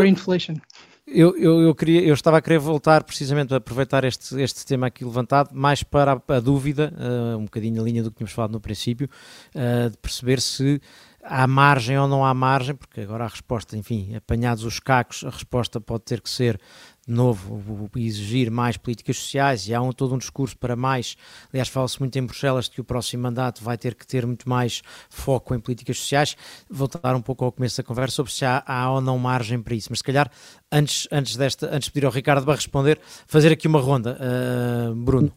eu, 1.05 1.37
eu, 1.37 1.61
eu, 1.61 1.75
queria, 1.75 2.01
eu 2.01 2.13
estava 2.13 2.37
a 2.37 2.41
querer 2.41 2.59
voltar 2.59 3.03
precisamente 3.03 3.53
a 3.53 3.57
aproveitar 3.57 4.03
este, 4.03 4.41
este 4.41 4.65
tema 4.65 4.87
aqui 4.87 5.03
levantado, 5.03 5.49
mais 5.53 5.83
para 5.83 6.13
a, 6.13 6.35
a 6.35 6.39
dúvida, 6.39 6.93
uh, 6.95 7.37
um 7.37 7.45
bocadinho 7.45 7.75
na 7.75 7.83
linha 7.83 8.01
do 8.01 8.09
que 8.09 8.17
tínhamos 8.17 8.33
falado 8.33 8.51
no 8.51 8.59
princípio, 8.59 9.09
uh, 9.53 9.89
de 9.89 9.97
perceber 9.97 10.39
se 10.39 10.81
há 11.23 11.47
margem 11.47 11.97
ou 11.97 12.07
não 12.07 12.25
há 12.25 12.33
margem, 12.33 12.75
porque 12.75 13.01
agora 13.01 13.25
a 13.25 13.27
resposta, 13.27 13.77
enfim, 13.77 14.15
apanhados 14.15 14.63
os 14.63 14.79
cacos, 14.79 15.23
a 15.23 15.29
resposta 15.29 15.79
pode 15.79 16.03
ter 16.03 16.21
que 16.21 16.29
ser 16.29 16.59
novo, 17.07 17.89
exigir 17.95 18.49
mais 18.49 18.77
políticas 18.77 19.17
sociais 19.17 19.67
e 19.67 19.73
há 19.73 19.81
um, 19.81 19.91
todo 19.91 20.15
um 20.15 20.17
discurso 20.17 20.57
para 20.57 20.75
mais. 20.75 21.17
Aliás, 21.51 21.67
fala-se 21.67 21.99
muito 21.99 22.17
em 22.17 22.25
Bruxelas 22.25 22.67
que 22.67 22.79
o 22.79 22.83
próximo 22.83 23.23
mandato 23.23 23.63
vai 23.63 23.77
ter 23.77 23.95
que 23.95 24.07
ter 24.07 24.25
muito 24.25 24.47
mais 24.47 24.81
foco 25.09 25.53
em 25.53 25.59
políticas 25.59 25.97
sociais. 25.99 26.35
Voltar 26.69 27.15
um 27.15 27.21
pouco 27.21 27.43
ao 27.43 27.51
começo 27.51 27.77
da 27.77 27.83
conversa 27.83 28.15
sobre 28.15 28.31
se 28.31 28.45
há, 28.45 28.63
há 28.65 28.91
ou 28.91 29.01
não 29.01 29.17
margem 29.17 29.61
para 29.61 29.75
isso. 29.75 29.87
Mas 29.89 29.99
se 29.99 30.03
calhar, 30.03 30.31
antes, 30.71 31.07
antes, 31.11 31.35
desta, 31.35 31.67
antes 31.67 31.85
de 31.85 31.91
pedir 31.91 32.05
ao 32.05 32.11
Ricardo 32.11 32.45
para 32.45 32.55
responder, 32.55 32.99
fazer 33.27 33.51
aqui 33.51 33.67
uma 33.67 33.79
ronda. 33.79 34.17
Uh, 34.19 34.95
Bruno. 34.95 35.31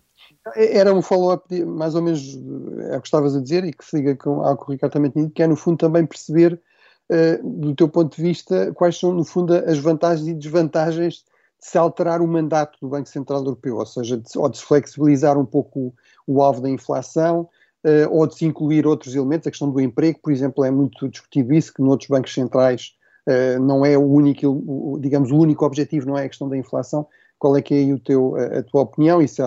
Era 0.54 0.94
um 0.94 1.02
follow-up, 1.02 1.64
mais 1.64 1.96
ou 1.96 2.02
menos, 2.02 2.38
é 2.90 2.96
o 2.96 3.00
que 3.00 3.08
estavas 3.08 3.34
a 3.34 3.40
dizer 3.40 3.64
e 3.64 3.72
que 3.72 3.84
se 3.84 3.96
liga 3.96 4.14
com 4.14 4.42
ao 4.42 4.56
que 4.56 4.62
o 4.62 4.72
Ricardo 4.72 4.92
também 4.92 5.10
tinha 5.10 5.24
dito, 5.24 5.34
que 5.34 5.42
é 5.42 5.46
no 5.46 5.56
fundo 5.56 5.76
também 5.76 6.06
perceber, 6.06 6.60
uh, 7.10 7.60
do 7.60 7.74
teu 7.74 7.88
ponto 7.88 8.14
de 8.14 8.22
vista, 8.22 8.72
quais 8.72 8.96
são 8.96 9.12
no 9.12 9.24
fundo 9.24 9.52
as 9.52 9.78
vantagens 9.78 10.28
e 10.28 10.34
desvantagens 10.34 11.24
de 11.60 11.66
se 11.66 11.78
alterar 11.78 12.20
o 12.20 12.28
mandato 12.28 12.78
do 12.80 12.88
Banco 12.88 13.08
Central 13.08 13.40
Europeu, 13.40 13.76
ou 13.76 13.86
seja, 13.86 14.16
de, 14.16 14.26
ou 14.36 14.48
de 14.48 14.58
se 14.58 14.64
flexibilizar 14.64 15.38
um 15.38 15.46
pouco 15.46 15.94
o, 16.26 16.34
o 16.34 16.42
alvo 16.42 16.60
da 16.60 16.70
inflação, 16.70 17.48
uh, 17.84 18.08
ou 18.10 18.26
de 18.26 18.34
se 18.34 18.44
incluir 18.44 18.86
outros 18.86 19.14
elementos, 19.14 19.46
a 19.46 19.50
questão 19.50 19.70
do 19.70 19.80
emprego, 19.80 20.18
por 20.22 20.32
exemplo, 20.32 20.64
é 20.64 20.70
muito 20.70 21.08
discutido 21.08 21.54
isso, 21.54 21.72
que 21.72 21.82
noutros 21.82 22.08
bancos 22.08 22.32
centrais 22.34 22.92
uh, 23.28 23.60
não 23.60 23.84
é 23.84 23.96
o 23.96 24.04
único, 24.04 24.46
o, 24.46 24.98
digamos, 25.00 25.30
o 25.30 25.36
único 25.36 25.64
objetivo 25.64 26.06
não 26.06 26.18
é 26.18 26.24
a 26.24 26.28
questão 26.28 26.48
da 26.48 26.56
inflação, 26.56 27.06
qual 27.38 27.56
é 27.56 27.62
que 27.62 27.74
é 27.74 27.78
aí 27.78 27.92
o 27.92 27.98
teu, 27.98 28.34
a, 28.36 28.58
a 28.58 28.62
tua 28.62 28.82
opinião 28.82 29.20
e 29.20 29.28
se 29.28 29.42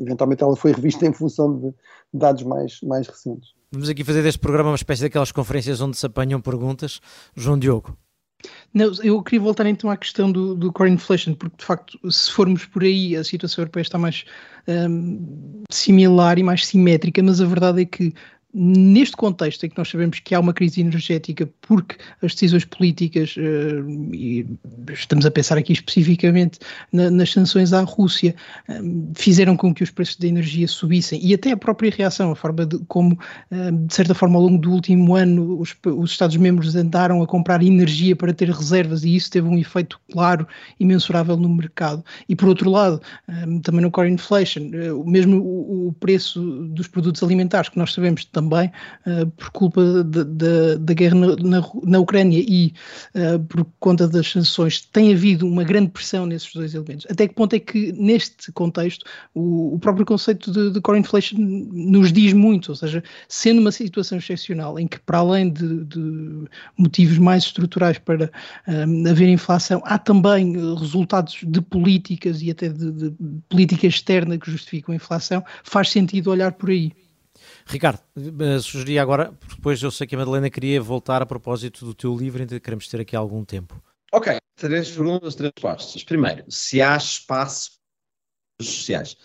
eventualmente 0.00 0.42
ela 0.42 0.56
foi 0.56 0.72
revista 0.72 1.06
em 1.06 1.12
função 1.12 1.58
de 1.58 1.74
dados 2.12 2.42
mais, 2.42 2.80
mais 2.82 3.06
recentes. 3.06 3.50
Vamos 3.72 3.88
aqui 3.88 4.02
fazer 4.02 4.22
deste 4.22 4.40
programa 4.40 4.70
uma 4.70 4.76
espécie 4.76 5.02
daquelas 5.02 5.30
conferências 5.30 5.80
onde 5.80 5.96
se 5.96 6.04
apanham 6.04 6.40
perguntas. 6.40 7.00
João 7.36 7.58
Diogo. 7.58 7.96
Não, 8.72 8.92
eu 9.02 9.22
queria 9.22 9.40
voltar 9.40 9.66
então 9.66 9.90
à 9.90 9.96
questão 9.96 10.30
do, 10.30 10.54
do 10.54 10.72
core 10.72 10.90
inflation, 10.90 11.34
porque 11.34 11.56
de 11.58 11.64
facto, 11.64 11.98
se 12.10 12.30
formos 12.30 12.64
por 12.66 12.82
aí, 12.82 13.16
a 13.16 13.24
situação 13.24 13.62
europeia 13.62 13.82
está 13.82 13.98
mais 13.98 14.24
um, 14.68 15.64
similar 15.70 16.38
e 16.38 16.42
mais 16.42 16.66
simétrica, 16.66 17.22
mas 17.22 17.40
a 17.40 17.46
verdade 17.46 17.82
é 17.82 17.84
que 17.84 18.14
neste 18.52 19.16
contexto 19.16 19.64
em 19.64 19.68
que 19.68 19.78
nós 19.78 19.88
sabemos 19.88 20.18
que 20.18 20.34
há 20.34 20.40
uma 20.40 20.52
crise 20.52 20.80
energética 20.80 21.48
porque 21.60 21.96
as 22.22 22.32
decisões 22.32 22.64
políticas, 22.64 23.36
uh, 23.36 24.14
e 24.14 24.46
estamos 24.92 25.24
a 25.24 25.30
pensar 25.30 25.56
aqui 25.56 25.72
especificamente 25.72 26.58
na, 26.92 27.10
nas 27.10 27.30
sanções 27.30 27.72
à 27.72 27.82
Rússia, 27.82 28.34
um, 28.68 29.12
fizeram 29.14 29.56
com 29.56 29.72
que 29.72 29.84
os 29.84 29.90
preços 29.90 30.16
da 30.16 30.26
energia 30.26 30.66
subissem 30.66 31.20
e 31.22 31.32
até 31.32 31.52
a 31.52 31.56
própria 31.56 31.92
reação, 31.96 32.32
a 32.32 32.36
forma 32.36 32.66
de 32.66 32.78
como, 32.88 33.18
um, 33.52 33.86
de 33.86 33.94
certa 33.94 34.14
forma, 34.14 34.36
ao 34.36 34.42
longo 34.42 34.58
do 34.58 34.72
último 34.72 35.14
ano, 35.14 35.60
os, 35.60 35.76
os 35.84 36.10
Estados-membros 36.10 36.74
andaram 36.74 37.22
a 37.22 37.26
comprar 37.26 37.62
energia 37.62 38.16
para 38.16 38.34
ter 38.34 38.50
reservas 38.50 39.04
e 39.04 39.14
isso 39.14 39.30
teve 39.30 39.46
um 39.46 39.58
efeito 39.58 40.00
claro 40.12 40.46
e 40.78 40.84
mensurável 40.84 41.36
no 41.36 41.48
mercado. 41.48 42.04
E 42.28 42.34
por 42.34 42.48
outro 42.48 42.70
lado, 42.70 43.00
também 43.62 43.82
no 43.82 43.90
core 43.90 44.10
inflation, 44.10 44.70
mesmo 45.06 45.38
o 45.38 45.94
preço 45.98 46.40
dos 46.68 46.88
produtos 46.88 47.22
alimentares, 47.22 47.68
que 47.68 47.78
nós 47.78 47.92
sabemos 47.92 48.24
também, 48.40 48.72
uh, 49.06 49.30
por 49.32 49.50
culpa 49.50 49.82
da 50.02 50.94
guerra 50.94 51.14
na, 51.14 51.36
na, 51.36 51.70
na, 51.84 51.98
Ucrânia 51.98 52.42
e 52.46 52.72
uh, 53.14 53.38
por 53.44 53.66
conta 53.78 54.08
das 54.08 54.30
sanções, 54.30 54.80
tem 54.80 55.12
havido 55.12 55.46
uma 55.46 55.62
grande 55.62 55.90
pressão 55.90 56.24
nesses 56.24 56.52
dois 56.52 56.74
elementos. 56.74 57.06
Até 57.10 57.28
que 57.28 57.34
ponto 57.34 57.54
é 57.54 57.60
que, 57.60 57.92
neste 57.92 58.50
contexto, 58.52 59.04
o, 59.34 59.74
o 59.74 59.78
próprio 59.78 60.06
conceito 60.06 60.50
de, 60.50 60.70
de, 60.70 60.80
core 60.80 60.98
inflation 60.98 61.36
nos 61.38 62.12
diz 62.12 62.32
muito, 62.32 62.70
ou 62.70 62.74
seja, 62.74 63.02
sendo 63.28 63.60
uma 63.60 63.72
situação 63.72 64.18
excepcional 64.18 64.78
em 64.78 64.88
que, 64.88 64.98
para 65.00 65.18
além 65.18 65.52
de, 65.52 65.86
motivos 66.78 67.18
mais 67.18 67.44
estruturais 67.44 67.98
para 67.98 68.30
um, 68.66 69.06
haver 69.08 69.28
inflação, 69.28 69.82
há 69.84 69.98
também 69.98 70.54
resultados 70.76 71.40
de 71.42 71.60
políticas 71.60 72.40
e 72.42 72.50
até 72.50 72.68
de 72.68 73.12
política 73.48 73.86
externa 73.86 74.38
que 74.38 74.50
justificam 74.50 74.92
a 74.92 74.96
inflação, 74.96 75.44
faz 75.62 75.90
sentido 75.90 76.30
olhar 76.30 76.52
por 76.52 76.70
aí. 76.70 76.92
Ricardo, 77.66 78.00
eh, 78.16 78.58
sugeria 78.60 79.02
agora, 79.02 79.32
depois 79.48 79.82
eu 79.82 79.90
sei 79.90 80.06
que 80.06 80.14
a 80.14 80.18
Madalena 80.18 80.50
queria 80.50 80.80
voltar 80.80 81.22
a 81.22 81.26
propósito 81.26 81.84
do 81.84 81.94
teu 81.94 82.16
livro, 82.16 82.42
então 82.42 82.58
queremos 82.58 82.88
ter 82.88 83.00
aqui 83.00 83.14
algum 83.14 83.44
tempo. 83.44 83.80
Ok, 84.12 84.36
três 84.56 84.90
perguntas, 84.90 85.34
três 85.34 85.52
respostas. 85.54 86.02
Primeiro, 86.02 86.44
se 86.48 86.82
há 86.82 86.96
espaço 86.96 87.80
sociais. 88.60 89.16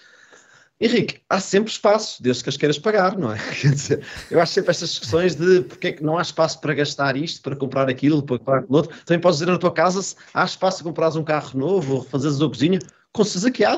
Henrique, 0.79 1.21
há 1.29 1.39
sempre 1.39 1.71
espaço, 1.71 2.21
desde 2.21 2.43
que 2.43 2.49
as 2.49 2.57
queiras 2.57 2.77
pagar, 2.77 3.17
não 3.17 3.31
é? 3.31 3.37
Quer 3.61 3.71
dizer, 3.71 4.05
eu 4.29 4.41
acho 4.41 4.53
sempre 4.53 4.71
estas 4.71 4.89
discussões 4.89 5.33
de 5.33 5.61
porque 5.61 5.87
é 5.87 5.91
que 5.93 6.03
não 6.03 6.17
há 6.17 6.21
espaço 6.21 6.59
para 6.59 6.73
gastar 6.73 7.15
isto, 7.15 7.41
para 7.41 7.55
comprar 7.55 7.89
aquilo, 7.89 8.21
para 8.21 8.37
comprar 8.37 8.57
aquilo 8.59 8.77
outro. 8.77 8.95
Também 9.05 9.21
podes 9.21 9.39
dizer 9.39 9.51
na 9.51 9.57
tua 9.57 9.71
casa 9.71 10.01
se 10.01 10.15
há 10.33 10.43
espaço 10.43 10.79
para 10.79 10.91
comprares 10.91 11.15
um 11.15 11.23
carro 11.23 11.57
novo 11.57 11.95
ou 11.95 11.99
refazeres 12.01 12.41
a 12.41 12.47
cozinha, 12.47 12.79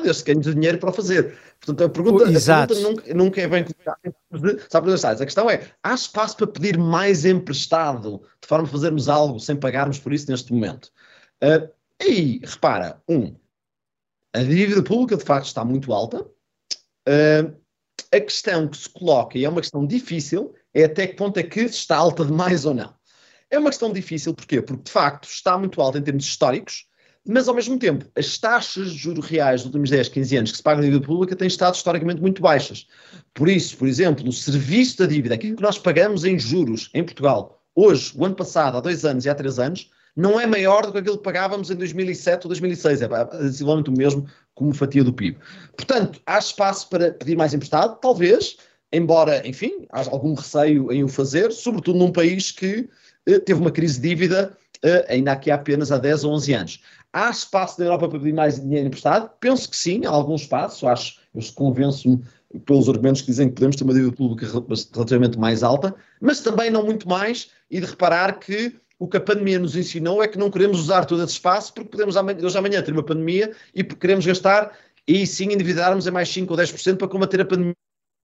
desde 0.02 0.24
que 0.24 0.34
ganhes 0.34 0.54
dinheiro 0.54 0.78
para 0.78 0.90
o 0.90 0.92
fazer. 0.92 1.38
Portanto, 1.60 1.84
a 1.84 1.88
pergunta, 1.88 2.24
a 2.24 2.66
pergunta 2.66 2.74
nunca, 2.80 3.14
nunca, 3.14 3.40
é 3.40 3.48
bem 3.48 3.64
colocada 3.64 3.98
de 4.32 5.22
A 5.22 5.26
questão 5.26 5.50
é, 5.50 5.70
há 5.82 5.94
espaço 5.94 6.36
para 6.36 6.46
pedir 6.46 6.78
mais 6.78 7.24
emprestado, 7.24 8.22
de 8.40 8.48
forma 8.48 8.66
a 8.66 8.70
fazermos 8.70 9.08
algo 9.08 9.38
sem 9.40 9.56
pagarmos 9.56 9.98
por 9.98 10.12
isso 10.12 10.30
neste 10.30 10.52
momento? 10.52 10.90
Uh, 11.42 11.68
e, 12.00 12.40
repara, 12.44 13.02
um, 13.08 13.34
a 14.32 14.42
dívida 14.42 14.82
pública 14.82 15.16
de 15.16 15.24
facto 15.24 15.46
está 15.46 15.64
muito 15.64 15.92
alta. 15.92 16.22
Uh, 17.08 17.56
a 18.12 18.20
questão 18.20 18.68
que 18.68 18.76
se 18.76 18.88
coloca, 18.88 19.36
e 19.36 19.44
é 19.44 19.48
uma 19.48 19.60
questão 19.60 19.86
difícil, 19.86 20.54
é 20.72 20.84
até 20.84 21.06
que 21.06 21.16
ponto 21.16 21.38
é 21.38 21.42
que 21.42 21.60
está 21.60 21.96
alta 21.96 22.24
demais 22.24 22.64
ou 22.64 22.74
não. 22.74 22.94
É 23.50 23.58
uma 23.58 23.70
questão 23.70 23.92
difícil, 23.92 24.34
porquê? 24.34 24.60
Porque 24.60 24.84
de 24.84 24.90
facto 24.90 25.28
está 25.28 25.56
muito 25.58 25.80
alta 25.80 25.98
em 25.98 26.02
termos 26.02 26.24
históricos, 26.24 26.86
mas 27.26 27.48
ao 27.48 27.54
mesmo 27.54 27.78
tempo, 27.78 28.06
as 28.16 28.38
taxas 28.38 28.90
de 28.90 28.96
juros 28.96 29.26
reais 29.26 29.60
dos 29.60 29.66
últimos 29.66 29.90
10, 29.90 30.08
15 30.08 30.36
anos 30.36 30.50
que 30.50 30.56
se 30.56 30.62
pagam 30.62 30.82
na 30.82 30.88
dívida 30.88 31.06
pública 31.06 31.36
têm 31.36 31.48
estado 31.48 31.74
historicamente 31.74 32.20
muito 32.20 32.40
baixas. 32.40 32.86
Por 33.34 33.48
isso, 33.48 33.76
por 33.76 33.86
exemplo, 33.86 34.26
o 34.26 34.32
serviço 34.32 34.98
da 34.98 35.06
dívida, 35.06 35.34
aquilo 35.34 35.56
que 35.56 35.62
nós 35.62 35.78
pagamos 35.78 36.24
em 36.24 36.38
juros 36.38 36.90
em 36.94 37.04
Portugal, 37.04 37.62
hoje, 37.74 38.12
o 38.16 38.24
ano 38.24 38.34
passado, 38.34 38.76
há 38.76 38.80
dois 38.80 39.04
anos 39.04 39.24
e 39.24 39.28
há 39.28 39.34
três 39.34 39.58
anos, 39.58 39.90
não 40.16 40.40
é 40.40 40.46
maior 40.46 40.84
do 40.84 40.92
que 40.92 40.98
aquilo 40.98 41.18
que 41.18 41.22
pagávamos 41.22 41.70
em 41.70 41.76
2007 41.76 42.46
ou 42.46 42.48
2006, 42.48 43.02
é 43.02 43.08
sensivelmente 43.40 43.90
o 43.90 43.92
mesmo 43.92 44.26
como 44.54 44.74
fatia 44.74 45.04
do 45.04 45.12
PIB. 45.12 45.38
Portanto, 45.76 46.20
há 46.26 46.38
espaço 46.38 46.88
para 46.88 47.12
pedir 47.12 47.36
mais 47.36 47.54
emprestado, 47.54 48.00
talvez, 48.00 48.56
embora, 48.92 49.46
enfim, 49.46 49.86
há 49.92 50.00
algum 50.00 50.34
receio 50.34 50.90
em 50.90 51.04
o 51.04 51.08
fazer, 51.08 51.52
sobretudo 51.52 51.98
num 51.98 52.10
país 52.10 52.50
que 52.50 52.88
eh, 53.26 53.38
teve 53.38 53.60
uma 53.60 53.70
crise 53.70 54.00
de 54.00 54.08
dívida 54.08 54.56
eh, 54.82 55.06
ainda 55.08 55.32
aqui 55.32 55.50
há 55.50 55.54
apenas 55.54 55.90
há 55.92 55.98
10 55.98 56.24
ou 56.24 56.32
11 56.32 56.54
anos. 56.54 56.82
Há 57.12 57.30
espaço 57.30 57.80
na 57.80 57.86
Europa 57.86 58.08
para 58.08 58.18
pedir 58.18 58.34
mais 58.34 58.60
dinheiro 58.60 58.86
emprestado? 58.86 59.30
Penso 59.40 59.68
que 59.68 59.76
sim, 59.76 60.04
há 60.04 60.10
algum 60.10 60.34
espaço. 60.34 60.86
Acho, 60.86 61.18
eu 61.34 61.42
convenço-me 61.54 62.22
pelos 62.64 62.88
argumentos 62.88 63.22
que 63.22 63.28
dizem 63.28 63.48
que 63.48 63.54
podemos 63.54 63.76
ter 63.76 63.84
uma 63.84 63.94
dívida 63.94 64.12
pública 64.12 64.46
relativamente 64.94 65.38
mais 65.38 65.62
alta, 65.62 65.94
mas 66.20 66.40
também 66.40 66.70
não 66.70 66.84
muito 66.84 67.08
mais, 67.08 67.50
e 67.70 67.80
de 67.80 67.86
reparar 67.86 68.38
que 68.38 68.74
o 68.98 69.06
que 69.06 69.16
a 69.16 69.20
pandemia 69.20 69.58
nos 69.58 69.76
ensinou 69.76 70.22
é 70.22 70.28
que 70.28 70.38
não 70.38 70.50
queremos 70.50 70.80
usar 70.80 71.04
todo 71.04 71.22
esse 71.22 71.34
espaço 71.34 71.72
porque 71.72 71.90
podemos 71.90 72.16
hoje 72.16 72.58
amanhã 72.58 72.82
ter 72.82 72.92
uma 72.92 73.02
pandemia 73.02 73.52
e 73.74 73.84
queremos 73.84 74.26
gastar 74.26 74.72
e 75.06 75.26
sim 75.26 75.52
endividarmos 75.52 76.06
a 76.06 76.10
mais 76.10 76.28
5 76.28 76.52
ou 76.52 76.58
10% 76.58 76.96
para 76.96 77.08
combater 77.08 77.40
a 77.40 77.44
pandemia. 77.44 77.76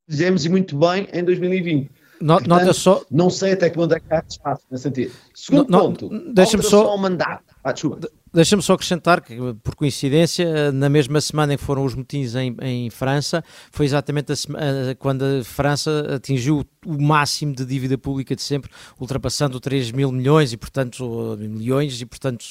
Fizemos 0.09 0.45
e 0.45 0.49
muito 0.49 0.77
bem 0.77 1.09
em 1.13 1.25
2020. 1.25 1.91
Portanto, 2.19 2.47
nota 2.47 2.73
só. 2.73 3.05
Não 3.11 3.31
sei 3.31 3.53
até 3.53 3.71
que 3.71 3.77
ponto 3.77 3.95
é 3.95 4.01
que 4.01 4.13
há 4.13 4.23
espaço 4.29 4.65
nesse 4.71 4.83
sentido. 4.83 5.13
Segundo 5.35 5.71
no, 5.71 5.79
ponto, 5.79 6.09
deixa-me 6.33 6.63
só. 6.63 6.89
Ao 6.89 6.99
mandato. 6.99 7.55
Ah, 7.63 7.73
desculpa. 7.73 8.09
Deixa-me 8.35 8.63
só 8.63 8.75
acrescentar 8.75 9.21
que, 9.21 9.37
por 9.63 9.77
coincidência, 9.77 10.73
na 10.73 10.89
mesma 10.89 11.21
semana 11.21 11.55
em 11.55 11.57
que 11.57 11.63
foram 11.63 11.85
os 11.85 11.95
motins 11.95 12.35
em, 12.35 12.57
em 12.61 12.91
França, 12.91 13.45
foi 13.71 13.87
exatamente 13.87 14.33
a, 14.33 14.95
quando 14.99 15.23
a 15.23 15.45
França 15.45 16.17
atingiu 16.17 16.65
o 16.85 17.01
máximo 17.01 17.55
de 17.55 17.65
dívida 17.65 17.97
pública 17.97 18.35
de 18.35 18.43
sempre, 18.43 18.71
ultrapassando 19.01 19.61
3 19.61 19.93
mil 19.93 20.11
milhões 20.11 20.53
e, 20.53 20.57
portanto, 20.57 21.37
milhões, 21.39 22.01
e, 22.01 22.07
portanto, 22.07 22.45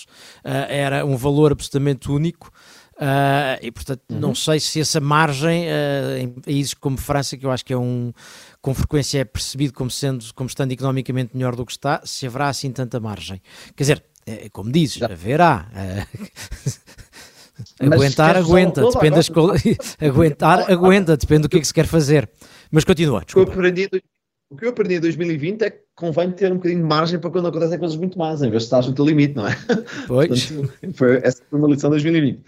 era 0.43 1.05
um 1.05 1.17
valor 1.17 1.51
absolutamente 1.51 2.09
único. 2.09 2.49
Uh, 2.93 3.57
e 3.59 3.71
portanto, 3.71 4.01
uhum. 4.11 4.19
não 4.19 4.35
sei 4.35 4.59
se 4.59 4.79
essa 4.79 4.99
margem 4.99 5.65
uh, 5.65 6.17
em 6.19 6.29
países 6.29 6.75
como 6.75 6.95
França, 6.95 7.35
que 7.35 7.45
eu 7.45 7.51
acho 7.51 7.65
que 7.65 7.73
é 7.73 7.77
um 7.77 8.13
com 8.61 8.73
frequência 8.73 9.19
é 9.19 9.25
percebido 9.25 9.73
como 9.73 9.89
sendo 9.89 10.23
como 10.35 10.47
estando 10.47 10.71
economicamente 10.71 11.35
melhor 11.35 11.55
do 11.55 11.65
que 11.65 11.71
está, 11.71 12.01
se 12.05 12.27
haverá 12.27 12.49
assim 12.49 12.71
tanta 12.71 12.99
margem. 12.99 13.41
Quer 13.75 13.83
dizer, 13.83 14.03
como 14.51 14.71
dizes, 14.71 14.95
Já. 14.95 15.07
haverá. 15.07 15.67
aguentar, 17.79 18.35
aguenta, 18.37 18.81
depende 18.89 19.15
das 19.15 19.29
aguentar, 20.01 20.71
aguenta, 20.71 21.17
depende 21.17 21.43
do 21.43 21.49
que 21.49 21.57
é 21.57 21.59
que 21.59 21.67
se 21.67 21.73
quer 21.73 21.85
fazer. 21.85 22.29
Mas 22.71 22.83
continua, 22.83 23.23
desculpa. 23.23 23.51
O 23.51 23.53
que 23.53 23.59
eu 23.59 23.61
aprendi, 23.61 23.89
o 24.49 24.55
que 24.55 24.65
eu 24.65 24.69
aprendi 24.69 24.95
em 24.95 24.99
2020 24.99 25.61
é 25.63 25.69
que 25.71 25.83
convém 25.95 26.31
ter 26.31 26.51
um 26.51 26.55
bocadinho 26.55 26.81
de 26.81 26.87
margem 26.87 27.19
para 27.19 27.29
quando 27.29 27.47
acontecem 27.47 27.79
coisas 27.79 27.97
muito 27.97 28.17
más, 28.17 28.41
em 28.41 28.49
vez 28.49 28.63
de 28.63 28.67
estar 28.67 28.81
no 28.87 28.93
teu 28.93 29.05
limite, 29.05 29.35
não 29.35 29.47
é? 29.47 29.55
Pois. 30.07 30.51
Portanto, 30.51 30.93
foi, 30.93 31.17
essa 31.23 31.41
foi 31.49 31.59
uma 31.59 31.67
lição 31.67 31.89
de 31.89 31.95
2020. 31.95 32.43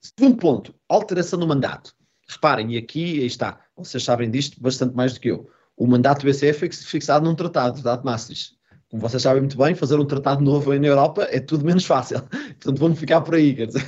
Segundo 0.00 0.36
ponto, 0.36 0.74
alteração 0.88 1.38
do 1.38 1.46
mandato. 1.46 1.94
Reparem, 2.28 2.74
e 2.74 2.78
aqui 2.78 3.24
está, 3.24 3.60
vocês 3.76 4.04
sabem 4.04 4.30
disto 4.30 4.60
bastante 4.60 4.94
mais 4.94 5.14
do 5.14 5.20
que 5.20 5.30
eu. 5.30 5.48
O 5.76 5.86
mandato 5.86 6.24
do 6.24 6.30
BCE 6.30 6.52
foi 6.52 6.70
fixado 6.70 7.24
num 7.24 7.34
tratado, 7.34 7.78
o 7.78 7.82
Tratado 7.82 8.02
de 8.02 8.06
Maastricht. 8.06 8.57
Como 8.90 9.02
vocês 9.02 9.22
sabem 9.22 9.42
muito 9.42 9.58
bem, 9.58 9.74
fazer 9.74 9.96
um 9.96 10.04
tratado 10.06 10.42
novo 10.42 10.70
aí 10.70 10.78
na 10.78 10.86
Europa 10.86 11.28
é 11.30 11.38
tudo 11.38 11.64
menos 11.64 11.84
fácil. 11.84 12.22
Portanto, 12.58 12.78
vamos 12.78 12.98
ficar 12.98 13.20
por 13.20 13.34
aí. 13.34 13.54
Quer 13.54 13.66
dizer, 13.66 13.86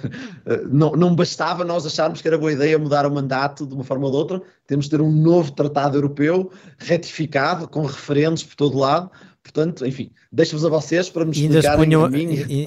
não, 0.70 0.92
não 0.92 1.14
bastava 1.14 1.64
nós 1.64 1.86
acharmos 1.86 2.20
que 2.20 2.28
era 2.28 2.36
boa 2.36 2.52
ideia 2.52 2.78
mudar 2.78 3.06
o 3.06 3.10
mandato 3.10 3.66
de 3.66 3.74
uma 3.74 3.82
forma 3.82 4.04
ou 4.04 4.10
de 4.10 4.16
outra, 4.18 4.42
temos 4.66 4.84
de 4.84 4.90
ter 4.90 5.00
um 5.00 5.10
novo 5.10 5.52
tratado 5.52 5.96
europeu 5.96 6.50
retificado, 6.78 7.66
com 7.66 7.82
referentes 7.82 8.42
por 8.42 8.54
todo 8.56 8.78
lado. 8.78 9.10
Portanto, 9.42 9.86
enfim, 9.86 10.10
deixo-vos 10.30 10.66
a 10.66 10.68
vocês 10.68 11.08
para 11.08 11.24
me 11.24 11.30
explicarem 11.30 11.84
punham, 11.84 12.10
mim 12.10 12.34
e, 12.34 12.66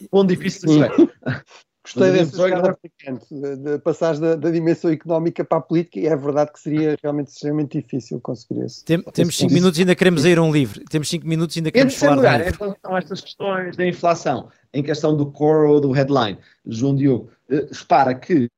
e, 0.00 0.08
quão 0.08 0.24
difícil 0.24 0.70
isso 0.70 0.84
é. 0.84 0.88
Gostei 1.84 2.12
dessa 2.12 2.34
jogada 2.34 2.78
de, 2.82 3.56
de 3.56 3.78
passar 3.80 4.18
da, 4.18 4.36
da, 4.36 4.50
dimensão 4.50 4.90
económica 4.90 5.44
para 5.44 5.58
a 5.58 5.60
política 5.60 6.00
e 6.00 6.06
é 6.06 6.16
verdade 6.16 6.50
que 6.50 6.58
seria 6.58 6.96
realmente 7.02 7.28
extremamente 7.28 7.78
difícil 7.78 8.18
conseguir 8.22 8.64
isso. 8.64 8.82
Tem, 8.86 9.02
temos 9.02 9.36
5 9.36 9.52
minutos 9.52 9.78
e 9.78 9.82
ainda 9.82 9.94
queremos 9.94 10.24
ir 10.24 10.38
a 10.38 10.42
um 10.42 10.50
livro. 10.50 10.82
Temos 10.86 11.10
5 11.10 11.26
minutos 11.26 11.54
e 11.56 11.58
ainda 11.58 11.70
queremos 11.70 11.94
falar 11.94 12.14
lugar, 12.14 12.40
em 12.40 12.50
relação 12.50 12.94
a 12.94 12.98
estas 12.98 13.20
questões 13.20 13.76
da 13.76 13.86
inflação, 13.86 14.48
em 14.72 14.82
questão 14.82 15.14
do 15.14 15.30
core 15.30 15.68
ou 15.68 15.78
do 15.78 15.92
headline, 15.92 16.38
João 16.64 16.96
Diogo, 16.96 17.30
eh, 17.50 17.68
repara 17.70 18.14
que 18.14 18.48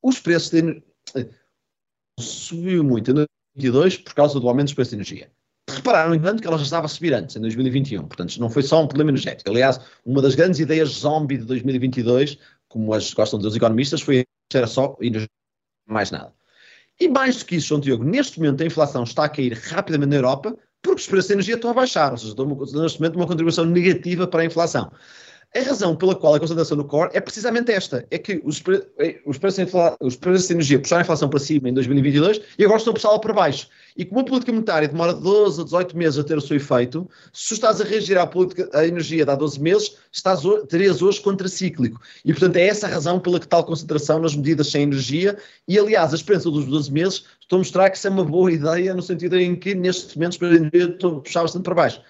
os 0.00 0.20
preços 0.20 0.50
de 0.50 0.58
energia 0.58 0.84
eh, 1.16 1.28
subiu 2.20 2.84
muito 2.84 3.10
em 3.10 3.14
2022 3.14 3.98
por 3.98 4.14
causa 4.14 4.38
do 4.38 4.48
aumento 4.48 4.66
dos 4.66 4.74
preços 4.74 4.90
de 4.90 4.96
energia 4.96 5.37
repararam, 5.78 6.14
entanto, 6.14 6.40
que 6.40 6.46
ela 6.46 6.58
já 6.58 6.64
estava 6.64 6.86
a 6.86 6.88
subir 6.88 7.12
antes, 7.14 7.34
em 7.34 7.40
2021. 7.40 8.06
Portanto, 8.06 8.36
não 8.38 8.50
foi 8.50 8.62
só 8.62 8.82
um 8.82 8.86
problema 8.86 9.10
energético. 9.10 9.50
Aliás, 9.50 9.80
uma 10.04 10.22
das 10.22 10.34
grandes 10.34 10.60
ideias 10.60 10.90
zombie 10.90 11.38
de 11.38 11.44
2022, 11.44 12.38
como 12.68 12.92
as 12.92 13.12
gostam 13.12 13.38
de 13.38 13.42
dizer 13.42 13.50
os 13.50 13.56
economistas, 13.56 14.00
foi 14.00 14.24
era 14.54 14.66
só 14.66 14.96
energia, 15.00 15.28
mais 15.86 16.10
nada. 16.10 16.32
E 17.00 17.08
mais 17.08 17.38
do 17.38 17.44
que 17.44 17.56
isso, 17.56 17.68
João 17.68 17.80
Tiago, 17.80 18.04
neste 18.04 18.38
momento 18.40 18.62
a 18.62 18.66
inflação 18.66 19.04
está 19.04 19.24
a 19.24 19.28
cair 19.28 19.52
rapidamente 19.52 20.10
na 20.10 20.16
Europa 20.16 20.56
porque 20.82 21.00
os 21.00 21.06
preços 21.06 21.28
da 21.28 21.34
energia 21.34 21.54
estão 21.56 21.70
a 21.70 21.74
baixar, 21.74 22.12
ou 22.12 22.18
seja, 22.18 22.34
neste 22.80 23.00
momento 23.00 23.16
uma 23.16 23.26
contribuição 23.26 23.64
negativa 23.64 24.26
para 24.26 24.42
a 24.42 24.44
inflação. 24.44 24.90
A 25.56 25.60
razão 25.60 25.96
pela 25.96 26.14
qual 26.14 26.34
a 26.34 26.40
concentração 26.40 26.76
no 26.76 26.84
core 26.84 27.10
é 27.14 27.20
precisamente 27.20 27.72
esta: 27.72 28.06
é 28.10 28.18
que 28.18 28.40
os, 28.44 28.62
eh, 28.98 29.18
os, 29.24 29.38
preços, 29.38 29.64
de 29.64 29.72
os 30.00 30.14
preços 30.14 30.46
de 30.46 30.52
energia 30.52 30.78
puxaram 30.78 31.00
a 31.00 31.04
inflação 31.04 31.28
para 31.30 31.38
cima 31.38 31.70
em 31.70 31.72
2022 31.72 32.42
e 32.58 32.64
agora 32.64 32.78
estão 32.78 32.90
a 32.90 32.94
puxá-la 32.94 33.18
para 33.18 33.32
baixo. 33.32 33.66
E 33.96 34.04
como 34.04 34.20
a 34.20 34.24
política 34.24 34.52
monetária 34.52 34.86
demora 34.86 35.14
12 35.14 35.62
a 35.62 35.64
18 35.64 35.96
meses 35.96 36.18
a 36.18 36.24
ter 36.24 36.36
o 36.36 36.40
seu 36.40 36.58
efeito, 36.58 37.08
se 37.32 37.54
estás 37.54 37.80
a 37.80 37.84
reagir 37.84 38.18
à 38.18 38.26
política, 38.26 38.68
à 38.74 38.86
energia 38.86 39.24
de 39.24 39.30
há 39.30 39.34
12 39.34 39.58
meses, 39.58 39.96
estás, 40.12 40.42
terias 40.68 41.00
hoje 41.00 41.18
contracíclico. 41.22 41.98
E, 42.26 42.32
portanto, 42.32 42.56
é 42.56 42.66
essa 42.66 42.86
a 42.86 42.90
razão 42.90 43.18
pela 43.18 43.40
que 43.40 43.48
tal 43.48 43.64
concentração 43.64 44.18
nas 44.18 44.36
medidas 44.36 44.70
sem 44.70 44.82
energia. 44.82 45.38
E, 45.66 45.78
aliás, 45.78 46.12
a 46.12 46.16
experiência 46.16 46.50
dos 46.50 46.66
12 46.66 46.92
meses 46.92 47.24
estou 47.40 47.56
a 47.56 47.60
mostrar 47.60 47.88
que 47.88 47.96
isso 47.96 48.06
é 48.06 48.10
uma 48.10 48.24
boa 48.24 48.52
ideia, 48.52 48.92
no 48.92 49.02
sentido 49.02 49.38
em 49.38 49.56
que, 49.56 49.74
nestes 49.74 50.14
momentos, 50.14 50.36
para 50.36 50.48
a 50.48 50.54
energia, 50.56 50.84
estou 50.90 51.16
a 51.16 51.20
puxar 51.20 51.40
bastante 51.40 51.64
para 51.64 51.74
baixo 51.74 52.02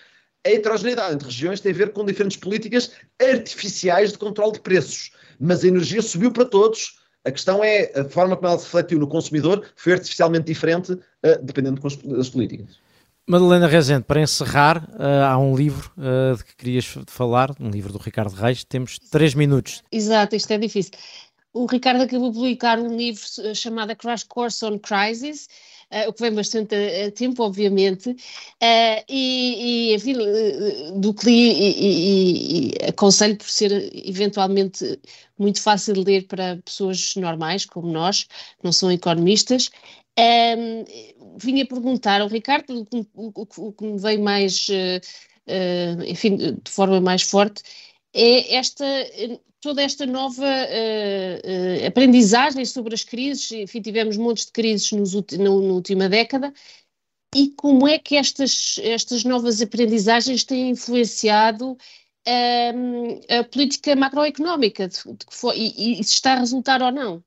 a 0.49 0.53
heterogeneidade 0.53 1.15
entre 1.15 1.27
regiões 1.27 1.61
tem 1.61 1.73
a 1.73 1.75
ver 1.75 1.93
com 1.93 2.05
diferentes 2.05 2.37
políticas 2.37 2.93
artificiais 3.21 4.13
de 4.13 4.19
controle 4.19 4.53
de 4.53 4.61
preços. 4.61 5.11
Mas 5.39 5.63
a 5.63 5.69
energia 5.69 6.03
subiu 6.03 6.33
para 6.33 6.45
todos. 6.45 6.99
A 7.25 7.31
questão 7.31 7.63
é 7.63 7.93
a 7.95 8.05
forma 8.05 8.37
como 8.37 8.49
ela 8.49 8.59
se 8.59 8.65
refletiu 8.65 8.99
no 8.99 9.07
consumidor 9.07 9.65
foi 9.77 9.93
artificialmente 9.93 10.47
diferente, 10.47 10.93
uh, 10.93 11.03
dependendo 11.43 11.81
das 11.81 12.31
políticas. 12.31 12.79
Madalena 13.27 13.67
Rezende, 13.67 14.05
para 14.05 14.23
encerrar, 14.23 14.89
uh, 14.95 15.25
há 15.29 15.37
um 15.37 15.55
livro 15.55 15.93
uh, 15.99 16.35
de 16.35 16.45
que 16.45 16.57
querias 16.57 16.97
falar, 17.07 17.55
um 17.61 17.69
livro 17.69 17.93
do 17.93 17.99
Ricardo 17.99 18.35
Reis. 18.35 18.65
Temos 18.65 18.99
três 18.99 19.35
minutos. 19.35 19.83
Exato, 19.93 20.35
isto 20.35 20.51
é 20.51 20.57
difícil. 20.57 20.93
O 21.53 21.67
Ricardo 21.67 22.03
acabou 22.03 22.31
de 22.31 22.37
publicar 22.37 22.79
um 22.79 22.97
livro 22.97 23.23
chamado 23.55 23.95
Crash 23.97 24.25
Course 24.25 24.65
on 24.65 24.79
Crisis, 24.79 25.49
o 26.07 26.13
que 26.13 26.21
vem 26.21 26.33
bastante 26.35 26.75
a, 26.75 27.11
tempo, 27.11 27.43
obviamente, 27.43 28.11
uh, 28.11 29.05
e, 29.09 29.91
e, 29.91 29.95
enfim, 29.95 30.15
do 31.01 31.15
que 31.15 31.27
li 31.27 31.51
e, 31.51 31.71
e, 31.81 32.69
e, 32.69 32.89
aconselho 32.89 33.37
por 33.37 33.49
ser 33.49 33.91
eventualmente 34.07 35.01
muito 35.39 35.63
fácil 35.63 35.95
de 35.95 36.05
ler 36.05 36.27
para 36.27 36.57
pessoas 36.65 37.15
normais, 37.17 37.65
como 37.65 37.91
nós, 37.91 38.25
que 38.25 38.65
não 38.65 38.73
são 38.73 38.91
economistas. 38.93 39.71
Um, 40.19 40.23
ehm, 40.23 40.85
vinha 41.39 41.67
perguntar 41.67 42.21
ao 42.21 42.29
Ricardo 42.29 42.87
o, 42.93 43.07
o, 43.15 43.47
o, 43.57 43.73
que 43.73 43.85
me 43.85 43.99
veio 43.99 44.23
mais, 44.23 44.69
uh, 44.69 46.03
enfim, 46.07 46.37
de 46.37 46.71
forma 46.71 47.01
mais 47.01 47.23
forte, 47.23 47.63
é 48.13 48.57
esta 48.57 48.85
toda 49.61 49.83
esta 49.83 50.07
nova 50.07 50.45
uh, 50.45 51.85
uh, 51.85 51.87
aprendizagem 51.87 52.65
sobre 52.65 52.95
as 52.95 53.05
crises, 53.05 53.51
enfim, 53.53 53.81
tivemos 53.81 54.17
montes 54.17 54.47
de 54.47 54.53
crises 54.53 54.93
nos, 54.93 55.15
no, 55.15 55.61
na 55.61 55.73
última 55.75 56.09
década, 56.09 56.53
e 57.35 57.51
como 57.51 57.87
é 57.87 57.99
que 57.99 58.17
estas, 58.17 58.79
estas 58.83 59.25
novas 59.25 59.61
aprendizagens 59.61 60.45
têm 60.45 60.71
influenciado 60.71 61.77
ehm, 62.27 63.21
a 63.29 63.45
política 63.45 63.95
macroeconómica, 63.95 64.89
de, 64.89 64.97
de 64.97 65.27
e, 65.55 66.01
e 66.01 66.05
se 66.05 66.15
está 66.15 66.33
a 66.35 66.39
resultar 66.41 66.81
ou 66.83 66.91
não? 66.91 67.23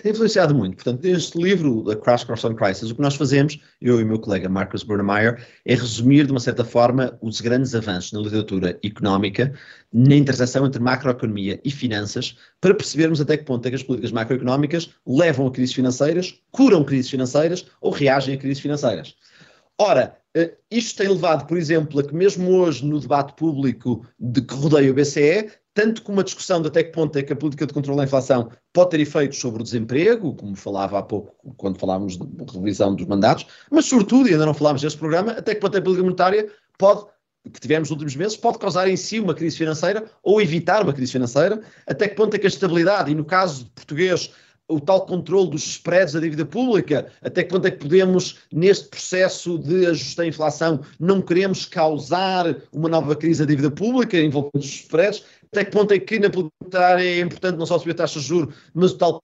Tem 0.00 0.12
influenciado 0.12 0.54
muito. 0.54 0.76
Portanto, 0.76 1.02
neste 1.02 1.36
livro, 1.36 1.84
The 1.84 1.96
Crash 1.96 2.22
Course 2.22 2.46
on 2.46 2.54
Crisis, 2.54 2.90
o 2.90 2.94
que 2.94 3.02
nós 3.02 3.16
fazemos, 3.16 3.58
eu 3.80 4.00
e 4.00 4.04
o 4.04 4.06
meu 4.06 4.20
colega 4.20 4.48
Marcus 4.48 4.84
Burnemeyer, 4.84 5.44
é 5.66 5.74
resumir 5.74 6.24
de 6.24 6.30
uma 6.30 6.38
certa 6.38 6.64
forma 6.64 7.18
os 7.20 7.40
grandes 7.40 7.74
avanços 7.74 8.12
na 8.12 8.20
literatura 8.20 8.78
económica, 8.84 9.52
na 9.92 10.14
interseção 10.14 10.64
entre 10.64 10.80
macroeconomia 10.80 11.60
e 11.64 11.70
finanças, 11.70 12.36
para 12.60 12.74
percebermos 12.74 13.20
até 13.20 13.36
que 13.36 13.44
ponto 13.44 13.66
é 13.66 13.70
que 13.70 13.76
as 13.76 13.82
políticas 13.82 14.12
macroeconómicas 14.12 14.90
levam 15.04 15.48
a 15.48 15.50
crises 15.50 15.74
financeiras, 15.74 16.40
curam 16.52 16.84
crises 16.84 17.10
financeiras 17.10 17.66
ou 17.80 17.90
reagem 17.90 18.34
a 18.34 18.38
crises 18.38 18.60
financeiras. 18.60 19.16
Ora, 19.76 20.16
eh, 20.34 20.54
isto 20.70 20.98
tem 20.98 21.08
levado, 21.08 21.46
por 21.46 21.58
exemplo, 21.58 21.98
a 21.98 22.04
que 22.04 22.14
mesmo 22.14 22.50
hoje 22.50 22.84
no 22.84 23.00
debate 23.00 23.34
público 23.34 24.06
de 24.18 24.42
que 24.42 24.54
rodeia 24.54 24.90
o 24.92 24.94
BCE, 24.94 25.50
tanto 25.78 26.02
como 26.02 26.18
a 26.18 26.24
discussão 26.24 26.60
de 26.60 26.66
até 26.66 26.82
que 26.82 26.90
ponto 26.90 27.16
é 27.16 27.22
que 27.22 27.32
a 27.32 27.36
política 27.36 27.64
de 27.64 27.72
controle 27.72 27.98
da 27.98 28.04
inflação 28.04 28.50
pode 28.72 28.90
ter 28.90 28.98
efeitos 28.98 29.38
sobre 29.38 29.60
o 29.60 29.64
desemprego, 29.64 30.34
como 30.34 30.56
falava 30.56 30.98
há 30.98 31.02
pouco 31.04 31.36
quando 31.56 31.78
falávamos 31.78 32.18
de 32.18 32.26
revisão 32.52 32.96
dos 32.96 33.06
mandatos, 33.06 33.46
mas 33.70 33.84
sobretudo, 33.84 34.28
e 34.28 34.32
ainda 34.32 34.44
não 34.44 34.52
falámos 34.52 34.82
deste 34.82 34.98
programa, 34.98 35.30
até 35.30 35.54
que 35.54 35.60
ponto 35.60 35.78
a 35.78 35.80
política 35.80 36.02
monetária 36.02 36.50
pode, 36.76 37.06
que 37.44 37.60
tivemos 37.60 37.90
nos 37.90 37.92
últimos 37.92 38.16
meses, 38.16 38.36
pode 38.36 38.58
causar 38.58 38.88
em 38.88 38.96
si 38.96 39.20
uma 39.20 39.34
crise 39.34 39.56
financeira 39.56 40.04
ou 40.20 40.42
evitar 40.42 40.82
uma 40.82 40.92
crise 40.92 41.12
financeira, 41.12 41.60
até 41.86 42.08
que 42.08 42.16
ponto 42.16 42.34
é 42.34 42.40
que 42.40 42.46
a 42.46 42.48
estabilidade, 42.48 43.12
e 43.12 43.14
no 43.14 43.24
caso 43.24 43.70
português, 43.70 44.32
o 44.68 44.78
tal 44.78 45.06
controle 45.06 45.50
dos 45.50 45.64
spreads 45.64 46.12
da 46.12 46.20
dívida 46.20 46.44
pública, 46.44 47.10
até 47.22 47.42
que 47.42 47.50
ponto 47.50 47.66
é 47.66 47.70
que 47.70 47.78
podemos, 47.78 48.38
neste 48.52 48.88
processo 48.88 49.58
de 49.58 49.86
ajustar 49.86 50.24
a 50.24 50.28
inflação, 50.28 50.80
não 51.00 51.22
queremos 51.22 51.64
causar 51.64 52.54
uma 52.72 52.88
nova 52.88 53.16
crise 53.16 53.40
da 53.40 53.46
dívida 53.46 53.70
pública 53.70 54.18
envolvendo 54.18 54.58
os 54.58 54.66
spreads, 54.66 55.24
até 55.50 55.64
que 55.64 55.70
ponto 55.70 55.92
é 55.92 55.98
que 55.98 56.18
na 56.18 56.28
política 56.28 57.00
é 57.00 57.20
importante 57.20 57.56
não 57.56 57.66
só 57.66 57.78
subir 57.78 57.92
a 57.92 57.94
taxa 57.94 58.20
de 58.20 58.26
juros, 58.26 58.54
mas 58.74 58.92
o 58.92 58.98
tal 58.98 59.22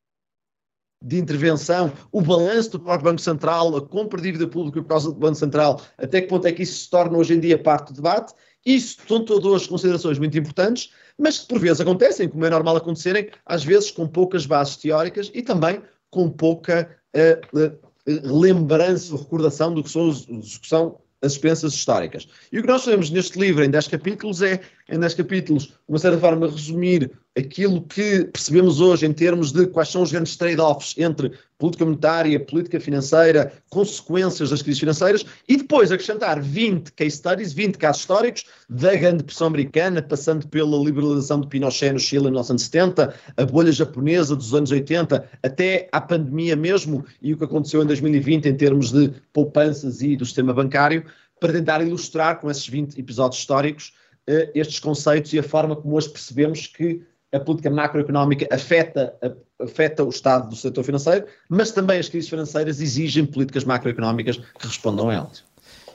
de 1.04 1.18
intervenção, 1.18 1.92
o 2.10 2.22
balanço 2.22 2.70
do 2.70 2.80
próprio 2.80 3.10
Banco 3.10 3.20
Central, 3.20 3.76
a 3.76 3.86
compra 3.86 4.18
de 4.22 4.32
dívida 4.32 4.48
pública 4.48 4.80
por 4.80 4.88
causa 4.88 5.12
do 5.12 5.18
Banco 5.18 5.34
Central, 5.34 5.82
até 5.98 6.22
que 6.22 6.28
ponto 6.28 6.46
é 6.46 6.52
que 6.52 6.62
isso 6.62 6.84
se 6.84 6.90
torna 6.90 7.18
hoje 7.18 7.34
em 7.34 7.40
dia 7.40 7.62
parte 7.62 7.88
do 7.88 7.96
debate. 7.96 8.32
Isso 8.64 8.96
são 9.06 9.24
todas 9.24 9.66
considerações 9.66 10.18
muito 10.18 10.38
importantes, 10.38 10.90
mas 11.18 11.38
que 11.38 11.48
por 11.48 11.58
vezes 11.58 11.80
acontecem, 11.80 12.28
como 12.28 12.44
é 12.44 12.50
normal 12.50 12.76
acontecerem, 12.76 13.28
às 13.44 13.62
vezes 13.62 13.90
com 13.90 14.06
poucas 14.06 14.46
bases 14.46 14.76
teóricas 14.76 15.30
e 15.34 15.42
também 15.42 15.82
com 16.10 16.30
pouca 16.30 16.88
uh, 17.14 17.58
uh, 17.58 17.78
lembrança 18.06 19.12
ou 19.12 19.20
recordação 19.20 19.74
do 19.74 19.82
que 19.82 19.90
são, 19.90 20.08
os, 20.08 20.26
que 20.58 20.68
são 20.68 20.98
as 21.20 21.32
experiências 21.32 21.74
históricas. 21.74 22.28
E 22.52 22.58
o 22.58 22.62
que 22.62 22.68
nós 22.68 22.84
fazemos 22.84 23.10
neste 23.10 23.38
livro, 23.38 23.64
em 23.64 23.70
10 23.70 23.88
capítulos, 23.88 24.42
é, 24.42 24.60
em 24.88 24.98
10 24.98 25.14
capítulos, 25.14 25.64
de 25.66 25.74
uma 25.88 25.98
certa 25.98 26.18
forma, 26.18 26.48
resumir 26.48 27.10
aquilo 27.36 27.82
que 27.82 28.24
percebemos 28.24 28.80
hoje 28.80 29.06
em 29.06 29.12
termos 29.12 29.50
de 29.50 29.66
quais 29.66 29.88
são 29.88 30.02
os 30.02 30.12
grandes 30.12 30.36
trade-offs 30.36 30.94
entre 30.96 31.32
política 31.58 31.84
monetária, 31.84 32.38
política 32.38 32.78
financeira, 32.78 33.52
consequências 33.70 34.50
das 34.50 34.62
crises 34.62 34.78
financeiras, 34.78 35.24
e 35.48 35.56
depois 35.56 35.90
acrescentar 35.90 36.40
20 36.40 36.92
case 36.92 37.16
studies, 37.16 37.52
20 37.52 37.76
casos 37.76 38.02
históricos 38.02 38.44
da 38.68 38.94
Grande 38.94 39.18
Depressão 39.18 39.48
Americana, 39.48 40.02
passando 40.02 40.46
pela 40.46 40.76
liberalização 40.76 41.40
de 41.40 41.48
Pinochet 41.48 41.92
no 41.92 41.98
Chile 41.98 42.22
em 42.22 42.30
1970, 42.30 43.14
a 43.36 43.44
bolha 43.44 43.72
japonesa 43.72 44.36
dos 44.36 44.54
anos 44.54 44.70
80, 44.70 45.28
até 45.42 45.88
à 45.90 46.00
pandemia 46.00 46.54
mesmo, 46.54 47.04
e 47.20 47.32
o 47.32 47.38
que 47.38 47.44
aconteceu 47.44 47.82
em 47.82 47.86
2020 47.86 48.46
em 48.46 48.56
termos 48.56 48.92
de 48.92 49.12
poupanças 49.32 50.02
e 50.02 50.16
do 50.16 50.24
sistema 50.24 50.52
bancário, 50.52 51.04
para 51.40 51.52
tentar 51.52 51.82
ilustrar 51.82 52.40
com 52.40 52.50
esses 52.50 52.66
20 52.68 52.98
episódios 52.98 53.40
históricos 53.40 53.92
uh, 54.28 54.50
estes 54.54 54.78
conceitos 54.78 55.32
e 55.32 55.38
a 55.38 55.42
forma 55.42 55.74
como 55.74 55.96
hoje 55.96 56.08
percebemos 56.08 56.66
que 56.66 57.02
a 57.34 57.40
política 57.40 57.68
macroeconómica 57.68 58.46
afeta, 58.50 59.12
afeta 59.60 60.04
o 60.04 60.08
estado 60.08 60.50
do 60.50 60.56
setor 60.56 60.84
financeiro, 60.84 61.26
mas 61.48 61.72
também 61.72 61.98
as 61.98 62.08
crises 62.08 62.30
financeiras 62.30 62.80
exigem 62.80 63.26
políticas 63.26 63.64
macroeconómicas 63.64 64.36
que 64.36 64.66
respondam 64.66 65.10
a 65.10 65.14
elas. 65.14 65.44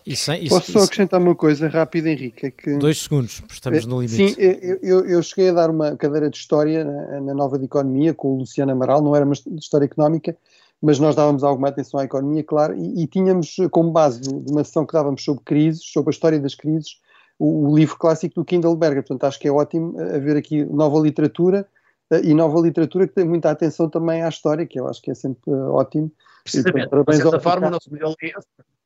Isso, 0.06 0.34
isso, 0.34 0.56
Posso 0.56 0.72
só 0.72 0.80
acrescentar 0.80 1.22
uma 1.22 1.36
coisa 1.36 1.68
rápida, 1.68 2.10
Henrique? 2.10 2.48
É 2.48 2.52
que, 2.52 2.78
Dois 2.78 3.04
segundos, 3.04 3.44
estamos 3.50 3.86
no 3.86 4.02
limite. 4.02 4.34
Sim, 4.34 4.36
eu, 4.40 4.80
eu, 4.82 5.06
eu, 5.06 5.24
cheguei 5.24 5.50
a 5.50 5.54
dar 5.54 5.70
uma 5.70 5.96
cadeira 5.96 6.30
de 6.30 6.38
História 6.38 6.84
na, 6.84 7.22
na, 7.22 7.34
Nova 7.34 7.60
de 7.60 7.66
Economia 7.66 8.14
com 8.14 8.30
o 8.30 8.38
Luciano 8.40 8.72
Amaral, 8.72 9.02
não 9.02 9.16
era 9.16 9.24
uma 9.24 9.36
de 9.36 9.60
História 9.60 9.86
Económica, 9.86 10.36
mas 10.82 11.00
nós 11.00 11.16
dávamos 11.16 11.44
alguma 11.44 11.68
atenção 11.68 12.00
à 12.00 12.06
economia, 12.06 12.44
claro, 12.44 12.76
e, 12.76 13.04
e 13.04 13.08
tínhamos 13.08 13.56
como 13.72 13.92
base 13.92 14.22
de 14.22 14.52
uma 14.52 14.64
sessão 14.64 14.86
que 14.86 14.94
dávamos 14.94 15.24
sobre 15.24 15.44
crises, 15.44 15.84
sobre 15.84 16.10
a 16.10 16.14
história 16.14 16.40
das 16.40 16.56
crises, 16.56 16.98
o, 17.40 17.70
o 17.70 17.76
livro 17.76 17.98
clássico 17.98 18.36
do 18.36 18.46
Kindleberger. 18.46 19.02
Portanto, 19.02 19.24
acho 19.24 19.40
que 19.40 19.48
é 19.48 19.52
ótimo 19.52 20.00
haver 20.00 20.36
aqui 20.38 20.66
nova 20.66 21.00
literatura 21.00 21.66
eh, 22.12 22.22
e 22.26 22.34
nova 22.34 22.60
literatura 22.60 23.08
que 23.08 23.16
tem 23.16 23.26
muita 23.26 23.50
atenção 23.50 23.90
também 23.90 24.22
à 24.22 24.30
história, 24.30 24.68
que 24.68 24.80
eu 24.80 24.88
acho 24.88 25.02
que 25.02 25.10
é 25.10 25.16
sempre 25.16 25.50
uh, 25.50 25.72
ótimo. 25.72 26.12
Precisamente. 26.44 26.90
de 26.90 27.16
certa 27.16 27.40
forma, 27.40 27.68
o 27.68 27.72
nosso 27.72 27.90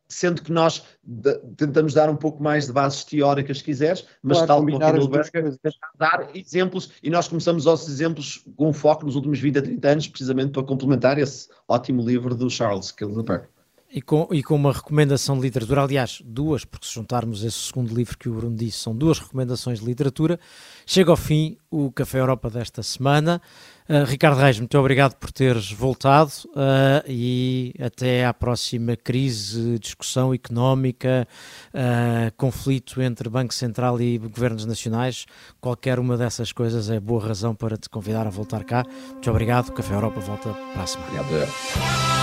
sendo 0.07 0.43
que 0.43 0.51
nós 0.51 0.83
de, 1.03 1.33
tentamos 1.57 1.93
dar 1.93 2.09
um 2.09 2.15
pouco 2.15 2.41
mais 2.41 2.67
de 2.67 2.73
bases 2.73 3.03
teóricas, 3.03 3.59
se 3.59 3.63
quiseres, 3.63 4.05
mas 4.21 4.37
claro, 4.37 4.47
tal 4.47 4.57
como 4.59 4.75
o 4.75 4.79
Kindleberger, 4.79 5.57
dar 5.97 6.29
exemplos, 6.35 6.91
e 7.01 7.09
nós 7.09 7.27
começamos 7.27 7.63
os 7.63 7.65
nossos 7.65 7.89
exemplos 7.89 8.45
com 8.55 8.71
foco 8.71 9.05
nos 9.05 9.15
últimos 9.15 9.39
20 9.39 9.57
a 9.57 9.61
30 9.61 9.87
anos, 9.87 10.07
precisamente 10.07 10.51
para 10.51 10.63
complementar 10.63 11.17
esse 11.17 11.49
ótimo 11.67 12.03
livro 12.03 12.35
do 12.35 12.49
Charles 12.49 12.91
Kindleberger. 12.91 13.49
E 13.95 14.01
com, 14.01 14.27
e 14.31 14.41
com 14.41 14.55
uma 14.55 14.73
recomendação 14.73 15.35
de 15.35 15.43
literatura, 15.43 15.83
aliás, 15.83 16.19
duas, 16.25 16.65
porque 16.65 16.87
se 16.87 16.95
juntarmos 16.95 17.43
esse 17.43 17.59
segundo 17.59 17.93
livro 17.93 18.17
que 18.17 18.27
o 18.27 18.33
Bruno 18.33 18.55
disse, 18.55 18.79
são 18.79 18.95
duas 18.95 19.19
recomendações 19.19 19.81
de 19.81 19.85
literatura. 19.85 20.39
Chega 20.83 21.11
ao 21.11 21.15
fim 21.15 21.57
o 21.69 21.91
Café 21.91 22.19
Europa 22.19 22.49
desta 22.49 22.81
semana. 22.81 23.39
Uh, 23.87 24.03
Ricardo 24.05 24.39
Reis, 24.39 24.57
muito 24.57 24.75
obrigado 24.79 25.13
por 25.15 25.31
teres 25.31 25.71
voltado 25.71 26.31
uh, 26.47 27.03
e 27.07 27.75
até 27.79 28.25
à 28.25 28.33
próxima 28.33 28.95
crise, 28.95 29.77
discussão 29.77 30.33
económica, 30.33 31.27
uh, 31.71 32.33
conflito 32.35 32.99
entre 32.99 33.29
Banco 33.29 33.53
Central 33.53 34.01
e 34.01 34.17
governos 34.17 34.65
nacionais. 34.65 35.27
Qualquer 35.61 35.99
uma 35.99 36.17
dessas 36.17 36.51
coisas 36.51 36.89
é 36.89 36.99
boa 36.99 37.27
razão 37.27 37.53
para 37.53 37.77
te 37.77 37.87
convidar 37.89 38.25
a 38.25 38.31
voltar 38.31 38.63
cá. 38.63 38.83
Muito 39.11 39.29
obrigado. 39.29 39.71
Café 39.71 39.93
Europa 39.93 40.19
volta 40.19 40.49
para 40.73 40.81
a 40.81 40.87
semana. 40.87 41.21
Obrigado. 41.21 42.22